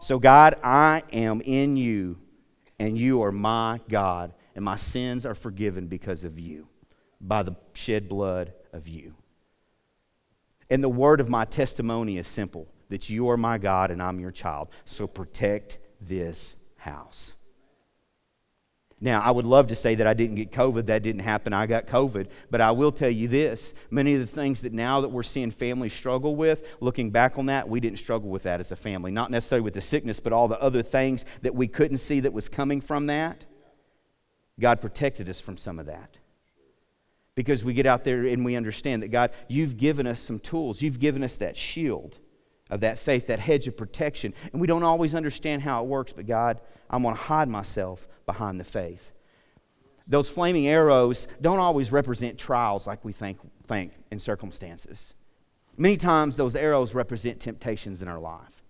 So, 0.00 0.18
God, 0.18 0.54
I 0.62 1.02
am 1.12 1.40
in 1.42 1.76
you, 1.76 2.18
and 2.78 2.96
you 2.96 3.22
are 3.22 3.32
my 3.32 3.80
God, 3.88 4.32
and 4.54 4.64
my 4.64 4.76
sins 4.76 5.26
are 5.26 5.34
forgiven 5.34 5.88
because 5.88 6.22
of 6.22 6.38
you, 6.38 6.68
by 7.20 7.42
the 7.42 7.56
shed 7.74 8.08
blood 8.08 8.52
of 8.72 8.86
you. 8.86 9.14
And 10.70 10.82
the 10.82 10.88
word 10.88 11.20
of 11.20 11.28
my 11.28 11.44
testimony 11.44 12.18
is 12.18 12.26
simple 12.26 12.68
that 12.88 13.08
you 13.08 13.28
are 13.30 13.36
my 13.36 13.58
God 13.58 13.90
and 13.90 14.02
I'm 14.02 14.20
your 14.20 14.30
child. 14.30 14.68
So 14.84 15.06
protect 15.06 15.78
this 16.00 16.56
house. 16.76 17.34
Now, 18.98 19.20
I 19.20 19.30
would 19.30 19.44
love 19.44 19.66
to 19.66 19.76
say 19.76 19.94
that 19.96 20.06
I 20.06 20.14
didn't 20.14 20.36
get 20.36 20.52
COVID. 20.52 20.86
That 20.86 21.02
didn't 21.02 21.20
happen. 21.20 21.52
I 21.52 21.66
got 21.66 21.86
COVID. 21.86 22.28
But 22.50 22.62
I 22.62 22.70
will 22.70 22.92
tell 22.92 23.10
you 23.10 23.28
this 23.28 23.74
many 23.90 24.14
of 24.14 24.20
the 24.20 24.26
things 24.26 24.62
that 24.62 24.72
now 24.72 25.02
that 25.02 25.10
we're 25.10 25.22
seeing 25.22 25.50
families 25.50 25.92
struggle 25.92 26.34
with, 26.34 26.66
looking 26.80 27.10
back 27.10 27.36
on 27.36 27.46
that, 27.46 27.68
we 27.68 27.78
didn't 27.78 27.98
struggle 27.98 28.30
with 28.30 28.44
that 28.44 28.58
as 28.58 28.72
a 28.72 28.76
family. 28.76 29.10
Not 29.10 29.30
necessarily 29.30 29.64
with 29.64 29.74
the 29.74 29.82
sickness, 29.82 30.18
but 30.18 30.32
all 30.32 30.48
the 30.48 30.60
other 30.62 30.82
things 30.82 31.26
that 31.42 31.54
we 31.54 31.68
couldn't 31.68 31.98
see 31.98 32.20
that 32.20 32.32
was 32.32 32.48
coming 32.48 32.80
from 32.80 33.06
that. 33.06 33.44
God 34.58 34.80
protected 34.80 35.28
us 35.28 35.40
from 35.40 35.58
some 35.58 35.78
of 35.78 35.84
that. 35.86 36.16
Because 37.36 37.62
we 37.62 37.74
get 37.74 37.86
out 37.86 38.02
there 38.02 38.26
and 38.26 38.44
we 38.44 38.56
understand 38.56 39.04
that, 39.04 39.08
God, 39.08 39.30
you've 39.46 39.76
given 39.76 40.06
us 40.06 40.18
some 40.18 40.40
tools. 40.40 40.82
You've 40.82 40.98
given 40.98 41.22
us 41.22 41.36
that 41.36 41.56
shield 41.56 42.18
of 42.70 42.80
that 42.80 42.98
faith, 42.98 43.28
that 43.28 43.38
hedge 43.38 43.68
of 43.68 43.76
protection. 43.76 44.34
And 44.50 44.60
we 44.60 44.66
don't 44.66 44.82
always 44.82 45.14
understand 45.14 45.62
how 45.62 45.84
it 45.84 45.86
works, 45.86 46.12
but 46.12 46.26
God, 46.26 46.60
I'm 46.90 47.02
going 47.02 47.14
to 47.14 47.20
hide 47.20 47.48
myself 47.48 48.08
behind 48.24 48.58
the 48.58 48.64
faith. 48.64 49.12
Those 50.08 50.30
flaming 50.30 50.66
arrows 50.66 51.28
don't 51.40 51.58
always 51.58 51.92
represent 51.92 52.38
trials 52.38 52.86
like 52.86 53.04
we 53.04 53.12
think, 53.12 53.38
think 53.66 53.92
in 54.10 54.18
circumstances. 54.18 55.14
Many 55.76 55.96
times, 55.96 56.36
those 56.36 56.56
arrows 56.56 56.94
represent 56.94 57.38
temptations 57.38 58.00
in 58.00 58.08
our 58.08 58.18
life. 58.18 58.62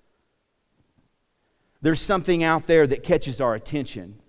There's 1.81 2.01
something 2.01 2.43
out 2.43 2.67
there 2.67 2.87
that 2.87 3.05
catches 3.05 3.41
our 3.41 3.55
attention, 3.55 4.21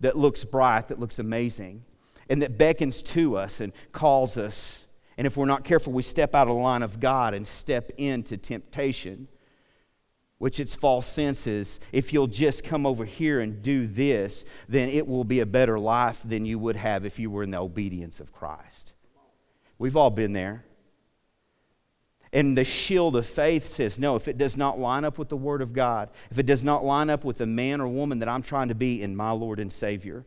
that 0.00 0.16
looks 0.16 0.44
bright, 0.44 0.88
that 0.88 0.98
looks 0.98 1.18
amazing, 1.18 1.84
and 2.28 2.42
that 2.42 2.58
beckons 2.58 3.02
to 3.02 3.36
us 3.36 3.60
and 3.60 3.72
calls 3.92 4.36
us 4.36 4.86
and 5.18 5.26
if 5.26 5.36
we're 5.36 5.46
not 5.46 5.64
careful, 5.64 5.92
we 5.92 6.02
step 6.02 6.32
out 6.36 6.46
of 6.46 6.54
the 6.54 6.62
line 6.62 6.84
of 6.84 7.00
God 7.00 7.34
and 7.34 7.44
step 7.44 7.90
into 7.98 8.36
temptation, 8.36 9.26
which 10.38 10.60
its 10.60 10.76
false 10.76 11.08
senses. 11.08 11.80
If 11.90 12.12
you'll 12.12 12.28
just 12.28 12.62
come 12.62 12.86
over 12.86 13.04
here 13.04 13.40
and 13.40 13.60
do 13.60 13.88
this, 13.88 14.44
then 14.68 14.88
it 14.88 15.08
will 15.08 15.24
be 15.24 15.40
a 15.40 15.46
better 15.46 15.76
life 15.76 16.22
than 16.24 16.46
you 16.46 16.60
would 16.60 16.76
have 16.76 17.04
if 17.04 17.18
you 17.18 17.32
were 17.32 17.42
in 17.42 17.50
the 17.50 17.58
obedience 17.58 18.20
of 18.20 18.32
Christ. 18.32 18.92
We've 19.76 19.96
all 19.96 20.10
been 20.10 20.34
there. 20.34 20.64
And 22.32 22.56
the 22.56 22.64
shield 22.64 23.16
of 23.16 23.26
faith 23.26 23.66
says, 23.66 23.98
no, 23.98 24.14
if 24.14 24.28
it 24.28 24.38
does 24.38 24.56
not 24.56 24.78
line 24.78 25.04
up 25.04 25.18
with 25.18 25.30
the 25.30 25.36
Word 25.36 25.62
of 25.62 25.72
God, 25.72 26.10
if 26.30 26.38
it 26.38 26.46
does 26.46 26.62
not 26.62 26.84
line 26.84 27.10
up 27.10 27.24
with 27.24 27.38
the 27.38 27.46
man 27.46 27.80
or 27.80 27.88
woman 27.88 28.20
that 28.20 28.28
I'm 28.28 28.42
trying 28.42 28.68
to 28.68 28.74
be 28.74 29.02
in 29.02 29.16
my 29.16 29.32
Lord 29.32 29.58
and 29.58 29.72
Savior, 29.72 30.24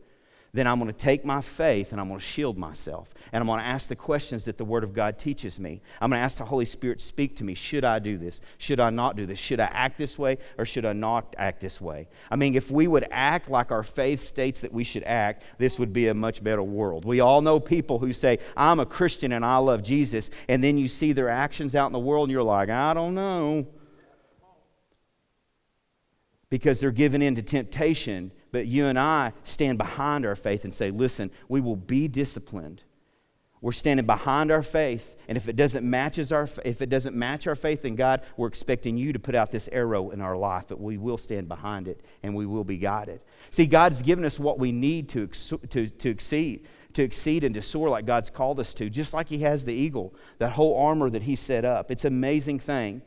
then 0.53 0.67
I'm 0.67 0.79
going 0.79 0.91
to 0.91 0.97
take 0.97 1.23
my 1.23 1.39
faith 1.39 1.93
and 1.93 2.01
I'm 2.01 2.09
going 2.09 2.19
to 2.19 2.25
shield 2.25 2.57
myself. 2.57 3.13
And 3.31 3.41
I'm 3.41 3.47
going 3.47 3.61
to 3.61 3.65
ask 3.65 3.87
the 3.87 3.95
questions 3.95 4.45
that 4.45 4.57
the 4.57 4.65
Word 4.65 4.83
of 4.83 4.93
God 4.93 5.17
teaches 5.17 5.59
me. 5.59 5.81
I'm 6.01 6.09
going 6.09 6.19
to 6.19 6.23
ask 6.23 6.37
the 6.37 6.45
Holy 6.45 6.65
Spirit, 6.65 6.99
speak 6.99 7.37
to 7.37 7.45
me. 7.45 7.53
Should 7.53 7.85
I 7.85 7.99
do 7.99 8.17
this? 8.17 8.41
Should 8.57 8.81
I 8.81 8.89
not 8.89 9.15
do 9.15 9.25
this? 9.25 9.39
Should 9.39 9.61
I 9.61 9.67
act 9.67 9.97
this 9.97 10.19
way 10.19 10.39
or 10.57 10.65
should 10.65 10.85
I 10.85 10.91
not 10.91 11.33
act 11.37 11.61
this 11.61 11.79
way? 11.79 12.09
I 12.29 12.35
mean, 12.35 12.55
if 12.55 12.69
we 12.69 12.85
would 12.85 13.07
act 13.11 13.49
like 13.49 13.71
our 13.71 13.83
faith 13.83 14.21
states 14.21 14.59
that 14.59 14.73
we 14.73 14.83
should 14.83 15.03
act, 15.03 15.43
this 15.57 15.79
would 15.79 15.93
be 15.93 16.09
a 16.09 16.13
much 16.13 16.43
better 16.43 16.63
world. 16.63 17.05
We 17.05 17.21
all 17.21 17.41
know 17.41 17.61
people 17.61 17.99
who 17.99 18.11
say, 18.11 18.39
I'm 18.57 18.81
a 18.81 18.85
Christian 18.85 19.31
and 19.31 19.45
I 19.45 19.57
love 19.57 19.83
Jesus. 19.83 20.29
And 20.49 20.61
then 20.61 20.77
you 20.77 20.89
see 20.89 21.13
their 21.13 21.29
actions 21.29 21.75
out 21.75 21.87
in 21.87 21.93
the 21.93 21.99
world 21.99 22.27
and 22.27 22.33
you're 22.33 22.43
like, 22.43 22.69
I 22.69 22.93
don't 22.93 23.15
know. 23.15 23.67
Because 26.49 26.81
they're 26.81 26.91
given 26.91 27.21
in 27.21 27.35
to 27.35 27.41
temptation 27.41 28.33
but 28.51 28.67
you 28.67 28.85
and 28.85 28.99
I 28.99 29.33
stand 29.43 29.77
behind 29.77 30.25
our 30.25 30.35
faith 30.35 30.63
and 30.63 30.73
say, 30.73 30.91
listen, 30.91 31.31
we 31.47 31.61
will 31.61 31.75
be 31.75 32.07
disciplined. 32.07 32.83
We're 33.61 33.73
standing 33.73 34.07
behind 34.07 34.51
our 34.51 34.63
faith, 34.63 35.15
and 35.27 35.37
if 35.37 35.47
it 35.47 35.55
doesn't 35.55 35.87
matches 35.87 36.31
our 36.31 36.49
if 36.65 36.81
it 36.81 36.89
doesn't 36.89 37.15
match 37.15 37.45
our 37.45 37.53
faith 37.53 37.85
in 37.85 37.95
God, 37.95 38.23
we're 38.35 38.47
expecting 38.47 38.97
you 38.97 39.13
to 39.13 39.19
put 39.19 39.35
out 39.35 39.51
this 39.51 39.69
arrow 39.71 40.09
in 40.09 40.19
our 40.19 40.35
life, 40.35 40.65
but 40.67 40.81
we 40.81 40.97
will 40.97 41.19
stand 41.19 41.47
behind 41.47 41.87
it 41.87 42.03
and 42.23 42.33
we 42.33 42.47
will 42.47 42.63
be 42.63 42.77
guided. 42.77 43.21
See, 43.51 43.67
God's 43.67 44.01
given 44.01 44.25
us 44.25 44.39
what 44.39 44.57
we 44.57 44.71
need 44.71 45.09
to 45.09 45.27
to 45.27 45.87
to 45.87 46.09
exceed, 46.09 46.67
to 46.93 47.03
exceed 47.03 47.43
and 47.43 47.53
to 47.53 47.61
soar 47.61 47.87
like 47.89 48.07
God's 48.07 48.31
called 48.31 48.59
us 48.59 48.73
to, 48.73 48.89
just 48.89 49.13
like 49.13 49.29
He 49.29 49.39
has 49.39 49.63
the 49.65 49.75
eagle, 49.75 50.15
that 50.39 50.53
whole 50.53 50.75
armor 50.75 51.11
that 51.11 51.23
He 51.23 51.35
set 51.35 51.63
up. 51.63 51.91
It's 51.91 52.03
an 52.03 52.13
amazing 52.13 52.59
thing. 52.61 53.03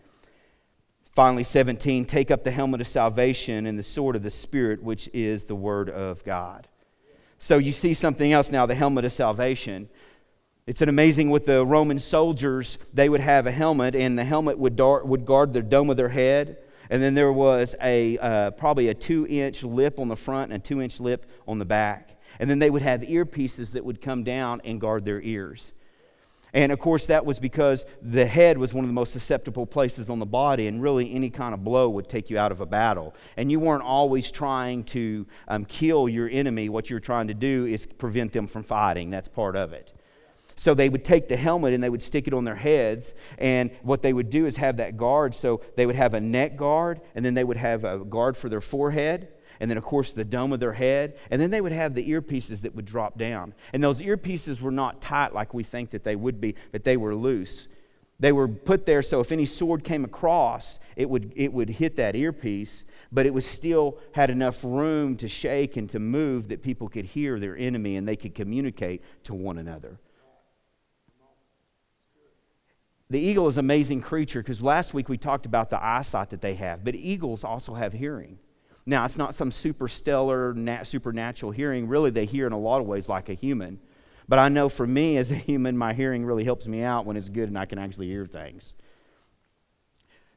Finally, 1.14 1.44
17, 1.44 2.04
take 2.06 2.32
up 2.32 2.42
the 2.42 2.50
helmet 2.50 2.80
of 2.80 2.88
salvation 2.88 3.66
and 3.66 3.78
the 3.78 3.84
sword 3.84 4.16
of 4.16 4.24
the 4.24 4.30
Spirit, 4.30 4.82
which 4.82 5.08
is 5.12 5.44
the 5.44 5.54
Word 5.54 5.88
of 5.88 6.24
God. 6.24 6.66
So 7.38 7.58
you 7.58 7.70
see 7.70 7.94
something 7.94 8.32
else 8.32 8.50
now 8.50 8.66
the 8.66 8.74
helmet 8.74 9.04
of 9.04 9.12
salvation. 9.12 9.88
It's 10.66 10.82
an 10.82 10.88
amazing 10.88 11.30
with 11.30 11.44
the 11.44 11.64
Roman 11.64 12.00
soldiers, 12.00 12.78
they 12.92 13.08
would 13.08 13.20
have 13.20 13.46
a 13.46 13.52
helmet, 13.52 13.94
and 13.94 14.18
the 14.18 14.24
helmet 14.24 14.58
would, 14.58 14.80
would 14.80 15.24
guard 15.24 15.52
the 15.52 15.62
dome 15.62 15.88
of 15.88 15.96
their 15.96 16.08
head. 16.08 16.58
And 16.90 17.00
then 17.00 17.14
there 17.14 17.32
was 17.32 17.76
a 17.80 18.18
uh, 18.18 18.50
probably 18.52 18.88
a 18.88 18.94
two 18.94 19.24
inch 19.28 19.62
lip 19.62 20.00
on 20.00 20.08
the 20.08 20.16
front 20.16 20.52
and 20.52 20.60
a 20.60 20.64
two 20.64 20.82
inch 20.82 20.98
lip 20.98 21.30
on 21.46 21.58
the 21.58 21.64
back. 21.64 22.20
And 22.40 22.50
then 22.50 22.58
they 22.58 22.70
would 22.70 22.82
have 22.82 23.02
earpieces 23.02 23.72
that 23.72 23.84
would 23.84 24.00
come 24.00 24.24
down 24.24 24.60
and 24.64 24.80
guard 24.80 25.04
their 25.04 25.20
ears. 25.20 25.72
And 26.54 26.70
of 26.70 26.78
course, 26.78 27.08
that 27.08 27.26
was 27.26 27.40
because 27.40 27.84
the 28.00 28.26
head 28.26 28.58
was 28.58 28.72
one 28.72 28.84
of 28.84 28.88
the 28.88 28.94
most 28.94 29.12
susceptible 29.12 29.66
places 29.66 30.08
on 30.08 30.20
the 30.20 30.26
body, 30.26 30.68
and 30.68 30.80
really 30.80 31.12
any 31.12 31.28
kind 31.28 31.52
of 31.52 31.64
blow 31.64 31.90
would 31.90 32.08
take 32.08 32.30
you 32.30 32.38
out 32.38 32.52
of 32.52 32.60
a 32.60 32.66
battle. 32.66 33.12
And 33.36 33.50
you 33.50 33.58
weren't 33.58 33.82
always 33.82 34.30
trying 34.30 34.84
to 34.84 35.26
um, 35.48 35.64
kill 35.64 36.08
your 36.08 36.28
enemy. 36.28 36.68
What 36.68 36.88
you're 36.88 37.00
trying 37.00 37.26
to 37.26 37.34
do 37.34 37.66
is 37.66 37.86
prevent 37.86 38.32
them 38.32 38.46
from 38.46 38.62
fighting. 38.62 39.10
That's 39.10 39.26
part 39.26 39.56
of 39.56 39.72
it. 39.72 39.92
So 40.54 40.72
they 40.74 40.88
would 40.88 41.04
take 41.04 41.26
the 41.26 41.36
helmet 41.36 41.74
and 41.74 41.82
they 41.82 41.90
would 41.90 42.02
stick 42.02 42.28
it 42.28 42.34
on 42.34 42.44
their 42.44 42.54
heads. 42.54 43.12
And 43.38 43.72
what 43.82 44.02
they 44.02 44.12
would 44.12 44.30
do 44.30 44.46
is 44.46 44.56
have 44.58 44.76
that 44.76 44.96
guard. 44.96 45.34
So 45.34 45.60
they 45.74 45.86
would 45.86 45.96
have 45.96 46.14
a 46.14 46.20
neck 46.20 46.56
guard, 46.56 47.00
and 47.16 47.24
then 47.24 47.34
they 47.34 47.42
would 47.42 47.56
have 47.56 47.82
a 47.82 47.98
guard 47.98 48.36
for 48.36 48.48
their 48.48 48.60
forehead 48.60 49.28
and 49.60 49.70
then, 49.70 49.78
of 49.78 49.84
course, 49.84 50.12
the 50.12 50.24
dome 50.24 50.52
of 50.52 50.60
their 50.60 50.72
head. 50.72 51.18
And 51.30 51.40
then 51.40 51.50
they 51.50 51.60
would 51.60 51.72
have 51.72 51.94
the 51.94 52.08
earpieces 52.10 52.62
that 52.62 52.74
would 52.74 52.84
drop 52.84 53.18
down. 53.18 53.54
And 53.72 53.82
those 53.82 54.00
earpieces 54.00 54.60
were 54.60 54.70
not 54.70 55.00
tight 55.00 55.32
like 55.32 55.54
we 55.54 55.62
think 55.62 55.90
that 55.90 56.04
they 56.04 56.16
would 56.16 56.40
be, 56.40 56.54
but 56.72 56.84
they 56.84 56.96
were 56.96 57.14
loose. 57.14 57.68
They 58.20 58.32
were 58.32 58.46
put 58.46 58.86
there 58.86 59.02
so 59.02 59.20
if 59.20 59.32
any 59.32 59.44
sword 59.44 59.82
came 59.82 60.04
across, 60.04 60.78
it 60.96 61.10
would, 61.10 61.32
it 61.34 61.52
would 61.52 61.68
hit 61.68 61.96
that 61.96 62.14
earpiece, 62.14 62.84
but 63.10 63.26
it 63.26 63.34
was 63.34 63.44
still 63.44 63.98
had 64.12 64.30
enough 64.30 64.62
room 64.62 65.16
to 65.16 65.28
shake 65.28 65.76
and 65.76 65.90
to 65.90 65.98
move 65.98 66.48
that 66.48 66.62
people 66.62 66.88
could 66.88 67.06
hear 67.06 67.40
their 67.40 67.56
enemy 67.56 67.96
and 67.96 68.06
they 68.06 68.16
could 68.16 68.34
communicate 68.34 69.02
to 69.24 69.34
one 69.34 69.58
another. 69.58 69.98
The 73.10 73.20
eagle 73.20 73.48
is 73.48 73.58
an 73.58 73.64
amazing 73.64 74.00
creature 74.00 74.42
because 74.42 74.62
last 74.62 74.94
week 74.94 75.08
we 75.08 75.18
talked 75.18 75.44
about 75.44 75.70
the 75.70 75.84
eyesight 75.84 76.30
that 76.30 76.40
they 76.40 76.54
have, 76.54 76.84
but 76.84 76.94
eagles 76.94 77.44
also 77.44 77.74
have 77.74 77.92
hearing. 77.92 78.38
Now, 78.86 79.04
it's 79.04 79.16
not 79.16 79.34
some 79.34 79.50
super 79.50 79.88
stellar, 79.88 80.52
nat- 80.52 80.84
supernatural 80.84 81.52
hearing. 81.52 81.88
Really, 81.88 82.10
they 82.10 82.26
hear 82.26 82.46
in 82.46 82.52
a 82.52 82.58
lot 82.58 82.80
of 82.80 82.86
ways 82.86 83.08
like 83.08 83.28
a 83.28 83.34
human. 83.34 83.80
But 84.28 84.38
I 84.38 84.48
know 84.48 84.68
for 84.68 84.86
me 84.86 85.16
as 85.16 85.30
a 85.30 85.36
human, 85.36 85.76
my 85.76 85.94
hearing 85.94 86.24
really 86.24 86.44
helps 86.44 86.66
me 86.66 86.82
out 86.82 87.06
when 87.06 87.16
it's 87.16 87.28
good 87.28 87.48
and 87.48 87.58
I 87.58 87.66
can 87.66 87.78
actually 87.78 88.08
hear 88.08 88.26
things. 88.26 88.74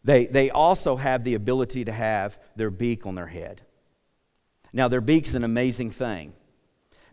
They, 0.04 0.26
they 0.26 0.50
also 0.50 0.96
have 0.96 1.24
the 1.24 1.34
ability 1.34 1.86
to 1.86 1.92
have 1.92 2.40
their 2.56 2.70
beak 2.70 3.06
on 3.06 3.16
their 3.16 3.28
head. 3.28 3.62
Now, 4.72 4.88
their 4.88 5.02
beak's 5.02 5.34
an 5.34 5.44
amazing 5.44 5.92
thing 5.92 6.34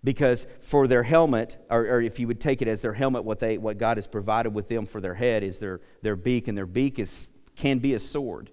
because 0.04 0.46
for 0.60 0.86
their 0.86 1.02
helmet, 1.02 1.56
or, 1.70 1.86
or, 1.86 2.00
if 2.02 2.20
you 2.20 2.26
would 2.26 2.40
take 2.40 2.60
it 2.60 2.68
as 2.68 2.82
their 2.82 2.92
helmet, 2.92 3.24
what, 3.24 3.38
they, 3.38 3.56
what 3.56 3.78
God 3.78 3.96
has 3.96 4.06
provided 4.06 4.50
with 4.50 4.68
them 4.68 4.86
for 4.86 5.00
their 5.00 5.14
head 5.14 5.42
is 5.42 5.60
their, 5.60 5.80
their 6.02 6.14
beak, 6.14 6.46
and 6.46 6.58
their 6.58 6.66
beak 6.66 6.98
is, 6.98 7.32
can 7.56 7.78
be 7.78 7.94
a 7.94 7.98
sword. 7.98 8.50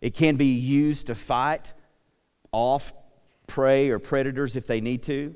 It 0.00 0.14
can 0.14 0.36
be 0.36 0.46
used 0.46 1.06
to 1.06 1.14
fight 1.14 1.72
off 2.52 2.92
prey 3.46 3.90
or 3.90 3.98
predators 3.98 4.56
if 4.56 4.66
they 4.66 4.80
need 4.80 5.02
to, 5.04 5.34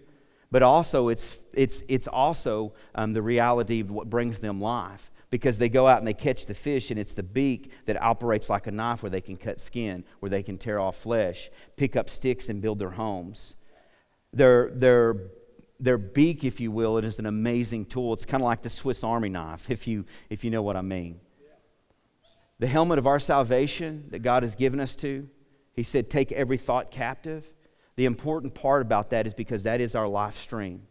but 0.50 0.62
also 0.62 1.08
it's, 1.08 1.38
it's, 1.54 1.82
it's 1.88 2.06
also 2.06 2.74
um, 2.94 3.12
the 3.14 3.22
reality 3.22 3.80
of 3.80 3.90
what 3.90 4.08
brings 4.08 4.40
them 4.40 4.60
life 4.60 5.10
because 5.30 5.56
they 5.56 5.70
go 5.70 5.88
out 5.88 5.98
and 5.98 6.06
they 6.06 6.12
catch 6.12 6.44
the 6.44 6.54
fish 6.54 6.90
and 6.90 7.00
it's 7.00 7.14
the 7.14 7.22
beak 7.22 7.72
that 7.86 8.00
operates 8.00 8.50
like 8.50 8.66
a 8.66 8.70
knife 8.70 9.02
where 9.02 9.08
they 9.08 9.20
can 9.22 9.36
cut 9.36 9.58
skin, 9.60 10.04
where 10.20 10.28
they 10.28 10.42
can 10.42 10.58
tear 10.58 10.78
off 10.78 10.96
flesh, 10.96 11.50
pick 11.76 11.96
up 11.96 12.10
sticks 12.10 12.50
and 12.50 12.60
build 12.60 12.78
their 12.78 12.90
homes. 12.90 13.56
Their, 14.34 14.70
their, 14.74 15.16
their 15.80 15.96
beak, 15.96 16.44
if 16.44 16.60
you 16.60 16.70
will, 16.70 16.98
it 16.98 17.04
is 17.04 17.18
an 17.18 17.24
amazing 17.24 17.86
tool. 17.86 18.12
It's 18.12 18.26
kind 18.26 18.42
of 18.42 18.44
like 18.44 18.60
the 18.60 18.68
Swiss 18.68 19.02
Army 19.02 19.30
knife, 19.30 19.70
if 19.70 19.86
you, 19.86 20.04
if 20.28 20.44
you 20.44 20.50
know 20.50 20.62
what 20.62 20.76
I 20.76 20.82
mean. 20.82 21.18
The 22.58 22.66
helmet 22.66 22.98
of 22.98 23.06
our 23.06 23.18
salvation 23.18 24.08
that 24.10 24.18
God 24.18 24.42
has 24.42 24.54
given 24.54 24.80
us 24.80 24.94
to, 24.96 25.28
he 25.74 25.82
said, 25.82 26.10
Take 26.10 26.32
every 26.32 26.58
thought 26.58 26.90
captive. 26.90 27.52
The 27.96 28.04
important 28.04 28.54
part 28.54 28.82
about 28.82 29.10
that 29.10 29.26
is 29.26 29.34
because 29.34 29.62
that 29.64 29.80
is 29.80 29.94
our 29.94 30.08
life 30.08 30.38
stream. 30.38 30.86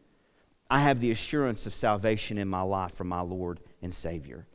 I 0.70 0.82
have 0.82 1.00
the 1.00 1.12
assurance 1.12 1.66
of 1.66 1.74
salvation 1.74 2.38
in 2.38 2.48
my 2.48 2.62
life 2.62 2.94
from 2.94 3.08
my 3.08 3.22
Lord 3.22 3.60
and 3.82 3.94
Savior. 3.94 4.48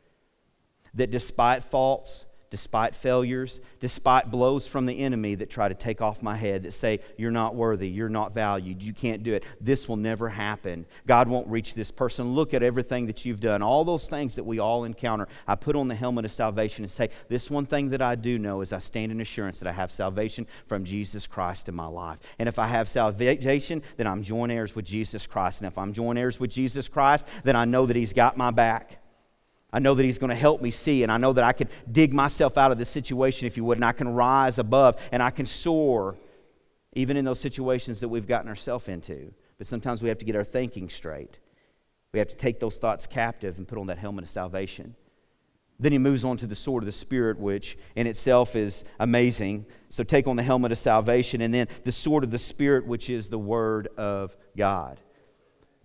That 0.93 1.11
despite 1.11 1.63
faults, 1.63 2.25
despite 2.49 2.95
failures, 2.95 3.59
despite 3.79 4.31
blows 4.31 4.67
from 4.67 4.85
the 4.85 4.99
enemy 4.99 5.35
that 5.35 5.49
try 5.49 5.67
to 5.67 5.75
take 5.75 6.01
off 6.01 6.21
my 6.23 6.35
head, 6.35 6.63
that 6.63 6.73
say, 6.73 6.99
You're 7.17 7.31
not 7.31 7.55
worthy, 7.55 7.89
you're 7.89 8.09
not 8.09 8.33
valued, 8.33 8.81
you 8.81 8.93
can't 8.93 9.23
do 9.23 9.33
it. 9.33 9.43
This 9.59 9.89
will 9.89 9.97
never 9.97 10.29
happen. 10.29 10.85
God 11.05 11.27
won't 11.27 11.47
reach 11.47 11.73
this 11.73 11.91
person. 11.91 12.33
Look 12.33 12.53
at 12.53 12.63
everything 12.63 13.07
that 13.07 13.25
you've 13.25 13.39
done. 13.39 13.61
All 13.61 13.83
those 13.83 14.07
things 14.07 14.35
that 14.35 14.45
we 14.45 14.59
all 14.59 14.83
encounter. 14.83 15.27
I 15.47 15.55
put 15.55 15.75
on 15.75 15.87
the 15.87 15.95
helmet 15.95 16.25
of 16.25 16.31
salvation 16.31 16.83
and 16.83 16.91
say, 16.91 17.09
This 17.27 17.49
one 17.49 17.65
thing 17.65 17.89
that 17.89 18.01
I 18.01 18.15
do 18.15 18.39
know 18.39 18.61
is 18.61 18.71
I 18.71 18.79
stand 18.79 19.11
in 19.11 19.21
assurance 19.21 19.59
that 19.59 19.67
I 19.67 19.73
have 19.73 19.91
salvation 19.91 20.47
from 20.67 20.85
Jesus 20.85 21.27
Christ 21.27 21.67
in 21.69 21.75
my 21.75 21.87
life. 21.87 22.19
And 22.39 22.47
if 22.47 22.59
I 22.59 22.67
have 22.67 22.87
salvation, 22.87 23.83
then 23.97 24.07
I'm 24.07 24.23
joint 24.23 24.51
heirs 24.51 24.75
with 24.75 24.85
Jesus 24.85 25.27
Christ. 25.27 25.61
And 25.61 25.67
if 25.67 25.77
I'm 25.77 25.93
joint 25.93 26.17
heirs 26.17 26.39
with 26.39 26.51
Jesus 26.51 26.87
Christ, 26.87 27.27
then 27.43 27.55
I 27.55 27.65
know 27.65 27.85
that 27.85 27.95
He's 27.95 28.13
got 28.13 28.37
my 28.37 28.51
back. 28.51 28.99
I 29.71 29.79
know 29.79 29.95
that 29.95 30.03
He's 30.03 30.17
going 30.17 30.29
to 30.29 30.35
help 30.35 30.61
me 30.61 30.71
see, 30.71 31.03
and 31.03 31.11
I 31.11 31.17
know 31.17 31.33
that 31.33 31.43
I 31.43 31.53
can 31.53 31.67
dig 31.91 32.13
myself 32.13 32.57
out 32.57 32.71
of 32.71 32.77
this 32.77 32.89
situation, 32.89 33.47
if 33.47 33.57
you 33.57 33.65
would, 33.65 33.77
and 33.77 33.85
I 33.85 33.91
can 33.91 34.09
rise 34.09 34.59
above 34.59 34.95
and 35.11 35.21
I 35.21 35.29
can 35.29 35.45
soar, 35.45 36.17
even 36.93 37.17
in 37.17 37.25
those 37.25 37.39
situations 37.39 37.99
that 37.99 38.07
we've 38.07 38.27
gotten 38.27 38.49
ourselves 38.49 38.87
into. 38.87 39.33
But 39.57 39.67
sometimes 39.67 40.01
we 40.01 40.09
have 40.09 40.19
to 40.19 40.25
get 40.25 40.35
our 40.35 40.43
thinking 40.43 40.89
straight. 40.89 41.39
We 42.13 42.19
have 42.19 42.29
to 42.29 42.35
take 42.35 42.59
those 42.59 42.77
thoughts 42.77 43.07
captive 43.07 43.57
and 43.57 43.67
put 43.67 43.77
on 43.77 43.87
that 43.87 43.97
helmet 43.97 44.23
of 44.23 44.29
salvation. 44.29 44.95
Then 45.79 45.91
he 45.91 45.97
moves 45.97 46.23
on 46.23 46.37
to 46.37 46.47
the 46.47 46.55
sword 46.55 46.83
of 46.83 46.85
the 46.85 46.91
Spirit, 46.91 47.37
which 47.37 47.77
in 47.95 48.07
itself 48.07 48.55
is 48.55 48.83
amazing. 48.99 49.65
So 49.89 50.03
take 50.03 50.27
on 50.27 50.35
the 50.35 50.43
helmet 50.43 50.71
of 50.71 50.77
salvation, 50.77 51.41
and 51.41 51.53
then 51.53 51.67
the 51.83 51.91
sword 51.91 52.23
of 52.23 52.31
the 52.31 52.39
Spirit, 52.39 52.87
which 52.87 53.09
is 53.09 53.29
the 53.29 53.37
Word 53.37 53.87
of 53.97 54.35
God. 54.55 54.99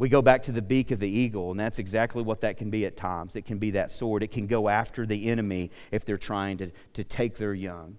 We 0.02 0.08
go 0.08 0.20
back 0.20 0.42
to 0.42 0.52
the 0.52 0.62
beak 0.62 0.90
of 0.90 0.98
the 0.98 1.08
eagle, 1.08 1.52
and 1.52 1.60
that's 1.60 1.78
exactly 1.78 2.24
what 2.24 2.40
that 2.40 2.56
can 2.56 2.70
be 2.70 2.84
at 2.86 2.96
times. 2.96 3.36
It 3.36 3.44
can 3.44 3.58
be 3.58 3.70
that 3.70 3.92
sword. 3.92 4.24
It 4.24 4.32
can 4.32 4.48
go 4.48 4.68
after 4.68 5.06
the 5.06 5.28
enemy 5.28 5.70
if 5.92 6.04
they're 6.04 6.16
trying 6.16 6.56
to, 6.56 6.72
to 6.94 7.04
take 7.04 7.36
their 7.36 7.54
young. 7.54 7.98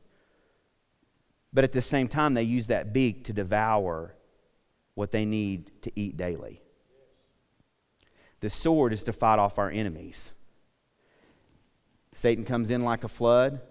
But 1.53 1.63
at 1.63 1.71
the 1.71 1.81
same 1.81 2.09
time, 2.09 2.33
they 2.33 2.43
use 2.43 2.67
that 2.67 2.91
beak 2.91 3.23
to 3.23 3.31
devour 3.31 4.15
what 4.95 5.11
they 5.11 5.23
need 5.23 5.71
to 5.83 5.93
eat 5.95 6.17
daily. 6.17 6.61
The 8.41 8.49
sword 8.49 8.91
is 8.91 9.05
to 9.05 9.13
fight 9.13 9.39
off 9.39 9.57
our 9.57 9.71
enemies. 9.71 10.33
Satan 12.13 12.43
comes 12.43 12.69
in 12.69 12.83
like 12.83 13.05
a 13.05 13.07
flood, 13.07 13.61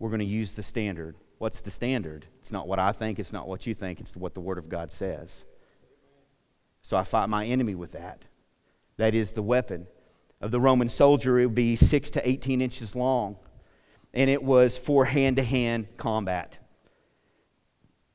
we're 0.00 0.10
going 0.10 0.18
to 0.18 0.26
use 0.26 0.54
the 0.54 0.64
standard. 0.64 1.14
What's 1.38 1.60
the 1.60 1.70
standard? 1.70 2.26
It's 2.40 2.50
not 2.50 2.66
what 2.66 2.80
I 2.80 2.90
think, 2.90 3.20
it's 3.20 3.32
not 3.32 3.46
what 3.46 3.64
you 3.64 3.74
think, 3.74 4.00
it's 4.00 4.16
what 4.16 4.34
the 4.34 4.40
Word 4.40 4.58
of 4.58 4.68
God 4.68 4.90
says. 4.90 5.44
So 6.86 6.96
I 6.96 7.02
fight 7.02 7.28
my 7.28 7.44
enemy 7.44 7.74
with 7.74 7.90
that. 7.92 8.26
That 8.96 9.12
is 9.12 9.32
the 9.32 9.42
weapon. 9.42 9.88
Of 10.40 10.52
the 10.52 10.60
Roman 10.60 10.88
soldier, 10.88 11.36
it 11.40 11.46
would 11.46 11.54
be 11.56 11.74
6 11.74 12.10
to 12.10 12.28
18 12.28 12.60
inches 12.60 12.94
long, 12.94 13.38
and 14.14 14.30
it 14.30 14.40
was 14.40 14.78
for 14.78 15.06
hand 15.06 15.34
to 15.34 15.42
hand 15.42 15.88
combat. 15.96 16.58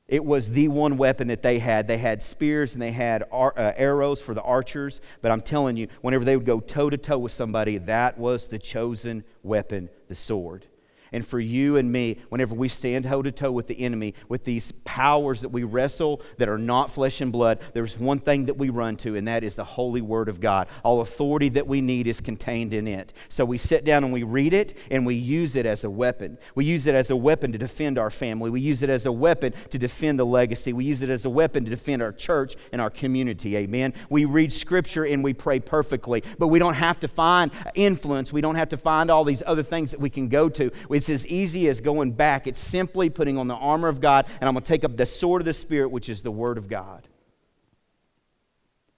It 0.08 0.24
was 0.24 0.52
the 0.52 0.70
one 0.70 0.96
weapon 0.96 1.28
that 1.28 1.42
they 1.42 1.60
had. 1.60 1.88
They 1.88 1.98
had 1.98 2.24
spears 2.24 2.72
and 2.72 2.82
they 2.82 2.94
had 2.94 3.26
ar- 3.30 3.54
uh, 3.58 3.74
arrows 3.76 4.22
for 4.22 4.34
the 4.34 4.42
archers, 4.42 5.02
but 5.22 5.32
I'm 5.32 5.42
telling 5.42 5.76
you, 5.76 5.90
whenever 6.00 6.24
they 6.24 6.38
would 6.38 6.46
go 6.46 6.62
toe 6.62 6.90
to 6.90 6.98
toe 6.98 7.18
with 7.18 7.34
somebody, 7.34 7.78
that 7.78 8.18
was 8.18 8.48
the 8.48 8.58
chosen 8.58 9.26
weapon, 9.44 9.90
the 10.08 10.16
sword 10.16 10.66
and 11.12 11.26
for 11.26 11.40
you 11.40 11.78
and 11.78 11.92
me 11.92 12.18
whenever 12.30 12.56
we 12.56 12.68
stand 12.68 13.06
toe 13.06 13.22
to 13.22 13.32
toe 13.32 13.52
with 13.52 13.68
the 13.68 13.80
enemy, 13.80 14.14
with 14.30 14.44
these 14.44 14.72
powers 14.84 15.42
that 15.42 15.50
we 15.50 15.64
wrestle 15.64 16.22
that 16.38 16.50
are 16.50 16.58
not 16.58 16.92
flesh 16.92 17.22
and 17.22 17.32
blood. 17.32 17.60
There's 17.74 18.00
one 18.00 18.20
thing 18.20 18.46
that 18.46 18.58
we 18.58 18.70
run 18.70 18.98
to, 18.98 19.16
and 19.16 19.28
that 19.28 19.44
is 19.44 19.56
the 19.56 19.64
holy 19.64 20.02
word 20.02 20.30
of 20.30 20.40
God. 20.40 20.68
All 20.84 21.02
authority 21.02 21.50
that 21.50 21.68
we 21.68 21.82
need 21.82 22.08
is 22.08 22.22
contained 22.22 22.74
in 22.74 22.88
it. 22.88 23.14
So 23.30 23.46
we 23.46 23.58
sit 23.58 23.84
down 23.84 24.04
and 24.04 24.14
we 24.14 24.24
read 24.24 24.54
it, 24.54 24.78
and 24.90 25.06
we 25.06 25.16
use 25.16 25.56
it 25.56 25.66
as 25.66 25.84
a 25.84 25.90
weapon. 25.90 26.38
We 26.56 26.66
use 26.66 26.88
it 26.88 26.96
as 26.96 27.10
a 27.10 27.16
weapon 27.16 27.52
to 27.52 27.58
defend 27.58 27.98
our 27.98 28.10
family. 28.10 28.50
We 28.50 28.62
use 28.62 28.84
it 28.84 28.90
as 28.90 29.06
a 29.06 29.12
weapon 29.12 29.54
to 29.70 29.78
defend 29.78 30.20
the 30.20 30.26
legacy. 30.26 30.74
We 30.74 30.86
use 30.86 31.02
it 31.02 31.10
as 31.10 31.26
a 31.26 31.30
weapon 31.30 31.66
to 31.66 31.70
defend 31.70 32.02
our 32.02 32.12
church 32.12 32.56
and 32.72 32.82
our 32.82 32.90
community. 32.90 33.58
Amen. 33.58 33.94
We 34.10 34.26
read 34.26 34.54
scripture 34.54 35.04
and 35.06 35.24
we 35.24 35.34
pray 35.34 35.60
perfectly, 35.60 36.24
but 36.38 36.48
we 36.48 36.60
don't 36.60 36.76
have 36.76 37.00
to 37.02 37.08
find 37.08 37.52
influence. 37.76 38.32
We 38.32 38.42
don't 38.42 38.56
have 38.56 38.70
to 38.70 38.78
find 38.78 39.12
all 39.12 39.24
these 39.24 39.44
other 39.46 39.64
things 39.64 39.92
that 39.92 40.00
we 40.00 40.10
can 40.10 40.30
go 40.30 40.48
to. 40.50 40.72
We 40.88 41.01
it's 41.02 41.10
as 41.10 41.26
easy 41.26 41.68
as 41.68 41.82
going 41.82 42.12
back. 42.12 42.46
It's 42.46 42.60
simply 42.60 43.10
putting 43.10 43.36
on 43.36 43.48
the 43.48 43.56
armor 43.56 43.88
of 43.88 44.00
God, 44.00 44.28
and 44.40 44.48
I'm 44.48 44.54
going 44.54 44.62
to 44.62 44.68
take 44.68 44.84
up 44.84 44.98
the 44.98 45.08
sword 45.08 45.42
of 45.42 45.48
the 45.48 45.54
Spirit, 45.54 45.90
which 45.90 46.10
is 46.10 46.22
the 46.22 46.30
Word 46.30 46.60
of 46.60 46.68
God. 46.68 47.08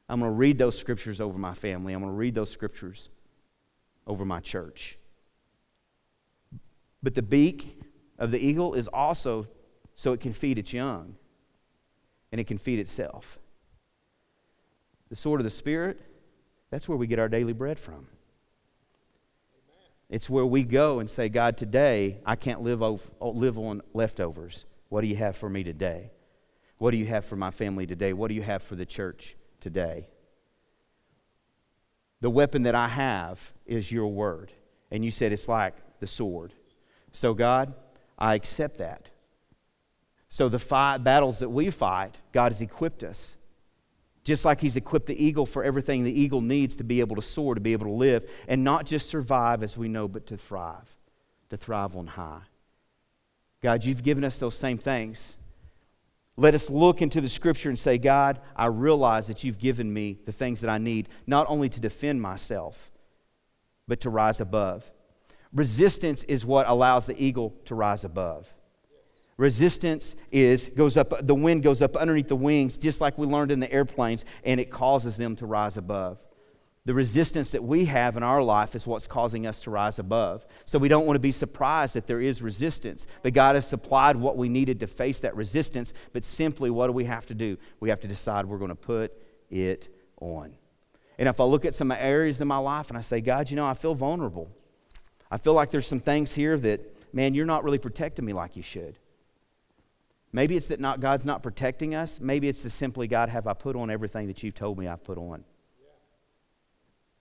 I'm 0.10 0.20
going 0.20 0.30
to 0.30 0.36
read 0.36 0.58
those 0.58 0.78
scriptures 0.78 1.22
over 1.22 1.38
my 1.38 1.54
family. 1.54 1.94
I'm 1.94 2.02
going 2.02 2.12
to 2.12 2.18
read 2.18 2.36
those 2.36 2.52
scriptures 2.52 3.08
over 4.06 4.26
my 4.26 4.42
church. 4.42 4.98
But 7.02 7.16
the 7.16 7.22
beak 7.22 7.80
of 8.20 8.32
the 8.32 8.46
eagle 8.46 8.74
is 8.74 8.90
also 8.90 9.48
so 9.96 10.12
it 10.12 10.20
can 10.20 10.34
feed 10.34 10.60
its 10.60 10.74
young 10.74 11.16
and 12.34 12.42
it 12.42 12.48
can 12.48 12.58
feed 12.58 12.80
itself. 12.80 13.40
The 15.08 15.16
sword 15.16 15.40
of 15.40 15.46
the 15.46 15.52
Spirit, 15.52 16.02
that's 16.70 16.90
where 16.90 16.98
we 16.98 17.08
get 17.08 17.18
our 17.18 17.30
daily 17.30 17.54
bread 17.54 17.80
from. 17.80 18.08
It's 20.14 20.30
where 20.30 20.46
we 20.46 20.64
go 20.64 21.00
and 21.00 21.10
say, 21.10 21.28
God, 21.28 21.58
today 21.58 22.22
I 22.26 22.36
can't 22.36 22.62
live, 22.62 22.82
live 23.20 23.58
on 23.58 23.82
leftovers. 23.94 24.66
What 24.90 25.02
do 25.02 25.08
you 25.08 25.16
have 25.16 25.36
for 25.36 25.50
me 25.50 25.64
today? 25.64 26.12
What 26.78 26.92
do 26.92 26.98
you 26.98 27.08
have 27.08 27.26
for 27.26 27.36
my 27.36 27.52
family 27.52 27.88
today? 27.88 28.14
What 28.14 28.28
do 28.28 28.36
you 28.36 28.44
have 28.44 28.62
for 28.62 28.76
the 28.76 28.86
church 28.86 29.36
today? 29.60 30.08
the 32.24 32.30
weapon 32.30 32.64
that 32.64 32.74
I 32.74 32.88
have 32.88 33.52
is 33.66 33.92
your 33.92 34.08
word. 34.08 34.54
And 34.90 35.04
you 35.04 35.12
said 35.12 35.34
it's 35.34 35.50
like 35.50 35.76
the 36.00 36.08
sword. 36.08 36.54
So, 37.12 37.34
God, 37.34 37.74
I 38.18 38.36
accept 38.36 38.78
that. 38.78 39.10
So, 40.30 40.48
the 40.48 40.58
fight, 40.58 41.00
battles 41.00 41.40
that 41.40 41.50
we 41.50 41.70
fight, 41.70 42.22
God 42.32 42.54
has 42.54 42.62
equipped 42.62 43.04
us. 43.04 43.36
Just 44.24 44.46
like 44.46 44.62
He's 44.62 44.76
equipped 44.76 45.08
the 45.08 45.24
eagle 45.24 45.46
for 45.46 45.64
everything 45.64 46.04
the 46.04 46.22
eagle 46.22 46.42
needs 46.42 46.76
to 46.78 46.84
be 46.84 47.00
able 47.02 47.16
to 47.16 47.22
soar, 47.22 47.56
to 47.56 47.62
be 47.62 47.74
able 47.74 47.88
to 47.88 47.92
live, 47.92 48.30
and 48.48 48.64
not 48.64 48.86
just 48.86 49.10
survive 49.10 49.64
as 49.64 49.78
we 49.78 49.88
know, 49.88 50.08
but 50.08 50.26
to 50.28 50.38
thrive, 50.38 50.90
to 51.50 51.58
thrive 51.58 51.96
on 51.96 52.08
high. 52.08 52.42
God, 53.62 53.84
you've 53.84 54.04
given 54.04 54.24
us 54.24 54.40
those 54.40 54.56
same 54.56 54.78
things. 54.78 55.38
Let 56.36 56.56
us 56.56 56.70
look 56.70 57.02
into 57.02 57.22
the 57.22 57.30
scripture 57.30 57.70
and 57.70 57.78
say, 57.78 57.98
God, 57.98 58.40
I 58.56 58.66
realize 58.66 59.28
that 59.28 59.44
you've 59.44 59.60
given 59.60 59.94
me 59.94 60.20
the 60.26 60.32
things 60.32 60.62
that 60.62 60.70
I 60.70 60.80
need, 60.80 61.08
not 61.28 61.46
only 61.48 61.70
to 61.70 61.80
defend 61.80 62.22
myself, 62.22 62.92
but 63.88 64.02
to 64.02 64.10
rise 64.10 64.42
above. 64.42 64.92
Resistance 65.54 66.24
is 66.24 66.46
what 66.46 66.68
allows 66.68 67.06
the 67.06 67.22
eagle 67.22 67.54
to 67.66 67.76
rise 67.76 68.04
above. 68.04 68.54
Resistance 69.44 70.16
is 70.32 70.70
goes 70.70 70.96
up 70.96 71.14
the 71.20 71.36
wind 71.36 71.64
goes 71.64 71.82
up 71.82 71.98
underneath 71.98 72.30
the 72.30 72.36
wings 72.38 72.78
just 72.78 73.02
like 73.02 73.18
we 73.18 73.28
learned 73.28 73.52
in 73.52 73.60
the 73.60 73.70
airplanes 73.74 74.24
and 74.46 74.58
it 74.58 74.72
causes 74.72 75.18
them 75.18 75.36
to 75.36 75.46
rise 75.46 75.76
above. 75.76 76.18
The 76.86 76.94
resistance 76.94 77.52
that 77.52 77.62
we 77.62 77.84
have 77.84 78.16
in 78.16 78.24
our 78.24 78.42
life 78.42 78.74
is 78.74 78.88
what's 78.88 79.06
causing 79.06 79.46
us 79.46 79.60
to 79.64 79.70
rise 79.70 80.00
above. 80.00 80.46
So 80.64 80.80
we 80.80 80.88
don't 80.88 81.06
want 81.06 81.18
to 81.18 81.20
be 81.20 81.34
surprised 81.34 81.96
that 81.96 82.08
there 82.08 82.22
is 82.22 82.42
resistance. 82.42 83.06
But 83.22 83.34
God 83.34 83.56
has 83.56 83.68
supplied 83.68 84.16
what 84.16 84.38
we 84.38 84.48
needed 84.48 84.80
to 84.80 84.88
face 84.88 85.20
that 85.20 85.36
resistance. 85.36 85.94
But 86.14 86.24
simply, 86.24 86.70
what 86.70 86.88
do 86.88 86.94
we 86.94 87.04
have 87.04 87.26
to 87.26 87.34
do? 87.34 87.58
We 87.82 87.90
have 87.90 88.00
to 88.00 88.08
decide 88.08 88.46
we're 88.46 88.60
going 88.60 88.70
to 88.70 88.76
put 88.76 89.12
it 89.50 89.94
on. 90.22 90.54
And 91.18 91.28
if 91.28 91.42
I 91.42 91.44
look 91.44 91.66
at 91.66 91.76
some 91.76 91.92
areas 91.92 92.40
in 92.40 92.48
my 92.48 92.60
life 92.60 92.88
and 92.88 92.98
I 92.98 93.02
say, 93.02 93.20
God, 93.20 93.50
you 93.50 93.58
know, 93.58 93.66
I 93.66 93.74
feel 93.74 93.94
vulnerable. 93.94 94.50
I 95.30 95.36
feel 95.36 95.54
like 95.54 95.70
there's 95.70 95.88
some 95.88 96.00
things 96.00 96.34
here 96.34 96.58
that, 96.60 96.80
man, 97.14 97.34
you're 97.34 97.46
not 97.46 97.66
really 97.66 97.78
protecting 97.78 98.24
me 98.24 98.32
like 98.32 98.56
you 98.56 98.64
should. 98.64 99.00
Maybe 100.36 100.58
it's 100.58 100.68
that 100.70 100.80
not, 100.80 101.00
God's 101.00 101.26
not 101.26 101.44
protecting 101.44 101.94
us. 101.94 102.20
Maybe 102.20 102.50
it's 102.50 102.64
just 102.64 102.78
simply, 102.78 103.08
God, 103.08 103.30
have 103.30 103.46
I 103.46 103.54
put 103.54 103.76
on 103.76 103.92
everything 103.92 104.28
that 104.28 104.42
you've 104.42 104.56
told 104.56 104.80
me 104.80 104.88
I've 104.88 105.04
put 105.04 105.20
on? 105.20 105.46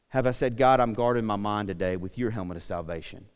Have 0.09 0.27
I 0.27 0.31
said, 0.31 0.57
God, 0.57 0.81
I'm 0.81 0.95
guarding 0.95 1.25
my 1.25 1.37
mind 1.37 1.69
today 1.69 1.97
with 1.97 2.17
your 2.19 2.31
helmet 2.31 2.57
of 2.57 2.63
salvation? 2.63 3.27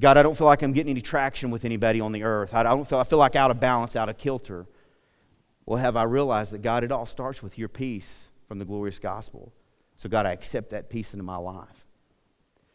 God, 0.00 0.16
I 0.18 0.24
don't 0.24 0.36
feel 0.36 0.48
like 0.48 0.62
I'm 0.62 0.72
getting 0.72 0.90
any 0.90 1.00
traction 1.00 1.52
with 1.52 1.64
anybody 1.64 2.00
on 2.00 2.10
the 2.10 2.24
earth. 2.24 2.52
I 2.54 2.64
don't 2.64 2.86
feel, 2.86 2.98
I 2.98 3.04
feel 3.04 3.20
like 3.20 3.36
out 3.36 3.52
of 3.52 3.60
balance, 3.60 3.94
out 3.94 4.08
of 4.08 4.18
kilter. 4.18 4.66
Well, 5.64 5.78
have 5.78 5.96
I 5.96 6.02
realized 6.02 6.52
that, 6.52 6.62
God, 6.62 6.82
it 6.82 6.90
all 6.90 7.06
starts 7.06 7.40
with 7.40 7.56
your 7.56 7.68
peace 7.68 8.30
from 8.48 8.58
the 8.58 8.64
glorious 8.64 8.98
gospel. 8.98 9.52
So, 9.96 10.08
God, 10.08 10.26
I 10.26 10.32
accept 10.32 10.70
that 10.70 10.90
peace 10.90 11.14
into 11.14 11.22
my 11.22 11.36
life. 11.36 11.86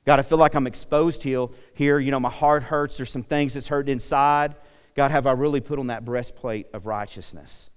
God, 0.05 0.19
I 0.19 0.21
feel 0.21 0.37
like 0.37 0.55
I'm 0.55 0.67
exposed 0.67 1.23
here. 1.23 1.49
You 1.77 2.11
know, 2.11 2.19
my 2.19 2.29
heart 2.29 2.63
hurts. 2.63 2.95
There's 2.95 3.11
some 3.11 3.23
things 3.23 3.53
that's 3.53 3.67
hurting 3.67 3.91
inside. 3.91 4.55
God, 4.99 5.11
have 5.11 5.27
I 5.27 5.31
really 5.31 5.61
put 5.61 5.79
on 5.79 5.87
that 5.87 6.03
breastplate 6.03 6.67
of 6.73 6.85
righteousness? 6.85 7.69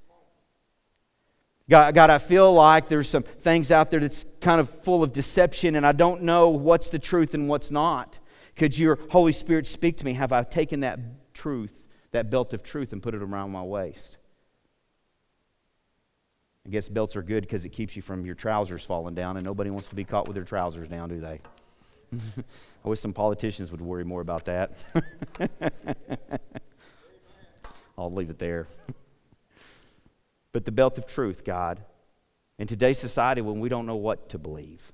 God, 1.71 1.95
God, 1.95 2.11
I 2.11 2.19
feel 2.19 2.53
like 2.53 2.89
there's 2.89 3.09
some 3.09 3.23
things 3.23 3.71
out 3.71 3.93
there 3.93 4.01
that's 4.01 4.27
kind 4.41 4.61
of 4.61 4.69
full 4.69 5.05
of 5.05 5.13
deception, 5.13 5.77
and 5.77 5.87
I 5.87 5.93
don't 5.93 6.23
know 6.23 6.49
what's 6.49 6.89
the 6.89 6.99
truth 6.99 7.33
and 7.33 7.49
what's 7.49 7.71
not. 7.71 8.19
Could 8.57 8.77
your 8.77 8.99
Holy 9.11 9.31
Spirit 9.31 9.69
speak 9.69 9.99
to 9.99 10.05
me? 10.05 10.15
Have 10.15 10.33
I 10.33 10.43
taken 10.43 10.81
that 10.81 10.99
truth, 11.33 11.87
that 12.11 12.29
belt 12.29 12.55
of 12.55 12.65
truth, 12.65 12.93
and 12.93 13.01
put 13.01 13.15
it 13.15 13.23
around 13.23 13.53
my 13.53 13.63
waist? 13.63 14.17
I 16.67 16.71
guess 16.71 16.89
belts 16.89 17.15
are 17.15 17.23
good 17.23 17.43
because 17.43 17.65
it 17.65 17.69
keeps 17.69 17.95
you 17.95 18.03
from 18.03 18.27
your 18.27 18.35
trousers 18.35 18.85
falling 18.85 19.15
down, 19.15 19.37
and 19.37 19.47
nobody 19.47 19.71
wants 19.71 19.87
to 19.91 19.95
be 19.95 20.03
caught 20.03 20.27
with 20.27 20.35
their 20.35 20.43
trousers 20.43 20.89
down, 20.89 21.09
do 21.09 21.21
they? 21.21 21.41
I 22.85 22.89
wish 22.89 22.99
some 22.99 23.13
politicians 23.13 23.71
would 23.71 23.81
worry 23.81 24.05
more 24.05 24.23
about 24.23 24.47
that. 24.47 24.73
I'll 28.03 28.13
leave 28.13 28.31
it 28.31 28.39
there. 28.39 28.67
but 30.53 30.65
the 30.65 30.73
belt 30.73 30.99
of 30.99 31.07
truth, 31.07 31.45
God. 31.45 31.85
In 32.59 32.67
today's 32.67 32.99
society, 32.99 33.41
when 33.41 33.61
we 33.61 33.69
don't 33.69 33.87
know 33.87 33.97
what 33.97 34.29
to 34.31 34.39
believe, 34.39 34.93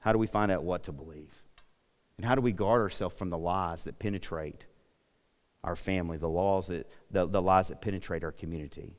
how 0.00 0.12
do 0.12 0.18
we 0.18 0.26
find 0.26 0.52
out 0.52 0.62
what 0.62 0.84
to 0.84 0.92
believe? 0.92 1.32
And 2.16 2.26
how 2.26 2.34
do 2.34 2.40
we 2.40 2.52
guard 2.52 2.80
ourselves 2.80 3.16
from 3.16 3.30
the 3.30 3.38
lies 3.38 3.84
that 3.84 3.98
penetrate 3.98 4.66
our 5.64 5.76
family, 5.76 6.18
the 6.18 6.28
laws 6.28 6.66
that 6.66 6.90
the, 7.10 7.26
the 7.26 7.40
lies 7.40 7.68
that 7.68 7.80
penetrate 7.80 8.24
our 8.24 8.32
community? 8.32 8.96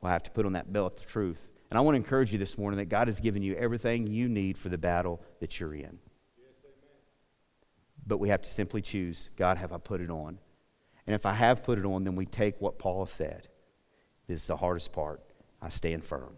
Well, 0.00 0.10
I 0.10 0.12
have 0.14 0.22
to 0.24 0.30
put 0.30 0.46
on 0.46 0.54
that 0.54 0.72
belt 0.72 1.00
of 1.00 1.06
truth. 1.06 1.48
And 1.70 1.78
I 1.78 1.82
want 1.82 1.94
to 1.94 1.96
encourage 1.96 2.32
you 2.32 2.38
this 2.38 2.58
morning 2.58 2.78
that 2.78 2.86
God 2.86 3.08
has 3.08 3.20
given 3.20 3.42
you 3.42 3.54
everything 3.54 4.06
you 4.06 4.28
need 4.28 4.58
for 4.58 4.68
the 4.68 4.78
battle 4.78 5.22
that 5.40 5.60
you're 5.60 5.74
in. 5.74 5.98
but 8.06 8.18
we 8.18 8.30
have 8.30 8.42
to 8.42 8.50
simply 8.50 8.82
choose 8.82 9.30
God, 9.36 9.58
have 9.58 9.72
I 9.72 9.78
put 9.78 10.00
it 10.00 10.10
on? 10.10 10.38
And 11.06 11.14
if 11.14 11.26
I 11.26 11.32
have 11.32 11.62
put 11.62 11.78
it 11.78 11.84
on, 11.84 12.04
then 12.04 12.16
we 12.16 12.26
take 12.26 12.60
what 12.60 12.78
Paul 12.78 13.06
said 13.06 13.48
this 14.28 14.42
is 14.42 14.46
the 14.46 14.56
hardest 14.56 14.92
part. 14.92 15.20
I 15.60 15.68
stand 15.68 16.04
firm. 16.04 16.36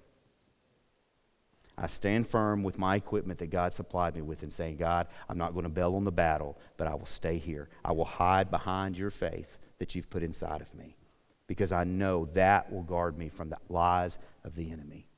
I 1.77 1.87
stand 1.87 2.29
firm 2.29 2.63
with 2.63 2.79
my 2.79 2.97
equipment 2.97 3.41
that 3.41 3.51
God 3.51 3.73
supplied 3.73 4.15
me 4.15 4.23
with 4.23 4.43
and 4.43 4.53
saying, 4.53 4.77
God, 4.77 5.09
I'm 5.29 5.39
not 5.39 5.53
going 5.53 5.65
to 5.65 5.71
bail 5.71 5.97
on 5.97 6.05
the 6.05 6.13
battle, 6.13 6.57
but 6.77 6.87
I 6.87 6.95
will 6.95 7.07
stay 7.07 7.39
here. 7.39 7.69
I 7.85 7.93
will 7.93 8.05
hide 8.05 8.51
behind 8.51 8.97
your 8.97 9.11
faith 9.11 9.59
that 9.79 9.95
you've 9.95 10.11
put 10.11 10.23
inside 10.23 10.61
of 10.61 10.73
me 10.75 10.97
because 11.47 11.73
I 11.73 11.85
know 11.85 12.27
that 12.35 12.73
will 12.73 12.83
guard 12.83 13.19
me 13.19 13.29
from 13.29 13.51
the 13.51 13.59
lies 13.69 14.19
of 14.45 14.55
the 14.55 14.71
enemy. 14.71 15.09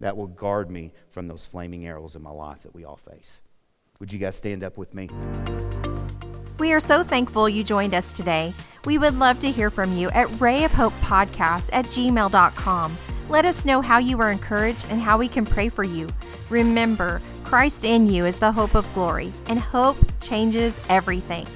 That 0.00 0.16
will 0.16 0.28
guard 0.28 0.70
me 0.70 0.92
from 1.10 1.26
those 1.26 1.46
flaming 1.46 1.86
arrows 1.86 2.14
in 2.14 2.22
my 2.22 2.30
life 2.30 2.62
that 2.62 2.74
we 2.74 2.84
all 2.84 2.96
face. 2.96 3.40
Would 3.98 4.12
you 4.12 4.18
guys 4.18 4.36
stand 4.36 4.62
up 4.62 4.76
with 4.76 4.94
me? 4.94 5.08
We 6.58 6.72
are 6.72 6.80
so 6.80 7.04
thankful 7.04 7.48
you 7.48 7.62
joined 7.62 7.94
us 7.94 8.16
today. 8.16 8.52
We 8.84 8.98
would 8.98 9.16
love 9.16 9.38
to 9.40 9.50
hear 9.50 9.70
from 9.70 9.96
you 9.96 10.08
at 10.10 10.26
rayofhopepodcast 10.28 11.70
at 11.72 11.86
gmail.com. 11.86 12.96
Let 13.28 13.44
us 13.44 13.64
know 13.64 13.80
how 13.80 13.98
you 13.98 14.16
were 14.16 14.30
encouraged 14.30 14.86
and 14.90 15.00
how 15.00 15.18
we 15.18 15.28
can 15.28 15.46
pray 15.46 15.68
for 15.68 15.84
you. 15.84 16.08
Remember, 16.50 17.20
Christ 17.44 17.84
in 17.84 18.08
you 18.08 18.26
is 18.26 18.38
the 18.38 18.50
hope 18.50 18.74
of 18.74 18.92
glory, 18.92 19.32
and 19.46 19.60
hope 19.60 19.98
changes 20.20 20.78
everything. 20.88 21.46